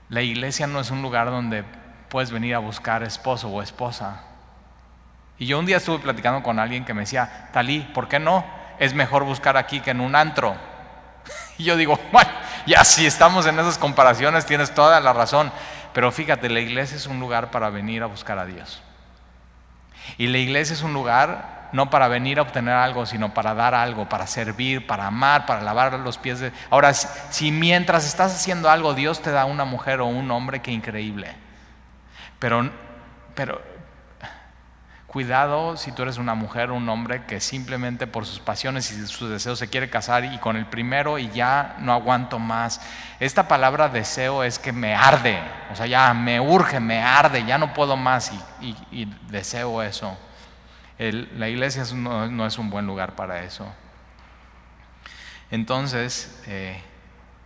La 0.09 0.21
iglesia 0.21 0.67
no 0.67 0.79
es 0.79 0.91
un 0.91 1.01
lugar 1.01 1.27
donde 1.27 1.63
puedes 2.09 2.31
venir 2.31 2.55
a 2.55 2.59
buscar 2.59 3.03
esposo 3.03 3.47
o 3.49 3.61
esposa. 3.61 4.23
Y 5.37 5.45
yo 5.45 5.57
un 5.57 5.65
día 5.65 5.77
estuve 5.77 5.99
platicando 5.99 6.43
con 6.43 6.59
alguien 6.59 6.83
que 6.83 6.93
me 6.93 7.01
decía, 7.01 7.49
Talí, 7.53 7.79
¿por 7.93 8.07
qué 8.07 8.19
no? 8.19 8.45
Es 8.77 8.93
mejor 8.93 9.23
buscar 9.23 9.57
aquí 9.57 9.79
que 9.79 9.91
en 9.91 10.01
un 10.01 10.15
antro. 10.15 10.55
Y 11.57 11.63
yo 11.63 11.77
digo, 11.77 11.99
bueno, 12.11 12.29
ya 12.65 12.83
si 12.83 13.05
estamos 13.05 13.45
en 13.45 13.59
esas 13.59 13.77
comparaciones 13.77 14.45
tienes 14.45 14.73
toda 14.73 14.99
la 14.99 15.13
razón. 15.13 15.51
Pero 15.93 16.11
fíjate, 16.11 16.49
la 16.49 16.59
iglesia 16.59 16.97
es 16.97 17.07
un 17.07 17.19
lugar 17.19 17.51
para 17.51 17.69
venir 17.69 18.01
a 18.03 18.07
buscar 18.07 18.39
a 18.39 18.45
Dios. 18.45 18.81
Y 20.17 20.27
la 20.27 20.37
iglesia 20.37 20.73
es 20.73 20.83
un 20.83 20.93
lugar 20.93 21.69
no 21.71 21.89
para 21.89 22.07
venir 22.07 22.39
a 22.39 22.41
obtener 22.41 22.73
algo, 22.73 23.05
sino 23.05 23.33
para 23.33 23.53
dar 23.53 23.73
algo, 23.73 24.07
para 24.09 24.27
servir, 24.27 24.85
para 24.85 25.07
amar, 25.07 25.45
para 25.45 25.61
lavar 25.61 25.93
los 25.99 26.17
pies 26.17 26.39
de... 26.39 26.51
Ahora, 26.69 26.93
si 26.93 27.51
mientras 27.51 28.05
estás 28.05 28.33
haciendo 28.35 28.69
algo, 28.69 28.93
Dios 28.93 29.21
te 29.21 29.31
da 29.31 29.45
una 29.45 29.65
mujer 29.65 30.01
o 30.01 30.07
un 30.07 30.29
hombre, 30.31 30.61
qué 30.61 30.71
increíble. 30.71 31.33
Pero, 32.39 32.69
pero 33.35 33.61
Cuidado 35.11 35.75
si 35.75 35.91
tú 35.91 36.03
eres 36.03 36.17
una 36.17 36.35
mujer 36.35 36.69
o 36.69 36.75
un 36.75 36.87
hombre 36.87 37.25
que 37.25 37.41
simplemente 37.41 38.07
por 38.07 38.25
sus 38.25 38.39
pasiones 38.39 38.89
y 38.93 39.07
sus 39.07 39.29
deseos 39.29 39.59
se 39.59 39.67
quiere 39.67 39.89
casar 39.89 40.23
y 40.23 40.37
con 40.37 40.55
el 40.55 40.65
primero 40.67 41.19
y 41.19 41.29
ya 41.31 41.75
no 41.79 41.91
aguanto 41.91 42.39
más. 42.39 42.79
Esta 43.19 43.45
palabra 43.45 43.89
deseo 43.89 44.41
es 44.41 44.57
que 44.57 44.71
me 44.71 44.95
arde, 44.95 45.37
o 45.69 45.75
sea, 45.75 45.85
ya 45.85 46.13
me 46.13 46.39
urge, 46.39 46.79
me 46.79 47.03
arde, 47.03 47.43
ya 47.43 47.57
no 47.57 47.73
puedo 47.73 47.97
más 47.97 48.31
y, 48.61 49.05
deseo 49.27 49.83
eso. 49.83 50.17
la 50.97 51.49
iglesia 51.49 51.83
no, 51.93 52.47
es 52.47 52.57
un 52.57 52.69
buen 52.69 52.87
lugar 52.87 53.13
para 53.13 53.43
eso. 53.43 53.69
Entonces, 55.49 56.41
eh, 56.47 56.81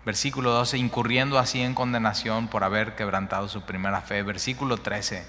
versículo 0.05 0.51
12, 0.51 0.77
incurriendo 0.77 1.39
así 1.39 1.63
en 1.63 1.73
condenación 1.73 2.47
por 2.47 2.63
haber 2.63 2.95
quebrantado 2.95 3.47
su 3.47 3.63
primera 3.63 4.01
fe. 4.01 4.21
Versículo 4.21 4.77
13 4.77 5.25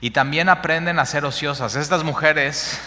y 0.00 0.10
también 0.10 0.48
aprenden 0.48 0.98
a 0.98 1.06
ser 1.06 1.24
ociosas. 1.24 1.74
Estas 1.74 2.04
mujeres 2.04 2.80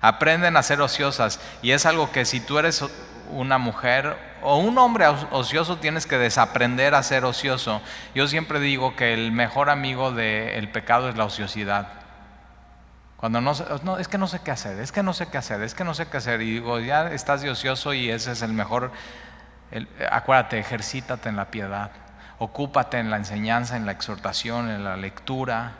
aprenden 0.00 0.56
a 0.56 0.62
ser 0.62 0.80
ociosas 0.80 1.40
y 1.62 1.70
es 1.70 1.86
algo 1.86 2.12
que 2.12 2.24
si 2.24 2.40
tú 2.40 2.58
eres 2.58 2.84
una 3.30 3.58
mujer 3.58 4.16
o 4.42 4.58
un 4.58 4.76
hombre 4.76 5.06
ocioso 5.06 5.78
tienes 5.78 6.06
que 6.06 6.18
desaprender 6.18 6.94
a 6.94 7.02
ser 7.02 7.24
ocioso. 7.24 7.80
Yo 8.14 8.26
siempre 8.28 8.60
digo 8.60 8.94
que 8.96 9.14
el 9.14 9.32
mejor 9.32 9.70
amigo 9.70 10.12
del 10.12 10.68
pecado 10.70 11.08
es 11.08 11.16
la 11.16 11.24
ociosidad. 11.24 11.88
Cuando 13.16 13.40
no, 13.40 13.54
no, 13.84 13.96
es 13.96 14.06
que 14.06 14.18
no 14.18 14.28
sé 14.28 14.40
qué 14.44 14.50
hacer, 14.50 14.78
es 14.80 14.92
que 14.92 15.02
no 15.02 15.14
sé 15.14 15.28
qué 15.28 15.38
hacer, 15.38 15.62
es 15.62 15.74
que 15.74 15.84
no 15.84 15.94
sé 15.94 16.06
qué 16.08 16.18
hacer. 16.18 16.42
Y 16.42 16.52
digo, 16.52 16.78
ya 16.80 17.10
estás 17.10 17.40
de 17.40 17.48
ocioso 17.48 17.94
y 17.94 18.10
ese 18.10 18.32
es 18.32 18.42
el 18.42 18.52
mejor. 18.52 18.92
acuérdate, 20.10 20.58
ejercítate 20.58 21.30
en 21.30 21.36
la 21.36 21.46
piedad. 21.46 21.90
Ocúpate 22.38 22.98
en 22.98 23.10
la 23.10 23.16
enseñanza, 23.16 23.76
en 23.76 23.86
la 23.86 23.92
exhortación, 23.92 24.70
en 24.70 24.84
la 24.84 24.96
lectura. 24.96 25.72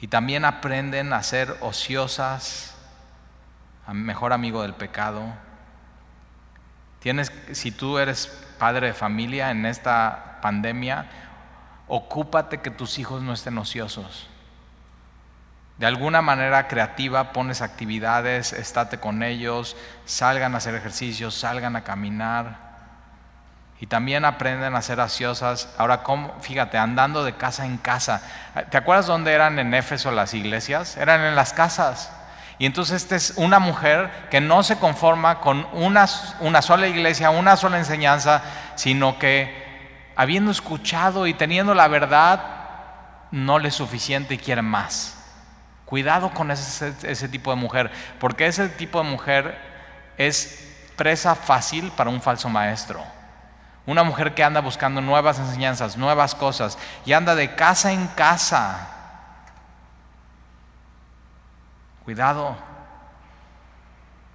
Y 0.00 0.08
también 0.08 0.44
aprenden 0.44 1.12
a 1.12 1.22
ser 1.22 1.56
ociosas, 1.60 2.74
mejor 3.92 4.32
amigo 4.32 4.62
del 4.62 4.74
pecado. 4.74 5.22
Tienes, 7.00 7.32
si 7.52 7.70
tú 7.70 7.98
eres 7.98 8.26
padre 8.58 8.88
de 8.88 8.94
familia 8.94 9.50
en 9.50 9.66
esta 9.66 10.38
pandemia, 10.40 11.06
ocúpate 11.86 12.60
que 12.60 12.70
tus 12.70 12.98
hijos 12.98 13.22
no 13.22 13.32
estén 13.32 13.58
ociosos. 13.58 14.28
De 15.78 15.86
alguna 15.86 16.22
manera 16.22 16.68
creativa 16.68 17.32
pones 17.32 17.60
actividades, 17.60 18.52
estate 18.52 19.00
con 19.00 19.22
ellos, 19.22 19.76
salgan 20.04 20.54
a 20.54 20.58
hacer 20.58 20.74
ejercicios, 20.74 21.34
salgan 21.34 21.76
a 21.76 21.82
caminar. 21.82 22.63
Y 23.80 23.86
también 23.86 24.24
aprenden 24.24 24.74
a 24.76 24.82
ser 24.82 25.00
ansiosas. 25.00 25.68
Ahora, 25.78 26.02
fíjate, 26.40 26.78
andando 26.78 27.24
de 27.24 27.34
casa 27.34 27.66
en 27.66 27.76
casa. 27.76 28.22
¿Te 28.70 28.76
acuerdas 28.76 29.06
dónde 29.06 29.32
eran 29.32 29.58
en 29.58 29.74
Éfeso 29.74 30.10
las 30.10 30.32
iglesias? 30.32 30.96
Eran 30.96 31.20
en 31.22 31.34
las 31.34 31.52
casas. 31.52 32.10
Y 32.58 32.66
entonces 32.66 33.02
esta 33.02 33.16
es 33.16 33.34
una 33.36 33.58
mujer 33.58 34.10
que 34.30 34.40
no 34.40 34.62
se 34.62 34.78
conforma 34.78 35.40
con 35.40 35.66
una, 35.72 36.06
sola 36.06 36.86
iglesia, 36.86 37.30
una 37.30 37.56
sola 37.56 37.78
enseñanza, 37.78 38.42
sino 38.76 39.18
que 39.18 39.64
habiendo 40.14 40.50
escuchado 40.50 41.26
y 41.26 41.34
teniendo 41.34 41.74
la 41.74 41.88
verdad, 41.88 42.40
no 43.32 43.58
le 43.58 43.68
es 43.68 43.74
suficiente 43.74 44.34
y 44.34 44.38
quiere 44.38 44.62
más. 44.62 45.18
Cuidado 45.84 46.30
con 46.30 46.50
ese, 46.50 47.28
tipo 47.28 47.50
de 47.50 47.56
mujer, 47.56 47.90
porque 48.20 48.46
ese 48.46 48.68
tipo 48.68 49.02
de 49.02 49.10
mujer 49.10 49.58
es 50.16 50.60
presa 50.96 51.34
fácil 51.34 51.90
para 51.96 52.10
un 52.10 52.22
falso 52.22 52.48
maestro. 52.48 53.04
Una 53.86 54.02
mujer 54.02 54.34
que 54.34 54.42
anda 54.42 54.60
buscando 54.60 55.00
nuevas 55.00 55.38
enseñanzas, 55.38 55.96
nuevas 55.96 56.34
cosas, 56.34 56.78
y 57.04 57.12
anda 57.12 57.34
de 57.34 57.54
casa 57.54 57.92
en 57.92 58.06
casa. 58.08 58.88
Cuidado. 62.04 62.56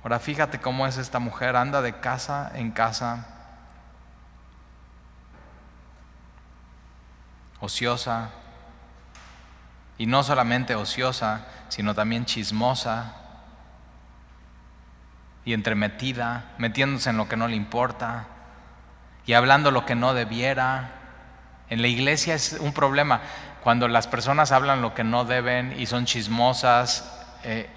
Ahora 0.04 0.20
fíjate 0.20 0.60
cómo 0.60 0.86
es 0.86 0.98
esta 0.98 1.20
mujer, 1.20 1.56
anda 1.56 1.82
de 1.82 2.00
casa 2.00 2.52
en 2.54 2.72
casa 2.72 3.28
ociosa, 7.60 8.30
y 9.98 10.06
no 10.06 10.24
solamente 10.24 10.76
ociosa, 10.76 11.46
sino 11.68 11.94
también 11.94 12.24
chismosa 12.24 13.16
y 15.44 15.54
entremetida, 15.54 16.54
metiéndose 16.58 17.10
en 17.10 17.18
lo 17.18 17.28
que 17.28 17.36
no 17.36 17.50
le 17.50 17.58
importa 17.58 18.28
y 19.26 19.34
hablando 19.34 19.72
lo 19.72 19.86
que 19.86 19.96
no 19.96 20.14
debiera. 20.14 20.92
En 21.70 21.82
la 21.82 21.88
iglesia 21.88 22.34
es 22.34 22.54
un 22.60 22.74
problema 22.74 23.22
cuando 23.64 23.88
las 23.88 24.08
personas 24.08 24.52
hablan 24.52 24.82
lo 24.82 24.94
que 24.94 25.04
no 25.04 25.26
deben 25.26 25.80
y 25.80 25.86
son 25.86 26.06
chismosas, 26.06 27.12
eh, 27.44 27.70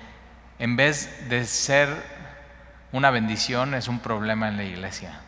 en 0.58 0.76
vez 0.76 1.28
de 1.28 1.44
ser 1.44 1.88
una 2.92 3.10
bendición, 3.10 3.74
es 3.74 3.88
un 3.88 3.98
problema 3.98 4.48
en 4.48 4.56
la 4.56 4.64
iglesia. 4.64 5.20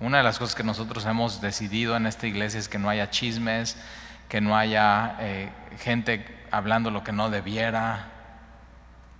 Una 0.00 0.18
de 0.18 0.24
las 0.24 0.38
cosas 0.38 0.54
que 0.54 0.62
nosotros 0.62 1.06
hemos 1.06 1.40
decidido 1.40 1.96
en 1.96 2.06
esta 2.06 2.26
iglesia 2.26 2.60
es 2.60 2.68
que 2.68 2.78
no 2.78 2.90
haya 2.90 3.10
chismes, 3.10 3.76
que 4.28 4.40
no 4.40 4.56
haya 4.56 5.16
eh, 5.20 5.50
gente 5.78 6.24
hablando 6.50 6.90
lo 6.90 7.02
que 7.02 7.12
no 7.12 7.30
debiera, 7.30 8.08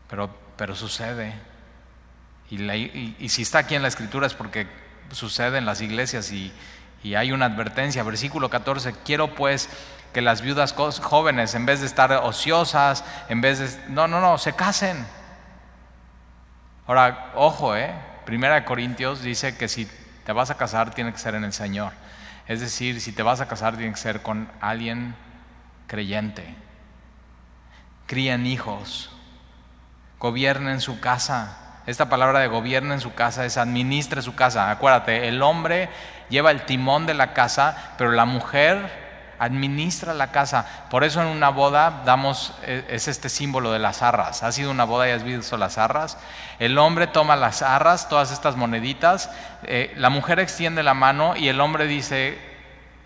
pero, 0.08 0.30
pero 0.56 0.74
sucede. 0.74 1.34
Y, 2.50 3.28
si 3.28 3.42
está 3.42 3.58
aquí 3.58 3.74
en 3.74 3.82
la 3.82 3.88
escritura 3.88 4.26
es 4.26 4.34
porque 4.34 4.66
sucede 5.12 5.58
en 5.58 5.66
las 5.66 5.80
iglesias 5.80 6.32
y, 6.32 6.52
y 7.02 7.14
hay 7.14 7.32
una 7.32 7.46
advertencia. 7.46 8.02
Versículo 8.02 8.50
14, 8.50 8.94
quiero 9.04 9.34
pues 9.34 9.68
que 10.12 10.22
las 10.22 10.40
viudas 10.40 10.72
jóvenes, 10.72 11.54
en 11.54 11.66
vez 11.66 11.80
de 11.80 11.86
estar 11.86 12.12
ociosas, 12.12 13.04
en 13.28 13.40
vez 13.40 13.58
de... 13.58 13.90
No, 13.90 14.08
no, 14.08 14.20
no, 14.20 14.38
se 14.38 14.54
casen. 14.54 15.06
Ahora, 16.86 17.32
ojo, 17.34 17.76
¿eh? 17.76 17.92
Primera 18.24 18.54
de 18.54 18.64
Corintios 18.64 19.22
dice 19.22 19.56
que 19.56 19.68
si 19.68 19.88
te 20.24 20.32
vas 20.32 20.50
a 20.50 20.56
casar 20.56 20.94
tiene 20.94 21.12
que 21.12 21.18
ser 21.18 21.34
en 21.34 21.44
el 21.44 21.52
Señor. 21.52 21.92
Es 22.46 22.60
decir, 22.60 23.00
si 23.00 23.12
te 23.12 23.22
vas 23.22 23.40
a 23.40 23.48
casar 23.48 23.76
tiene 23.76 23.92
que 23.92 23.98
ser 23.98 24.22
con 24.22 24.50
alguien 24.60 25.14
creyente. 25.86 26.54
Críen 28.06 28.46
hijos, 28.46 29.10
gobiernen 30.18 30.80
su 30.80 30.98
casa. 30.98 31.67
Esta 31.88 32.10
palabra 32.10 32.40
de 32.40 32.48
gobiernen 32.48 33.00
su 33.00 33.14
casa 33.14 33.46
es 33.46 33.56
administre 33.56 34.20
su 34.20 34.34
casa. 34.34 34.70
Acuérdate, 34.70 35.26
el 35.26 35.40
hombre 35.40 35.88
lleva 36.28 36.50
el 36.50 36.66
timón 36.66 37.06
de 37.06 37.14
la 37.14 37.32
casa, 37.32 37.94
pero 37.96 38.10
la 38.10 38.26
mujer 38.26 39.34
administra 39.38 40.12
la 40.12 40.30
casa. 40.30 40.66
Por 40.90 41.02
eso 41.02 41.22
en 41.22 41.28
una 41.28 41.48
boda 41.48 42.02
damos, 42.04 42.52
e, 42.62 42.84
es 42.90 43.08
este 43.08 43.30
símbolo 43.30 43.72
de 43.72 43.78
las 43.78 44.02
arras. 44.02 44.42
¿Ha 44.42 44.52
sido 44.52 44.70
una 44.70 44.84
boda 44.84 45.08
y 45.08 45.12
has 45.12 45.22
visto 45.22 45.56
las 45.56 45.78
arras? 45.78 46.18
El 46.58 46.76
hombre 46.76 47.06
toma 47.06 47.36
las 47.36 47.62
arras, 47.62 48.10
todas 48.10 48.32
estas 48.32 48.54
moneditas, 48.54 49.30
eh, 49.62 49.94
la 49.96 50.10
mujer 50.10 50.40
extiende 50.40 50.82
la 50.82 50.92
mano 50.92 51.36
y 51.36 51.48
el 51.48 51.58
hombre 51.58 51.86
dice, 51.86 52.36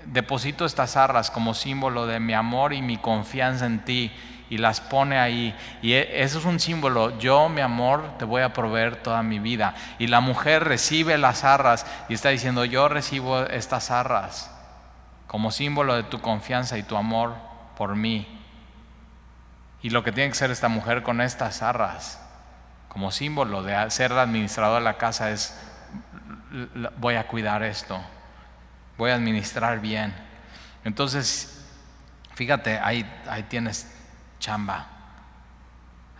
deposito 0.06 0.64
estas 0.64 0.96
arras 0.96 1.30
como 1.30 1.54
símbolo 1.54 2.08
de 2.08 2.18
mi 2.18 2.34
amor 2.34 2.72
y 2.72 2.82
mi 2.82 2.96
confianza 2.96 3.64
en 3.64 3.84
ti 3.84 4.12
y 4.52 4.58
las 4.58 4.82
pone 4.82 5.18
ahí. 5.18 5.56
Y 5.80 5.94
e, 5.94 6.22
eso 6.22 6.38
es 6.38 6.44
un 6.44 6.60
símbolo, 6.60 7.18
yo 7.18 7.48
mi 7.48 7.62
amor 7.62 8.18
te 8.18 8.26
voy 8.26 8.42
a 8.42 8.52
proveer 8.52 8.96
toda 8.96 9.22
mi 9.22 9.38
vida. 9.38 9.74
Y 9.98 10.08
la 10.08 10.20
mujer 10.20 10.64
recibe 10.64 11.16
las 11.16 11.42
arras 11.42 11.86
y 12.10 12.14
está 12.14 12.28
diciendo, 12.28 12.66
yo 12.66 12.86
recibo 12.86 13.46
estas 13.46 13.90
arras 13.90 14.50
como 15.26 15.50
símbolo 15.50 15.94
de 15.94 16.02
tu 16.02 16.20
confianza 16.20 16.76
y 16.76 16.82
tu 16.82 16.98
amor 16.98 17.34
por 17.78 17.96
mí. 17.96 18.28
Y 19.80 19.88
lo 19.88 20.04
que 20.04 20.12
tiene 20.12 20.28
que 20.28 20.36
ser 20.36 20.50
esta 20.50 20.68
mujer 20.68 21.02
con 21.02 21.22
estas 21.22 21.62
arras, 21.62 22.20
como 22.90 23.10
símbolo 23.10 23.62
de 23.62 23.90
ser 23.90 24.10
la 24.10 24.26
de 24.26 24.80
la 24.82 24.98
casa, 24.98 25.30
es 25.30 25.58
voy 26.98 27.14
a 27.14 27.26
cuidar 27.26 27.62
esto, 27.62 27.98
voy 28.98 29.12
a 29.12 29.14
administrar 29.14 29.80
bien. 29.80 30.12
Entonces, 30.84 31.66
fíjate, 32.34 32.78
ahí, 32.78 33.10
ahí 33.26 33.44
tienes 33.44 34.01
chamba. 34.42 34.86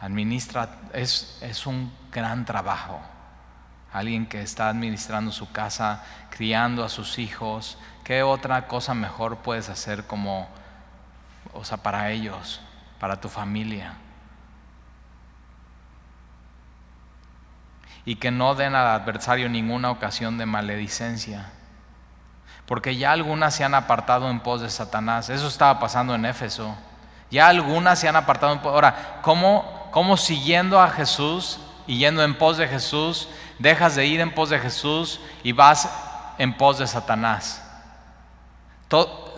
Administra, 0.01 0.70
es, 0.95 1.39
es 1.43 1.66
un 1.66 1.93
gran 2.11 2.47
trabajo. 2.47 2.99
Alguien 3.93 4.27
que 4.27 4.41
está 4.41 4.70
administrando 4.70 5.31
su 5.33 5.53
casa, 5.53 6.03
criando 6.31 6.83
a 6.83 6.89
sus 6.89 7.18
hijos, 7.18 7.77
¿Qué 8.05 8.23
otra 8.23 8.66
cosa 8.66 8.95
mejor 8.95 9.39
puedes 9.39 9.68
hacer 9.68 10.07
como, 10.07 10.49
o 11.53 11.64
sea, 11.64 11.79
para 11.79 12.11
ellos, 12.11 12.61
para 12.99 13.20
tu 13.20 13.29
familia? 13.29 13.95
Y 18.05 18.16
que 18.16 18.33
no 18.33 18.57
den 18.57 18.75
al 18.75 18.89
adversario 18.89 19.49
ninguna 19.49 19.91
ocasión 19.93 20.37
de 20.37 20.47
maledicencia. 20.47 21.51
Porque 22.66 22.97
ya 22.97 23.12
algunas 23.12 23.55
se 23.55 23.62
han 23.62 23.75
apartado 23.75 24.29
en 24.29 24.41
pos 24.41 24.61
de 24.61 24.70
Satanás. 24.70 25.29
Eso 25.29 25.47
estaba 25.47 25.79
pasando 25.79 26.14
en 26.16 26.25
Éfeso. 26.25 26.77
Ya 27.33 27.49
algunas 27.49 27.99
se 27.99 28.09
han 28.09 28.16
apartado. 28.16 28.61
Ahora, 28.68 29.20
¿cómo, 29.22 29.89
¿cómo 29.91 30.18
siguiendo 30.18 30.78
a 30.78 30.91
Jesús 30.91 31.59
y 31.87 31.97
yendo 31.97 32.22
en 32.22 32.37
pos 32.37 32.59
de 32.59 32.68
Jesús, 32.68 33.26
dejas 33.59 33.97
de 33.97 34.05
ir 34.05 34.20
en 34.20 34.35
pos 34.35 34.51
de 34.51 34.59
Jesús 34.59 35.18
y 35.43 35.53
vas 35.53 35.89
en 36.37 36.53
pos 36.53 36.78
de 36.78 36.87
Satanás? 36.87 37.62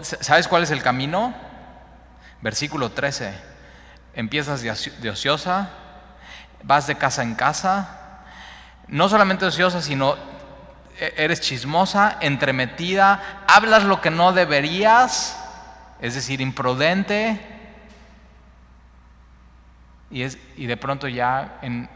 ¿Sabes 0.03 0.49
cuál 0.49 0.65
es 0.65 0.73
el 0.73 0.83
camino? 0.83 1.33
Versículo 2.41 2.91
13. 2.91 3.33
Empiezas 4.15 4.63
de 4.63 5.11
ociosa, 5.11 5.71
vas 6.65 6.89
de 6.89 6.97
casa 6.97 7.23
en 7.23 7.37
casa, 7.37 8.23
no 8.89 9.09
solamente 9.09 9.47
ociosa, 9.47 9.81
sino 9.81 10.17
e-, 10.99 11.15
eres 11.17 11.41
chismosa, 11.41 12.17
entremetida, 12.21 13.45
hablas 13.47 13.85
lo 13.85 14.01
que 14.01 14.11
no 14.11 14.33
deberías, 14.33 15.39
es 16.01 16.15
decir, 16.17 16.41
imprudente, 16.41 17.54
y, 20.15 20.23
es, 20.23 20.39
y 20.57 20.67
de 20.67 20.77
pronto 20.77 21.09
ya 21.09 21.59
en, 21.61 21.91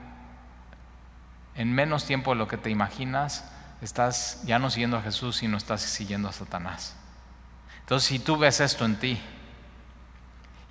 en 1.55 1.73
menos 1.73 2.05
tiempo 2.05 2.33
de 2.33 2.37
lo 2.37 2.49
que 2.49 2.57
te 2.57 2.69
imaginas, 2.69 3.49
estás 3.81 4.43
ya 4.45 4.59
no 4.59 4.71
siguiendo 4.71 4.97
a 4.97 5.03
Jesús, 5.03 5.37
sino 5.37 5.57
estás 5.57 5.83
siguiendo 5.83 6.29
a 6.29 6.33
Satanás. 6.33 6.97
Entonces, 7.79 8.09
si 8.09 8.19
tú 8.19 8.37
ves 8.37 8.59
esto 8.59 8.85
en 8.85 8.97
ti 8.97 9.21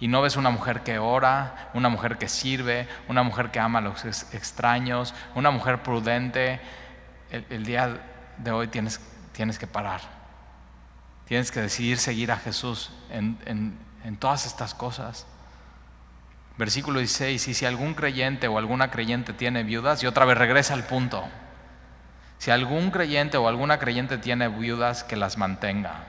y 0.02 0.10
no 0.10 0.22
ves 0.22 0.36
una 0.36 0.50
mujer 0.50 0.84
que 0.84 1.00
ora, 1.00 1.70
una 1.74 1.88
mujer 1.88 2.18
que 2.18 2.28
sirve, 2.28 2.86
una 3.08 3.24
mujer 3.24 3.50
que 3.50 3.62
ama 3.62 3.80
a 3.80 3.82
los 3.82 4.04
extraños, 4.34 5.16
una 5.34 5.50
mujer 5.50 5.82
prudente, 5.84 6.60
el, 7.32 7.66
día 7.66 8.02
de 8.39 8.52
hoy 8.52 8.68
tienes, 8.68 9.00
tienes, 9.32 9.58
que 9.58 9.68
parar. 9.68 10.02
Tienes 11.24 11.50
que 11.50 11.62
decidir 11.62 11.98
seguir 11.98 12.30
a 12.30 12.36
Jesús 12.36 12.91
en, 13.10 13.39
en 14.04 14.18
todas 14.18 14.45
estas 14.45 14.74
cosas. 14.74 15.26
Versículo 16.58 16.99
16, 16.99 17.47
y 17.47 17.53
si 17.53 17.66
algún 17.66 17.93
creyente 17.93 18.47
o 18.47 18.58
alguna 18.58 18.89
creyente 18.89 19.34
tiene 19.34 19.64
viudas, 19.64 20.01
y 20.01 20.08
otra 20.08 20.26
vez 20.26 20.38
regresa 20.38 20.74
al 20.74 20.86
punto, 20.86 21.24
si 22.39 22.51
algún 22.51 22.91
creyente 22.91 23.38
o 23.38 23.47
alguna 23.47 23.80
creyente 23.80 24.18
tiene 24.18 24.47
viudas, 24.47 25.03
que 25.03 25.16
las 25.16 25.38
mantenga. 25.38 26.05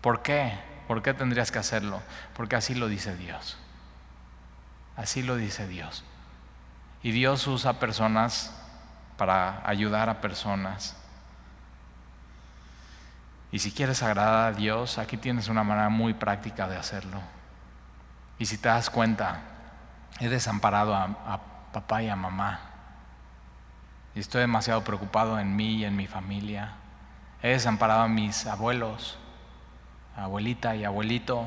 ¿Por 0.00 0.22
qué? 0.22 0.58
¿Por 0.88 1.02
qué 1.02 1.14
tendrías 1.14 1.52
que 1.52 1.58
hacerlo? 1.58 2.02
Porque 2.34 2.56
así 2.56 2.74
lo 2.74 2.88
dice 2.88 3.16
Dios. 3.16 3.58
Así 4.96 5.22
lo 5.22 5.36
dice 5.36 5.66
Dios. 5.68 6.04
Y 7.02 7.12
Dios 7.12 7.46
usa 7.46 7.78
personas 7.78 8.54
para 9.16 9.66
ayudar 9.68 10.08
a 10.08 10.20
personas. 10.20 10.96
Y 13.52 13.58
si 13.58 13.72
quieres 13.72 14.02
agradar 14.02 14.52
a 14.52 14.56
Dios, 14.56 14.98
aquí 14.98 15.16
tienes 15.16 15.48
una 15.48 15.64
manera 15.64 15.88
muy 15.88 16.14
práctica 16.14 16.68
de 16.68 16.76
hacerlo. 16.76 17.20
Y 18.38 18.46
si 18.46 18.58
te 18.58 18.68
das 18.68 18.90
cuenta, 18.90 19.40
he 20.18 20.28
desamparado 20.28 20.94
a, 20.94 21.40
papá 21.72 22.02
y 22.02 22.08
a 22.08 22.16
mamá. 22.16 22.60
Y 24.14 24.20
estoy 24.20 24.40
demasiado 24.40 24.82
preocupado 24.82 25.38
en 25.38 25.54
mí 25.54 25.76
y 25.76 25.84
en 25.84 25.94
mi 25.94 26.06
familia. 26.06 26.72
He 27.42 27.50
desamparado 27.50 28.02
a 28.02 28.08
mis 28.08 28.46
abuelos, 28.46 29.18
abuelita 30.16 30.74
y 30.74 30.84
abuelito. 30.84 31.46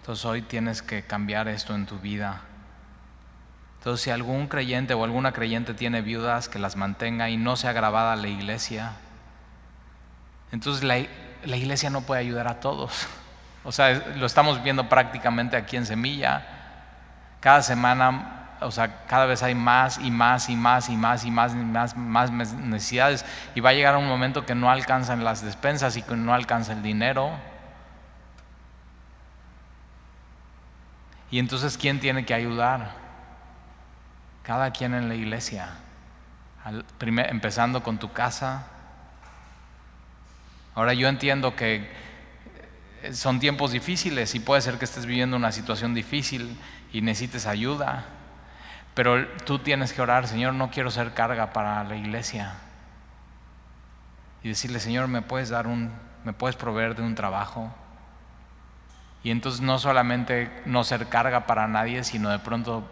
Entonces 0.00 0.24
hoy 0.24 0.42
tienes 0.42 0.82
que 0.82 1.02
cambiar 1.02 1.48
esto 1.48 1.74
en 1.74 1.86
tu 1.86 1.98
vida. 1.98 2.42
Entonces 3.78 4.04
si 4.04 4.10
algún 4.10 4.46
creyente 4.46 4.94
o 4.94 5.04
alguna 5.04 5.32
creyente 5.32 5.74
tiene 5.74 6.00
viudas, 6.00 6.48
que 6.48 6.58
las 6.58 6.76
mantenga 6.76 7.28
y 7.28 7.36
no 7.36 7.56
sea 7.56 7.72
grabada 7.72 8.14
la 8.16 8.28
iglesia. 8.28 8.92
Entonces 10.52 10.84
la, 10.84 11.04
la 11.44 11.56
iglesia 11.56 11.90
no 11.90 12.02
puede 12.02 12.20
ayudar 12.20 12.48
a 12.48 12.60
todos. 12.60 13.06
O 13.68 13.72
sea, 13.72 14.14
lo 14.14 14.26
estamos 14.26 14.62
viendo 14.62 14.88
prácticamente 14.88 15.56
aquí 15.56 15.76
en 15.76 15.86
Semilla. 15.86 16.55
Cada 17.46 17.62
semana 17.62 18.56
o 18.60 18.72
sea, 18.72 19.06
cada 19.06 19.24
vez 19.24 19.40
hay 19.44 19.54
más 19.54 20.00
y 20.02 20.10
más 20.10 20.48
y 20.48 20.56
más 20.56 20.88
y 20.88 20.96
más 20.96 21.24
y 21.24 21.30
más 21.30 21.54
y 21.54 21.96
más, 21.96 22.32
necesidades 22.32 23.24
y 23.54 23.60
va 23.60 23.70
a 23.70 23.72
llegar 23.72 23.96
un 23.96 24.08
momento 24.08 24.44
que 24.44 24.56
no 24.56 24.68
alcanzan 24.68 25.22
las 25.22 25.44
despensas 25.44 25.96
y 25.96 26.02
que 26.02 26.16
no 26.16 26.34
alcanza 26.34 26.72
el 26.72 26.82
dinero. 26.82 27.30
Y 31.30 31.38
entonces, 31.38 31.78
¿quién 31.78 32.00
tiene 32.00 32.26
que 32.26 32.34
ayudar? 32.34 32.90
Cada 34.42 34.72
quien 34.72 34.94
en 34.94 35.08
la 35.08 35.14
iglesia, 35.14 35.68
empezando 36.98 37.84
con 37.84 37.98
tu 37.98 38.12
casa. 38.12 38.66
Ahora 40.74 40.94
yo 40.94 41.06
entiendo 41.06 41.54
que 41.54 41.88
son 43.12 43.38
tiempos 43.38 43.70
difíciles 43.70 44.34
y 44.34 44.40
puede 44.40 44.62
ser 44.62 44.80
que 44.80 44.84
estés 44.84 45.06
viviendo 45.06 45.36
una 45.36 45.52
situación 45.52 45.94
difícil 45.94 46.58
y 46.96 47.02
necesites 47.02 47.46
ayuda. 47.46 48.06
Pero 48.94 49.28
tú 49.44 49.58
tienes 49.58 49.92
que 49.92 50.00
orar, 50.00 50.26
Señor, 50.26 50.54
no 50.54 50.70
quiero 50.70 50.90
ser 50.90 51.12
carga 51.12 51.52
para 51.52 51.84
la 51.84 51.94
iglesia. 51.94 52.54
Y 54.42 54.48
decirle, 54.48 54.80
Señor, 54.80 55.06
¿me 55.06 55.20
puedes 55.20 55.50
dar 55.50 55.66
un, 55.66 55.92
me 56.24 56.32
puedes 56.32 56.56
proveer 56.56 56.96
de 56.96 57.02
un 57.02 57.14
trabajo? 57.14 57.70
Y 59.22 59.30
entonces 59.30 59.60
no 59.60 59.78
solamente 59.78 60.50
no 60.64 60.84
ser 60.84 61.10
carga 61.10 61.46
para 61.46 61.68
nadie, 61.68 62.02
sino 62.02 62.30
de 62.30 62.38
pronto 62.38 62.88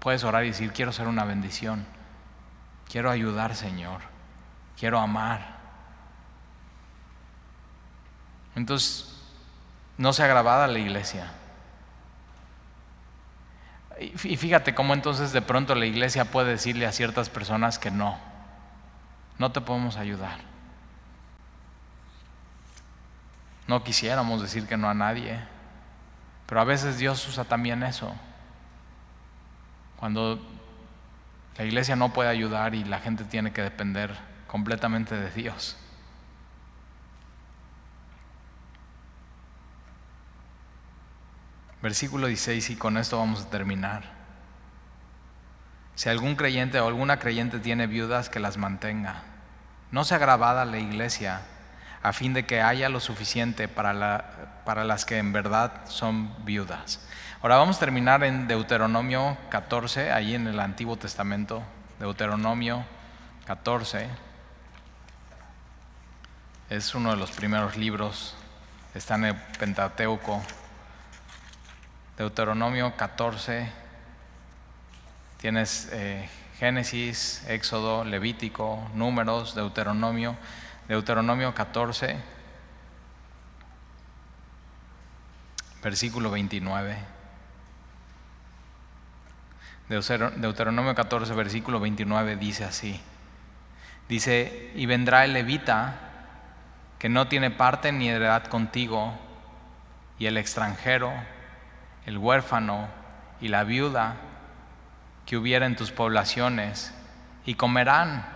puedes 0.00 0.22
orar 0.22 0.44
y 0.44 0.48
decir, 0.48 0.74
quiero 0.74 0.92
ser 0.92 1.08
una 1.08 1.24
bendición. 1.24 1.86
Quiero 2.90 3.10
ayudar, 3.10 3.56
Señor. 3.56 4.02
Quiero 4.78 4.98
amar. 4.98 5.56
Entonces, 8.54 9.18
no 9.96 10.12
se 10.12 10.24
agravada 10.24 10.66
la 10.66 10.78
iglesia. 10.78 11.39
Y 14.00 14.36
fíjate 14.36 14.74
cómo 14.74 14.94
entonces 14.94 15.32
de 15.32 15.42
pronto 15.42 15.74
la 15.74 15.84
iglesia 15.84 16.24
puede 16.24 16.52
decirle 16.52 16.86
a 16.86 16.92
ciertas 16.92 17.28
personas 17.28 17.78
que 17.78 17.90
no, 17.90 18.18
no 19.38 19.52
te 19.52 19.60
podemos 19.60 19.96
ayudar. 19.96 20.38
No 23.66 23.84
quisiéramos 23.84 24.40
decir 24.40 24.66
que 24.66 24.78
no 24.78 24.88
a 24.88 24.94
nadie, 24.94 25.38
pero 26.46 26.62
a 26.62 26.64
veces 26.64 26.96
Dios 26.96 27.28
usa 27.28 27.44
también 27.44 27.82
eso. 27.82 28.14
Cuando 29.98 30.40
la 31.58 31.64
iglesia 31.64 31.94
no 31.94 32.12
puede 32.12 32.30
ayudar 32.30 32.74
y 32.74 32.84
la 32.84 33.00
gente 33.00 33.24
tiene 33.24 33.52
que 33.52 33.60
depender 33.60 34.16
completamente 34.46 35.14
de 35.14 35.30
Dios. 35.30 35.76
Versículo 41.82 42.26
16 42.26 42.70
y 42.70 42.76
con 42.76 42.96
esto 42.96 43.18
vamos 43.18 43.42
a 43.42 43.50
terminar. 43.50 44.02
Si 45.94 46.08
algún 46.08 46.36
creyente 46.36 46.80
o 46.80 46.86
alguna 46.86 47.18
creyente 47.18 47.58
tiene 47.58 47.86
viudas, 47.86 48.28
que 48.28 48.40
las 48.40 48.56
mantenga. 48.56 49.22
No 49.90 50.04
sea 50.04 50.18
grabada 50.18 50.64
la 50.64 50.78
iglesia 50.78 51.42
a 52.02 52.12
fin 52.12 52.32
de 52.32 52.46
que 52.46 52.62
haya 52.62 52.88
lo 52.88 53.00
suficiente 53.00 53.68
para, 53.68 53.92
la, 53.92 54.62
para 54.64 54.84
las 54.84 55.04
que 55.04 55.18
en 55.18 55.32
verdad 55.32 55.72
son 55.86 56.32
viudas. 56.44 57.00
Ahora 57.42 57.56
vamos 57.56 57.76
a 57.76 57.80
terminar 57.80 58.24
en 58.24 58.48
Deuteronomio 58.48 59.36
14, 59.50 60.12
ahí 60.12 60.34
en 60.34 60.46
el 60.46 60.60
Antiguo 60.60 60.96
Testamento. 60.96 61.62
Deuteronomio 61.98 62.84
14. 63.46 64.08
Es 66.70 66.94
uno 66.94 67.10
de 67.10 67.16
los 67.16 67.30
primeros 67.30 67.76
libros, 67.76 68.36
está 68.94 69.16
en 69.16 69.24
el 69.24 69.34
Pentateuco. 69.58 70.42
Deuteronomio 72.20 72.94
14, 72.98 73.66
tienes 75.38 75.88
eh, 75.90 76.28
Génesis, 76.58 77.42
Éxodo, 77.48 78.04
Levítico, 78.04 78.90
Números, 78.92 79.54
Deuteronomio, 79.54 80.36
Deuteronomio 80.86 81.54
14, 81.54 82.18
versículo 85.82 86.30
29. 86.30 86.98
Deuteronomio 89.88 90.94
14, 90.94 91.32
versículo 91.32 91.80
29 91.80 92.36
dice 92.36 92.64
así. 92.64 93.00
Dice, 94.10 94.72
y 94.74 94.84
vendrá 94.84 95.24
el 95.24 95.32
levita 95.32 95.96
que 96.98 97.08
no 97.08 97.28
tiene 97.28 97.50
parte 97.50 97.92
ni 97.92 98.10
heredad 98.10 98.44
contigo, 98.44 99.18
y 100.18 100.26
el 100.26 100.36
extranjero 100.36 101.14
el 102.06 102.18
huérfano 102.18 102.88
y 103.40 103.48
la 103.48 103.64
viuda 103.64 104.16
que 105.26 105.36
hubiera 105.36 105.66
en 105.66 105.76
tus 105.76 105.92
poblaciones, 105.92 106.92
y 107.44 107.54
comerán 107.54 108.26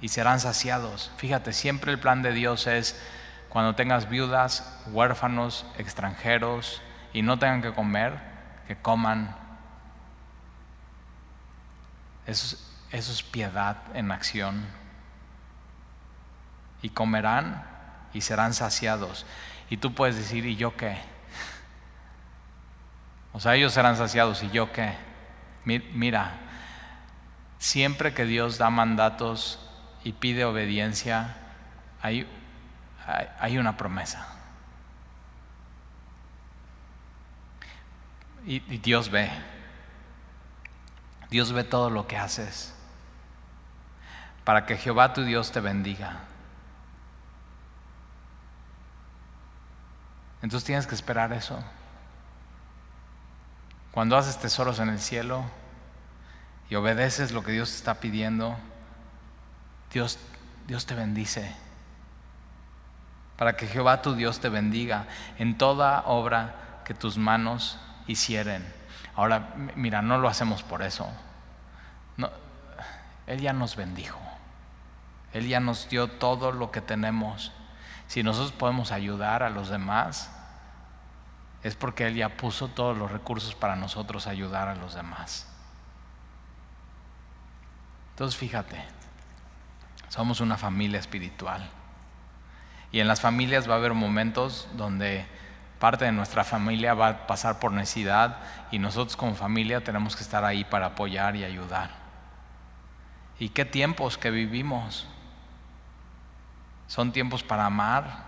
y 0.00 0.08
serán 0.08 0.40
saciados. 0.40 1.10
Fíjate, 1.16 1.52
siempre 1.52 1.92
el 1.92 1.98
plan 1.98 2.22
de 2.22 2.32
Dios 2.32 2.66
es 2.66 3.00
cuando 3.48 3.74
tengas 3.74 4.08
viudas, 4.08 4.82
huérfanos, 4.88 5.66
extranjeros, 5.78 6.82
y 7.12 7.22
no 7.22 7.38
tengan 7.38 7.62
que 7.62 7.72
comer, 7.72 8.20
que 8.68 8.76
coman. 8.76 9.34
Eso 12.26 12.56
es, 12.56 12.72
eso 12.90 13.12
es 13.12 13.22
piedad 13.22 13.78
en 13.94 14.10
acción. 14.10 14.66
Y 16.82 16.90
comerán 16.90 17.64
y 18.12 18.20
serán 18.20 18.52
saciados. 18.52 19.24
Y 19.70 19.78
tú 19.78 19.94
puedes 19.94 20.16
decir, 20.16 20.44
¿y 20.44 20.56
yo 20.56 20.76
qué? 20.76 20.98
O 23.36 23.40
sea, 23.40 23.54
ellos 23.54 23.74
serán 23.74 23.98
saciados 23.98 24.42
y 24.42 24.48
yo 24.48 24.72
qué. 24.72 24.94
Mira, 25.66 26.38
siempre 27.58 28.14
que 28.14 28.24
Dios 28.24 28.56
da 28.56 28.70
mandatos 28.70 29.58
y 30.02 30.12
pide 30.12 30.46
obediencia, 30.46 31.36
hay, 32.00 32.26
hay, 33.38 33.58
una 33.58 33.76
promesa. 33.76 34.26
Y, 38.46 38.62
y 38.72 38.78
Dios 38.78 39.10
ve. 39.10 39.30
Dios 41.28 41.52
ve 41.52 41.62
todo 41.62 41.90
lo 41.90 42.06
que 42.06 42.16
haces. 42.16 42.74
Para 44.44 44.64
que 44.64 44.78
Jehová 44.78 45.12
tu 45.12 45.24
Dios 45.24 45.52
te 45.52 45.60
bendiga. 45.60 46.20
Entonces 50.40 50.64
tienes 50.64 50.86
que 50.86 50.94
esperar 50.94 51.34
eso. 51.34 51.62
Cuando 53.96 54.18
haces 54.18 54.36
tesoros 54.36 54.78
en 54.78 54.90
el 54.90 55.00
cielo 55.00 55.42
y 56.68 56.74
obedeces 56.74 57.32
lo 57.32 57.42
que 57.42 57.52
Dios 57.52 57.70
te 57.70 57.76
está 57.76 57.94
pidiendo, 57.94 58.54
Dios, 59.90 60.18
Dios 60.66 60.84
te 60.84 60.94
bendice. 60.94 61.56
Para 63.38 63.56
que 63.56 63.66
Jehová 63.66 64.02
tu 64.02 64.14
Dios 64.14 64.38
te 64.38 64.50
bendiga 64.50 65.06
en 65.38 65.56
toda 65.56 66.02
obra 66.02 66.82
que 66.84 66.92
tus 66.92 67.16
manos 67.16 67.78
hicieren. 68.06 68.70
Ahora, 69.14 69.54
mira, 69.76 70.02
no 70.02 70.18
lo 70.18 70.28
hacemos 70.28 70.62
por 70.62 70.82
eso. 70.82 71.08
él 73.26 73.40
ya 73.40 73.54
nos 73.54 73.76
bendijo. 73.76 74.20
Él 75.32 75.48
ya 75.48 75.60
nos 75.60 75.88
dio 75.88 76.08
todo 76.08 76.52
lo 76.52 76.70
que 76.70 76.82
tenemos. 76.82 77.50
Si 78.08 78.22
nosotros 78.22 78.52
podemos 78.52 78.92
ayudar 78.92 79.42
a 79.42 79.48
los 79.48 79.70
demás, 79.70 80.35
es 81.66 81.74
porque 81.74 82.06
Él 82.06 82.14
ya 82.14 82.28
puso 82.28 82.68
todos 82.68 82.96
los 82.96 83.10
recursos 83.10 83.56
para 83.56 83.74
nosotros 83.74 84.28
ayudar 84.28 84.68
a 84.68 84.76
los 84.76 84.94
demás. 84.94 85.48
Entonces 88.10 88.38
fíjate, 88.38 88.84
somos 90.08 90.40
una 90.40 90.56
familia 90.56 91.00
espiritual. 91.00 91.68
Y 92.92 93.00
en 93.00 93.08
las 93.08 93.20
familias 93.20 93.68
va 93.68 93.74
a 93.74 93.78
haber 93.78 93.94
momentos 93.94 94.68
donde 94.74 95.26
parte 95.80 96.04
de 96.04 96.12
nuestra 96.12 96.44
familia 96.44 96.94
va 96.94 97.08
a 97.08 97.26
pasar 97.26 97.58
por 97.58 97.72
necesidad 97.72 98.38
y 98.70 98.78
nosotros 98.78 99.16
como 99.16 99.34
familia 99.34 99.82
tenemos 99.82 100.14
que 100.14 100.22
estar 100.22 100.44
ahí 100.44 100.64
para 100.64 100.86
apoyar 100.86 101.34
y 101.34 101.42
ayudar. 101.42 101.90
¿Y 103.40 103.48
qué 103.48 103.64
tiempos 103.64 104.16
que 104.16 104.30
vivimos? 104.30 105.08
Son 106.86 107.10
tiempos 107.10 107.42
para 107.42 107.66
amar, 107.66 108.25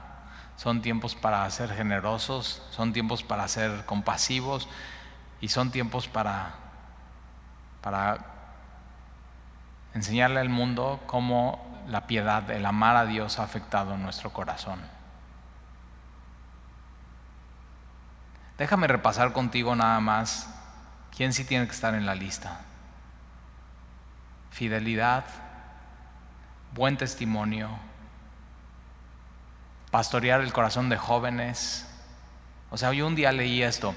son 0.59 0.83
tiempos 0.83 1.15
para 1.15 1.49
ser 1.51 1.73
generosos, 1.73 2.61
son 2.71 2.93
tiempos 2.93 3.23
para 3.23 3.47
ser 3.47 3.87
compasivos 3.87 4.69
y 5.41 5.51
son 5.51 5.71
tiempos 5.71 6.09
para, 6.09 6.57
para 7.81 8.19
enseñarle 9.95 10.41
al 10.41 10.49
mundo 10.49 11.01
cómo 11.07 11.65
la 11.87 12.09
piedad, 12.09 12.51
el 12.51 12.67
amar 12.67 12.97
a 12.97 13.07
Dios 13.07 13.39
ha 13.39 13.45
afectado 13.45 13.97
nuestro 13.97 14.33
corazón. 14.33 14.81
Déjame 18.59 18.89
repasar 18.89 19.33
contigo 19.33 19.77
nada 19.77 20.01
más 20.01 20.53
quién 21.17 21.33
sí 21.33 21.45
tiene 21.45 21.67
que 21.67 21.73
estar 21.73 21.95
en 21.95 22.05
la 22.05 22.17
lista. 22.17 22.63
Fidelidad, 24.51 25.25
buen 26.75 26.97
testimonio, 26.97 27.79
pastorear 29.91 30.41
el 30.41 30.53
corazón 30.53 30.89
de 30.89 30.97
jóvenes. 30.97 31.87
O 32.71 32.77
sea, 32.77 32.93
yo 32.93 33.07
un 33.07 33.15
día 33.15 33.33
leí 33.33 33.63
esto. 33.63 33.95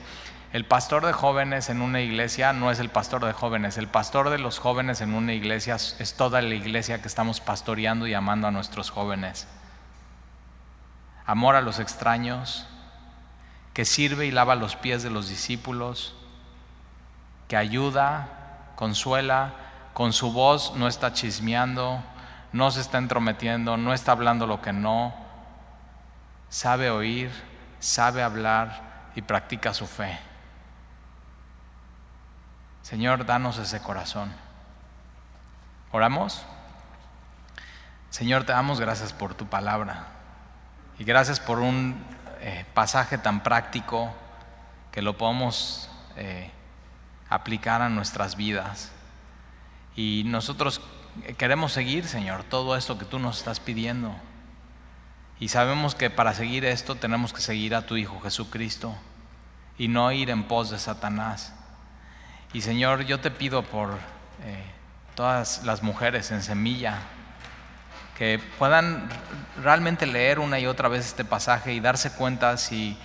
El 0.54 0.66
pastor 0.66 1.06
de 1.06 1.14
jóvenes 1.14 1.70
en 1.70 1.82
una 1.82 2.02
iglesia 2.02 2.52
no 2.52 2.72
es 2.72 2.80
el 2.80 2.90
pastor 2.90 3.26
de 3.26 3.34
jóvenes. 3.34 3.78
El 3.78 3.88
pastor 3.88 4.30
de 4.30 4.38
los 4.38 4.60
jóvenes 4.60 5.02
en 5.02 5.14
una 5.14 5.34
iglesia 5.34 5.76
es 5.76 6.14
toda 6.18 6.42
la 6.42 6.56
iglesia 6.56 7.02
que 7.02 7.08
estamos 7.08 7.40
pastoreando 7.40 8.08
y 8.08 8.14
amando 8.14 8.48
a 8.48 8.52
nuestros 8.52 8.90
jóvenes. 8.90 9.48
Amor 11.26 11.56
a 11.56 11.62
los 11.62 11.80
extraños, 11.80 12.68
que 13.74 13.86
sirve 13.86 14.26
y 14.26 14.32
lava 14.32 14.56
los 14.56 14.76
pies 14.76 15.04
de 15.04 15.10
los 15.10 15.30
discípulos, 15.30 16.14
que 17.48 17.56
ayuda, 17.56 18.28
consuela, 18.76 19.54
con 19.94 20.14
su 20.14 20.32
voz 20.34 20.74
no 20.76 20.88
está 20.88 21.14
chismeando, 21.14 22.04
no 22.54 22.72
se 22.72 22.82
está 22.82 22.98
entrometiendo, 22.98 23.78
no 23.78 23.94
está 23.94 24.12
hablando 24.12 24.48
lo 24.48 24.62
que 24.62 24.74
no, 24.74 25.14
sabe 26.52 26.92
oír, 26.92 27.32
sabe 27.80 28.22
hablar 28.22 29.10
y 29.16 29.22
practica 29.22 29.74
su 29.74 29.88
fe. 29.88 30.20
Señor, 32.84 33.26
danos 33.26 33.58
ese 33.58 33.82
corazón. 33.82 34.32
¿Oramos? 35.94 36.46
Señor, 38.10 38.44
te 38.44 38.52
damos 38.52 38.82
gracias 38.82 39.14
por 39.14 39.34
tu 39.34 39.48
palabra 39.48 40.08
y 41.00 41.06
gracias 41.06 41.40
por 41.40 41.60
un 41.60 42.04
eh, 42.42 42.66
pasaje 42.74 43.18
tan 43.18 43.44
práctico 43.44 44.14
que 44.92 45.02
lo 45.02 45.18
podemos 45.18 45.90
eh, 46.18 46.52
aplicar 47.30 47.82
a 47.82 47.88
nuestras 47.88 48.36
vidas. 48.36 48.92
Y 49.96 50.24
nosotros 50.26 50.82
queremos 51.38 51.72
seguir, 51.72 52.08
Señor, 52.08 52.44
todo 52.44 52.76
esto 52.76 52.98
que 53.00 53.06
tú 53.06 53.20
nos 53.20 53.38
estás 53.38 53.62
pidiendo. 53.62 54.14
Y 55.42 55.48
sabemos 55.48 55.96
que 55.96 56.12
para 56.12 56.36
seguir 56.36 56.66
esto 56.66 56.94
tenemos 56.94 57.34
que 57.34 57.42
seguir 57.42 57.74
a 57.74 57.88
tu 57.88 57.98
Hijo 57.98 58.22
Jesucristo 58.22 58.96
y 59.76 59.88
no 59.88 60.12
ir 60.12 60.30
en 60.30 60.44
pos 60.44 60.70
de 60.70 60.78
Satanás. 60.78 61.52
Y 62.54 62.62
Señor, 62.62 63.06
yo 63.06 63.20
te 63.22 63.32
pido 63.32 63.64
por 63.64 63.98
eh, 64.44 64.64
todas 65.16 65.64
las 65.64 65.82
mujeres 65.82 66.30
en 66.30 66.44
semilla 66.44 67.00
que 68.20 68.40
puedan 68.60 69.10
realmente 69.64 70.06
leer 70.06 70.38
una 70.38 70.60
y 70.60 70.68
otra 70.68 70.90
vez 70.90 71.08
este 71.08 71.26
pasaje 71.26 71.74
y 71.74 71.80
darse 71.80 72.12
cuenta 72.12 72.56
si, 72.58 72.96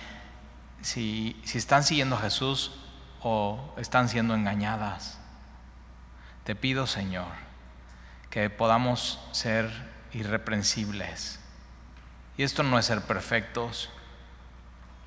si, 0.83 1.41
si 1.43 1.57
están 1.57 1.83
siguiendo 1.83 2.17
a 2.17 2.21
Jesús 2.21 2.71
o 3.23 3.73
están 3.77 4.09
siendo 4.09 4.35
engañadas. 4.35 5.17
Te 6.43 6.53
pido, 6.53 6.85
Señor, 6.85 7.31
que 8.29 8.51
podamos 8.51 9.27
ser 9.31 9.71
irreprensibles 10.13 11.36
y 12.37 12.43
esto 12.43 12.61
no 12.61 12.77
es 12.77 12.85
ser 12.85 13.01
perfectos, 13.01 13.89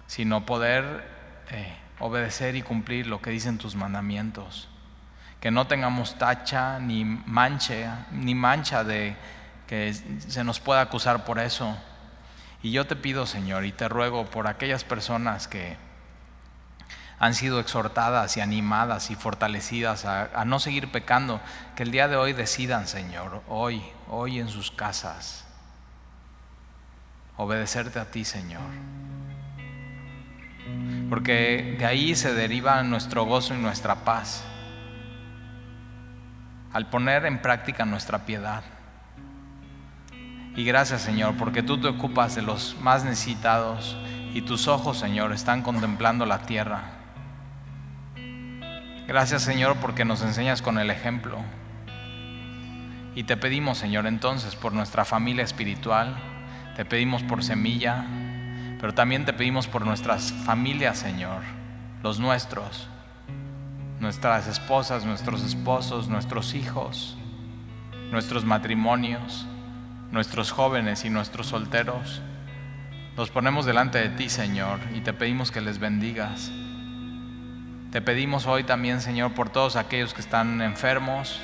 sino 0.08 0.44
poder 0.44 1.08
eh, 1.50 1.76
obedecer 2.00 2.56
y 2.56 2.62
cumplir 2.62 3.06
lo 3.06 3.22
que 3.22 3.30
dicen 3.30 3.58
tus 3.58 3.76
mandamientos. 3.76 4.68
Que 5.40 5.52
no 5.52 5.68
tengamos 5.68 6.18
tacha 6.18 6.80
ni 6.80 7.04
mancha, 7.04 8.06
ni 8.10 8.34
mancha 8.34 8.82
de 8.82 9.16
que 9.68 9.94
se 9.94 10.42
nos 10.42 10.58
pueda 10.58 10.80
acusar 10.80 11.24
por 11.24 11.38
eso. 11.38 11.76
Y 12.62 12.72
yo 12.72 12.86
te 12.86 12.96
pido, 12.96 13.24
Señor, 13.26 13.64
y 13.64 13.72
te 13.72 13.88
ruego 13.88 14.26
por 14.26 14.48
aquellas 14.48 14.82
personas 14.82 15.46
que 15.46 15.76
han 17.20 17.34
sido 17.34 17.60
exhortadas 17.60 18.36
y 18.36 18.40
animadas 18.40 19.10
y 19.10 19.14
fortalecidas 19.14 20.04
a, 20.04 20.30
a, 20.34 20.44
no 20.44 20.58
seguir 20.58 20.90
pecando, 20.90 21.40
que 21.76 21.84
el 21.84 21.92
día 21.92 22.08
de 22.08 22.16
hoy 22.16 22.32
decidan, 22.32 22.88
Señor, 22.88 23.42
hoy, 23.46 23.82
hoy 24.08 24.40
en 24.40 24.48
sus 24.48 24.70
casas, 24.70 25.46
obedecerte 27.40 27.98
a 27.98 28.04
ti, 28.04 28.24
Señor. 28.24 28.60
Porque 31.08 31.76
de 31.78 31.86
ahí 31.86 32.14
se 32.14 32.34
deriva 32.34 32.82
nuestro 32.82 33.24
gozo 33.24 33.54
y 33.54 33.58
nuestra 33.58 34.04
paz. 34.04 34.44
Al 36.72 36.90
poner 36.90 37.24
en 37.24 37.40
práctica 37.40 37.86
nuestra 37.86 38.26
piedad. 38.26 38.62
Y 40.54 40.64
gracias, 40.64 41.00
Señor, 41.00 41.36
porque 41.36 41.62
tú 41.62 41.80
te 41.80 41.88
ocupas 41.88 42.34
de 42.34 42.42
los 42.42 42.76
más 42.82 43.04
necesitados 43.04 43.96
y 44.34 44.42
tus 44.42 44.68
ojos, 44.68 44.98
Señor, 44.98 45.32
están 45.32 45.62
contemplando 45.62 46.26
la 46.26 46.40
tierra. 46.40 46.82
Gracias, 49.08 49.42
Señor, 49.42 49.76
porque 49.76 50.04
nos 50.04 50.22
enseñas 50.22 50.60
con 50.60 50.78
el 50.78 50.90
ejemplo. 50.90 51.38
Y 53.14 53.24
te 53.24 53.36
pedimos, 53.36 53.78
Señor, 53.78 54.06
entonces, 54.06 54.54
por 54.54 54.72
nuestra 54.72 55.04
familia 55.04 55.42
espiritual, 55.42 56.29
te 56.80 56.86
pedimos 56.86 57.22
por 57.22 57.44
semilla, 57.44 58.06
pero 58.80 58.94
también 58.94 59.26
te 59.26 59.34
pedimos 59.34 59.66
por 59.66 59.84
nuestras 59.84 60.32
familias, 60.32 60.96
Señor, 60.96 61.42
los 62.02 62.18
nuestros, 62.18 62.88
nuestras 63.98 64.46
esposas, 64.46 65.04
nuestros 65.04 65.44
esposos, 65.44 66.08
nuestros 66.08 66.54
hijos, 66.54 67.18
nuestros 68.10 68.46
matrimonios, 68.46 69.46
nuestros 70.10 70.52
jóvenes 70.52 71.04
y 71.04 71.10
nuestros 71.10 71.48
solteros. 71.48 72.22
Los 73.14 73.28
ponemos 73.28 73.66
delante 73.66 73.98
de 73.98 74.08
ti, 74.16 74.30
Señor, 74.30 74.80
y 74.94 75.02
te 75.02 75.12
pedimos 75.12 75.50
que 75.50 75.60
les 75.60 75.80
bendigas. 75.80 76.50
Te 77.92 78.00
pedimos 78.00 78.46
hoy 78.46 78.64
también, 78.64 79.02
Señor, 79.02 79.34
por 79.34 79.50
todos 79.50 79.76
aquellos 79.76 80.14
que 80.14 80.22
están 80.22 80.62
enfermos, 80.62 81.42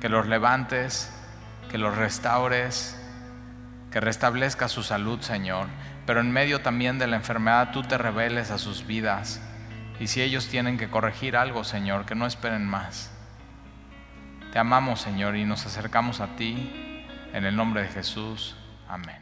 que 0.00 0.08
los 0.08 0.28
levantes, 0.28 1.12
que 1.72 1.76
los 1.76 1.96
restaures, 1.96 2.99
que 3.90 4.00
restablezca 4.00 4.68
su 4.68 4.82
salud, 4.82 5.20
Señor, 5.20 5.66
pero 6.06 6.20
en 6.20 6.30
medio 6.30 6.60
también 6.60 6.98
de 6.98 7.06
la 7.06 7.16
enfermedad 7.16 7.72
tú 7.72 7.82
te 7.82 7.98
reveles 7.98 8.50
a 8.50 8.58
sus 8.58 8.86
vidas. 8.86 9.40
Y 9.98 10.06
si 10.06 10.22
ellos 10.22 10.48
tienen 10.48 10.78
que 10.78 10.88
corregir 10.88 11.36
algo, 11.36 11.64
Señor, 11.64 12.06
que 12.06 12.14
no 12.14 12.26
esperen 12.26 12.66
más. 12.66 13.12
Te 14.52 14.58
amamos, 14.58 15.00
Señor, 15.00 15.36
y 15.36 15.44
nos 15.44 15.66
acercamos 15.66 16.20
a 16.20 16.28
ti 16.36 17.06
en 17.32 17.44
el 17.44 17.54
nombre 17.54 17.82
de 17.82 17.88
Jesús. 17.88 18.56
Amén. 18.88 19.19